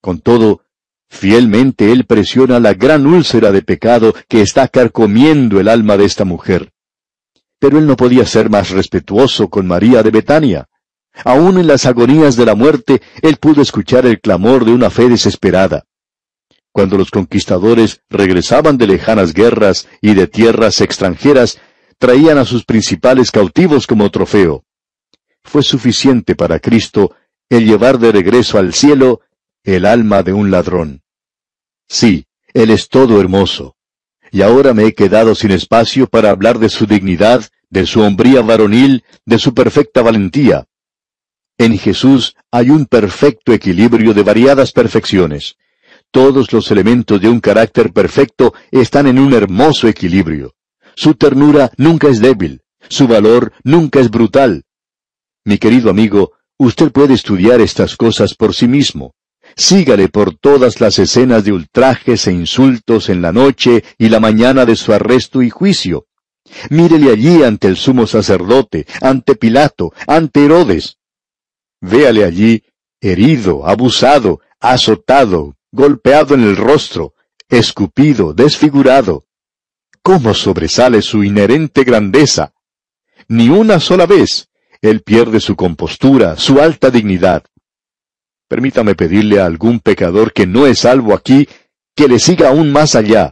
Con 0.02 0.20
todo, 0.20 0.64
fielmente 1.12 1.92
él 1.92 2.06
presiona 2.06 2.60
la 2.60 2.74
gran 2.74 3.06
úlcera 3.06 3.52
de 3.52 3.62
pecado 3.62 4.16
que 4.30 4.42
está 4.42 4.70
carcomiendo 4.70 5.60
el 5.60 5.68
alma 5.68 5.98
de 5.98 6.06
esta 6.06 6.24
mujer. 6.24 6.72
Pero 7.60 7.78
él 7.78 7.86
no 7.86 7.98
podía 7.98 8.26
ser 8.26 8.50
más 8.50 8.70
respetuoso 8.70 9.50
con 9.50 9.68
María 9.68 10.02
de 10.02 10.10
Betania. 10.10 10.70
Aún 11.26 11.60
en 11.60 11.68
las 11.68 11.86
agonías 11.86 12.38
de 12.38 12.46
la 12.46 12.56
muerte, 12.56 13.02
él 13.22 13.36
pudo 13.36 13.62
escuchar 13.62 14.06
el 14.06 14.22
clamor 14.22 14.64
de 14.64 14.72
una 14.72 14.90
fe 14.90 15.10
desesperada. 15.10 15.84
Cuando 16.72 16.98
los 16.98 17.12
conquistadores 17.12 18.02
regresaban 18.10 18.78
de 18.78 18.88
lejanas 18.88 19.34
guerras 19.34 19.90
y 20.00 20.14
de 20.14 20.28
tierras 20.28 20.80
extranjeras, 20.80 21.60
traían 21.98 22.38
a 22.38 22.46
sus 22.46 22.64
principales 22.64 23.30
cautivos 23.32 23.86
como 23.86 24.10
trofeo. 24.10 24.64
Fue 25.44 25.62
suficiente 25.62 26.36
para 26.36 26.60
Cristo 26.60 27.14
el 27.50 27.66
llevar 27.66 28.00
de 28.00 28.14
regreso 28.14 28.58
al 28.58 28.74
cielo 28.74 29.20
el 29.64 29.86
alma 29.86 30.24
de 30.24 30.34
un 30.34 30.52
ladrón. 30.52 31.02
Sí, 31.88 32.26
Él 32.54 32.72
es 32.72 32.90
todo 32.90 33.20
hermoso. 33.22 33.76
y 34.34 34.44
ahora 34.44 34.74
me 34.74 34.86
he 34.86 34.94
quedado 34.94 35.36
sin 35.36 35.52
espacio 35.52 36.08
para 36.08 36.30
hablar 36.30 36.58
de 36.58 36.70
su 36.70 36.86
dignidad, 36.86 37.50
de 37.70 37.86
su 37.86 38.00
hombría 38.00 38.42
varonil, 38.42 39.04
de 39.26 39.38
su 39.38 39.54
perfecta 39.54 40.02
valentía. 40.02 40.66
En 41.58 41.78
Jesús 41.78 42.36
hay 42.50 42.70
un 42.70 42.86
perfecto 42.86 43.52
equilibrio 43.52 44.14
de 44.14 44.24
variadas 44.24 44.72
perfecciones. 44.72 45.58
Todos 46.12 46.54
los 46.54 46.72
elementos 46.72 47.20
de 47.20 47.28
un 47.28 47.42
carácter 47.42 47.92
perfecto 47.92 48.54
están 48.72 49.06
en 49.08 49.20
un 49.20 49.34
hermoso 49.34 49.90
equilibrio. 49.90 50.54
Su 50.96 51.16
ternura 51.16 51.72
nunca 51.76 52.08
es 52.08 52.22
débil, 52.22 52.62
su 52.88 53.08
valor 53.08 53.52
nunca 53.66 54.00
es 54.00 54.10
brutal. 54.10 54.64
Mi 55.44 55.58
querido 55.58 55.90
amigo, 55.90 56.32
usted 56.58 56.90
puede 56.92 57.16
estudiar 57.16 57.60
estas 57.60 57.98
cosas 57.98 58.34
por 58.34 58.54
sí 58.54 58.68
mismo. 58.68 59.14
Sígale 59.56 60.10
por 60.10 60.36
todas 60.36 60.82
las 60.82 61.00
escenas 61.00 61.44
de 61.44 61.52
ultrajes 61.52 62.28
e 62.28 62.32
insultos 62.32 63.10
en 63.10 63.22
la 63.22 63.32
noche 63.32 63.84
y 63.98 64.10
la 64.10 64.20
mañana 64.20 64.66
de 64.66 64.76
su 64.76 64.94
arresto 64.94 65.42
y 65.42 65.50
juicio. 65.50 66.08
Mírele 66.70 67.12
allí 67.12 67.44
ante 67.44 67.68
el 67.68 67.78
sumo 67.78 68.08
sacerdote, 68.08 68.86
ante 69.02 69.36
Pilato, 69.36 69.94
ante 70.08 70.46
Herodes. 70.46 70.98
Véale 71.80 72.26
allí 72.26 72.64
herido, 73.00 73.68
abusado, 73.68 74.42
azotado, 74.60 75.56
golpeado 75.72 76.36
en 76.36 76.44
el 76.44 76.56
rostro, 76.56 77.14
escupido, 77.50 78.34
desfigurado. 78.34 79.26
¿Cómo 80.04 80.34
sobresale 80.34 81.02
su 81.02 81.24
inherente 81.24 81.84
grandeza? 81.84 82.54
Ni 83.28 83.50
una 83.50 83.80
sola 83.80 84.06
vez 84.06 84.50
él 84.82 85.04
pierde 85.04 85.40
su 85.40 85.56
compostura, 85.56 86.38
su 86.38 86.60
alta 86.60 86.90
dignidad. 86.90 87.44
Permítame 88.52 88.96
pedirle 88.96 89.40
a 89.40 89.46
algún 89.46 89.80
pecador 89.80 90.34
que 90.34 90.46
no 90.46 90.68
es 90.68 90.80
salvo 90.80 91.14
aquí, 91.14 91.48
que 91.96 92.10
le 92.10 92.20
siga 92.20 92.50
aún 92.50 92.70
más 92.70 92.96
allá. 92.96 93.32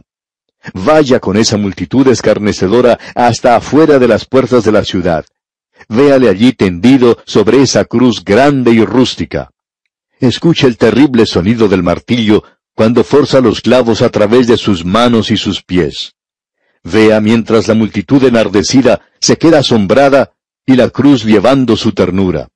Vaya 0.72 1.20
con 1.20 1.36
esa 1.36 1.58
multitud 1.58 2.08
escarnecedora 2.08 2.98
hasta 3.14 3.54
afuera 3.54 3.98
de 3.98 4.08
las 4.08 4.24
puertas 4.24 4.64
de 4.64 4.72
la 4.72 4.82
ciudad. 4.82 5.26
Véale 5.90 6.30
allí 6.30 6.54
tendido 6.54 7.18
sobre 7.26 7.60
esa 7.60 7.84
cruz 7.84 8.24
grande 8.24 8.70
y 8.70 8.82
rústica. 8.82 9.50
Escuche 10.20 10.66
el 10.66 10.78
terrible 10.78 11.26
sonido 11.26 11.68
del 11.68 11.82
martillo 11.82 12.42
cuando 12.74 13.04
forza 13.04 13.42
los 13.42 13.60
clavos 13.60 14.00
a 14.00 14.08
través 14.08 14.46
de 14.46 14.56
sus 14.56 14.86
manos 14.86 15.30
y 15.30 15.36
sus 15.36 15.62
pies. 15.62 16.14
Vea 16.82 17.20
mientras 17.20 17.68
la 17.68 17.74
multitud 17.74 18.24
enardecida 18.24 19.02
se 19.20 19.36
queda 19.36 19.58
asombrada 19.58 20.32
y 20.64 20.76
la 20.76 20.88
cruz 20.88 21.24
llevando 21.24 21.76
su 21.76 21.92
ternura. 21.92 22.48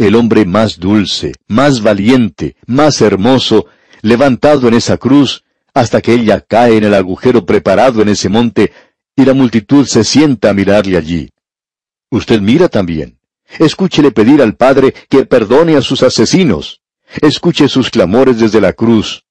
El 0.00 0.14
hombre 0.14 0.46
más 0.46 0.78
dulce, 0.78 1.34
más 1.46 1.82
valiente, 1.82 2.56
más 2.66 3.02
hermoso, 3.02 3.66
levantado 4.00 4.66
en 4.66 4.72
esa 4.72 4.96
cruz, 4.96 5.44
hasta 5.74 6.00
que 6.00 6.14
ella 6.14 6.40
cae 6.40 6.78
en 6.78 6.84
el 6.84 6.94
agujero 6.94 7.44
preparado 7.44 8.00
en 8.00 8.08
ese 8.08 8.30
monte, 8.30 8.72
y 9.14 9.26
la 9.26 9.34
multitud 9.34 9.84
se 9.84 10.02
sienta 10.02 10.48
a 10.48 10.54
mirarle 10.54 10.96
allí. 10.96 11.28
Usted 12.08 12.40
mira 12.40 12.70
también. 12.70 13.18
Escúchele 13.58 14.10
pedir 14.10 14.40
al 14.40 14.56
Padre 14.56 14.94
que 15.10 15.26
perdone 15.26 15.76
a 15.76 15.82
sus 15.82 16.02
asesinos. 16.02 16.80
Escuche 17.20 17.68
sus 17.68 17.90
clamores 17.90 18.38
desde 18.40 18.62
la 18.62 18.72
cruz. 18.72 19.26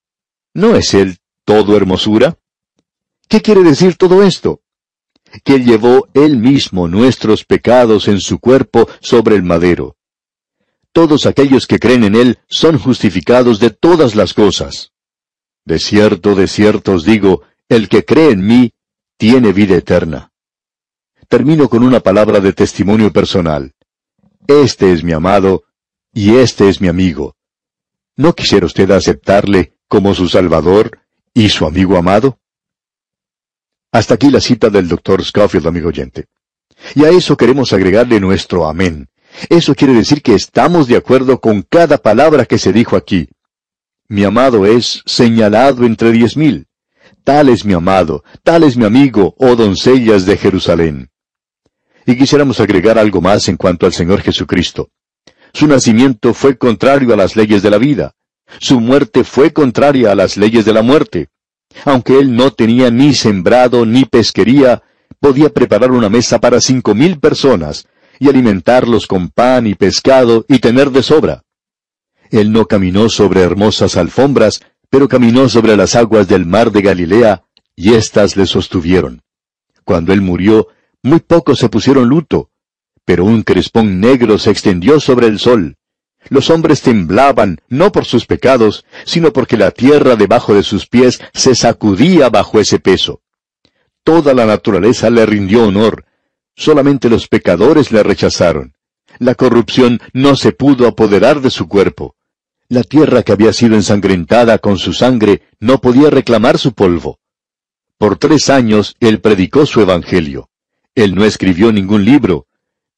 ¿No 0.54 0.76
es 0.76 0.94
Él 0.94 1.18
todo 1.44 1.76
hermosura? 1.76 2.38
¿Qué 3.26 3.42
quiere 3.42 3.64
decir 3.64 3.96
todo 3.96 4.22
esto? 4.22 4.60
Que 5.42 5.58
llevó 5.58 6.06
Él 6.14 6.36
mismo 6.36 6.86
nuestros 6.86 7.44
pecados 7.44 8.06
en 8.06 8.20
su 8.20 8.38
cuerpo 8.38 8.88
sobre 9.00 9.34
el 9.34 9.42
madero. 9.42 9.96
Todos 10.92 11.26
aquellos 11.26 11.66
que 11.66 11.78
creen 11.78 12.04
en 12.04 12.14
Él 12.14 12.38
son 12.48 12.78
justificados 12.78 13.60
de 13.60 13.70
todas 13.70 14.14
las 14.14 14.34
cosas. 14.34 14.92
De 15.64 15.78
cierto, 15.78 16.34
de 16.34 16.48
cierto 16.48 16.92
os 16.94 17.04
digo, 17.04 17.42
el 17.68 17.88
que 17.88 18.04
cree 18.04 18.30
en 18.30 18.46
mí 18.46 18.72
tiene 19.16 19.52
vida 19.52 19.76
eterna. 19.76 20.32
Termino 21.28 21.68
con 21.68 21.84
una 21.84 22.00
palabra 22.00 22.40
de 22.40 22.52
testimonio 22.52 23.12
personal. 23.12 23.72
Este 24.48 24.92
es 24.92 25.04
mi 25.04 25.12
amado 25.12 25.62
y 26.12 26.36
este 26.36 26.68
es 26.68 26.80
mi 26.80 26.88
amigo. 26.88 27.36
¿No 28.16 28.34
quisiera 28.34 28.66
usted 28.66 28.90
aceptarle 28.90 29.74
como 29.86 30.14
su 30.14 30.28
Salvador 30.28 30.98
y 31.32 31.48
su 31.50 31.66
amigo 31.66 31.96
amado? 31.96 32.40
Hasta 33.92 34.14
aquí 34.14 34.30
la 34.30 34.40
cita 34.40 34.70
del 34.70 34.88
doctor 34.88 35.24
Scofield, 35.24 35.68
amigo 35.68 35.88
oyente. 35.88 36.26
Y 36.94 37.04
a 37.04 37.10
eso 37.10 37.36
queremos 37.36 37.72
agregarle 37.72 38.18
nuestro 38.18 38.66
amén. 38.66 39.08
Eso 39.48 39.74
quiere 39.74 39.94
decir 39.94 40.22
que 40.22 40.34
estamos 40.34 40.86
de 40.86 40.96
acuerdo 40.96 41.40
con 41.40 41.62
cada 41.62 41.98
palabra 41.98 42.44
que 42.44 42.58
se 42.58 42.72
dijo 42.72 42.96
aquí. 42.96 43.28
Mi 44.08 44.24
amado 44.24 44.66
es 44.66 45.02
señalado 45.06 45.84
entre 45.84 46.12
diez 46.12 46.36
mil. 46.36 46.66
Tal 47.24 47.48
es 47.48 47.64
mi 47.64 47.74
amado, 47.74 48.24
tal 48.42 48.64
es 48.64 48.76
mi 48.76 48.84
amigo, 48.84 49.34
oh 49.38 49.54
doncellas 49.56 50.26
de 50.26 50.36
Jerusalén. 50.36 51.10
Y 52.06 52.16
quisiéramos 52.16 52.60
agregar 52.60 52.98
algo 52.98 53.20
más 53.20 53.48
en 53.48 53.56
cuanto 53.56 53.86
al 53.86 53.92
Señor 53.92 54.20
Jesucristo. 54.20 54.90
Su 55.52 55.66
nacimiento 55.66 56.34
fue 56.34 56.56
contrario 56.56 57.12
a 57.12 57.16
las 57.16 57.36
leyes 57.36 57.62
de 57.62 57.70
la 57.70 57.78
vida. 57.78 58.14
Su 58.58 58.80
muerte 58.80 59.22
fue 59.22 59.52
contraria 59.52 60.12
a 60.12 60.14
las 60.14 60.36
leyes 60.36 60.64
de 60.64 60.72
la 60.72 60.82
muerte. 60.82 61.28
Aunque 61.84 62.18
él 62.18 62.34
no 62.34 62.52
tenía 62.52 62.90
ni 62.90 63.14
sembrado 63.14 63.86
ni 63.86 64.04
pesquería, 64.04 64.82
podía 65.20 65.50
preparar 65.50 65.92
una 65.92 66.08
mesa 66.08 66.40
para 66.40 66.60
cinco 66.60 66.94
mil 66.94 67.20
personas 67.20 67.86
y 68.20 68.28
alimentarlos 68.28 69.08
con 69.08 69.30
pan 69.30 69.66
y 69.66 69.74
pescado 69.74 70.44
y 70.46 70.60
tener 70.60 70.90
de 70.90 71.02
sobra. 71.02 71.42
Él 72.30 72.52
no 72.52 72.66
caminó 72.66 73.08
sobre 73.08 73.40
hermosas 73.40 73.96
alfombras, 73.96 74.60
pero 74.88 75.08
caminó 75.08 75.48
sobre 75.48 75.76
las 75.76 75.96
aguas 75.96 76.28
del 76.28 76.46
mar 76.46 76.70
de 76.70 76.82
Galilea, 76.82 77.44
y 77.74 77.94
éstas 77.94 78.36
le 78.36 78.46
sostuvieron. 78.46 79.22
Cuando 79.84 80.12
él 80.12 80.20
murió, 80.20 80.68
muy 81.02 81.20
pocos 81.20 81.58
se 81.58 81.70
pusieron 81.70 82.08
luto, 82.08 82.50
pero 83.06 83.24
un 83.24 83.42
crespón 83.42 84.00
negro 84.00 84.38
se 84.38 84.50
extendió 84.50 85.00
sobre 85.00 85.26
el 85.26 85.38
sol. 85.38 85.76
Los 86.28 86.50
hombres 86.50 86.82
temblaban, 86.82 87.60
no 87.68 87.90
por 87.90 88.04
sus 88.04 88.26
pecados, 88.26 88.84
sino 89.06 89.32
porque 89.32 89.56
la 89.56 89.70
tierra 89.70 90.16
debajo 90.16 90.54
de 90.54 90.62
sus 90.62 90.86
pies 90.86 91.20
se 91.32 91.54
sacudía 91.54 92.28
bajo 92.28 92.60
ese 92.60 92.78
peso. 92.78 93.22
Toda 94.04 94.34
la 94.34 94.44
naturaleza 94.44 95.08
le 95.08 95.24
rindió 95.24 95.64
honor, 95.64 96.04
solamente 96.56 97.08
los 97.08 97.28
pecadores 97.28 97.92
le 97.92 98.02
rechazaron. 98.02 98.74
La 99.18 99.34
corrupción 99.34 100.00
no 100.12 100.36
se 100.36 100.52
pudo 100.52 100.86
apoderar 100.86 101.40
de 101.40 101.50
su 101.50 101.68
cuerpo. 101.68 102.16
La 102.68 102.82
tierra 102.84 103.22
que 103.22 103.32
había 103.32 103.52
sido 103.52 103.74
ensangrentada 103.74 104.58
con 104.58 104.78
su 104.78 104.92
sangre 104.92 105.42
no 105.58 105.80
podía 105.80 106.10
reclamar 106.10 106.58
su 106.58 106.72
polvo. 106.72 107.18
Por 107.98 108.16
tres 108.16 108.48
años 108.48 108.96
él 109.00 109.20
predicó 109.20 109.66
su 109.66 109.80
evangelio. 109.80 110.48
Él 110.94 111.14
no 111.14 111.24
escribió 111.24 111.72
ningún 111.72 112.04
libro, 112.04 112.46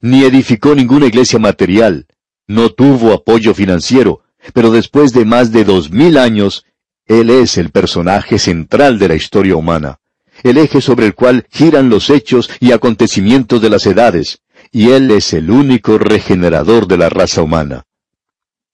ni 0.00 0.24
edificó 0.24 0.74
ninguna 0.74 1.06
iglesia 1.06 1.38
material, 1.38 2.06
no 2.46 2.70
tuvo 2.70 3.12
apoyo 3.12 3.54
financiero, 3.54 4.22
pero 4.52 4.70
después 4.70 5.12
de 5.12 5.24
más 5.24 5.52
de 5.52 5.64
dos 5.64 5.90
mil 5.90 6.18
años, 6.18 6.66
él 7.06 7.30
es 7.30 7.56
el 7.56 7.70
personaje 7.70 8.38
central 8.38 8.98
de 8.98 9.08
la 9.08 9.14
historia 9.14 9.56
humana, 9.56 10.00
el 10.42 10.58
eje 10.58 10.80
sobre 10.80 11.06
el 11.06 11.14
cual 11.14 11.46
giran 11.50 11.88
los 11.88 12.10
hechos 12.10 12.50
y 12.60 12.72
acontecimientos 12.72 13.60
de 13.60 13.70
las 13.70 13.86
edades, 13.86 14.40
y 14.70 14.90
él 14.90 15.10
es 15.10 15.32
el 15.32 15.50
único 15.50 15.98
regenerador 15.98 16.86
de 16.86 16.98
la 16.98 17.08
raza 17.08 17.42
humana. 17.42 17.84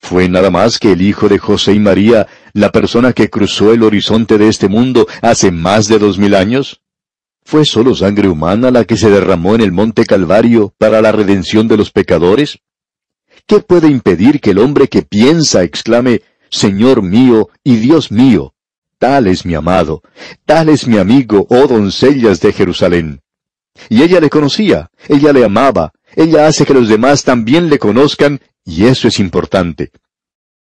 ¿Fue 0.01 0.29
nada 0.29 0.51
más 0.51 0.79
que 0.79 0.93
el 0.93 1.03
hijo 1.03 1.29
de 1.29 1.39
José 1.39 1.75
y 1.75 1.81
María 1.81 2.29
la 2.53 2.71
persona 2.71 3.13
que 3.13 3.31
cruzó 3.31 3.73
el 3.73 3.83
horizonte 3.83 4.39
de 4.39 4.49
este 4.49 4.69
mundo 4.69 5.07
hace 5.23 5.51
más 5.51 5.89
de 5.89 5.99
dos 5.99 6.19
mil 6.19 6.35
años? 6.35 6.81
¿Fue 7.45 7.65
solo 7.65 7.95
sangre 7.95 8.29
humana 8.29 8.71
la 8.71 8.85
que 8.85 8.97
se 8.97 9.11
derramó 9.11 9.55
en 9.55 9.63
el 9.63 9.73
monte 9.73 10.05
Calvario 10.05 10.75
para 10.79 11.01
la 11.01 11.13
redención 11.13 11.67
de 11.67 11.77
los 11.77 11.91
pecadores? 11.91 12.59
¿Qué 13.47 13.61
puede 13.61 13.89
impedir 13.89 14.41
que 14.41 14.51
el 14.51 14.59
hombre 14.59 14.89
que 14.89 15.03
piensa 15.03 15.63
exclame, 15.63 16.23
Señor 16.51 17.03
mío 17.03 17.49
y 17.65 17.77
Dios 17.77 18.13
mío? 18.13 18.55
Tal 18.99 19.29
es 19.29 19.47
mi 19.47 19.55
amado, 19.55 20.03
tal 20.45 20.69
es 20.69 20.89
mi 20.89 20.99
amigo, 20.99 21.47
oh 21.51 21.69
doncellas 21.69 22.41
de 22.41 22.53
Jerusalén. 22.53 23.21
Y 23.89 24.03
ella 24.03 24.21
le 24.21 24.29
conocía, 24.29 24.91
ella 25.09 25.33
le 25.33 25.45
amaba, 25.45 25.93
ella 26.17 26.49
hace 26.49 26.67
que 26.67 26.75
los 26.75 26.89
demás 26.89 27.23
también 27.23 27.71
le 27.71 27.79
conozcan 27.79 28.41
y 28.65 28.87
eso 28.87 29.07
es 29.07 29.21
importante. 29.21 29.93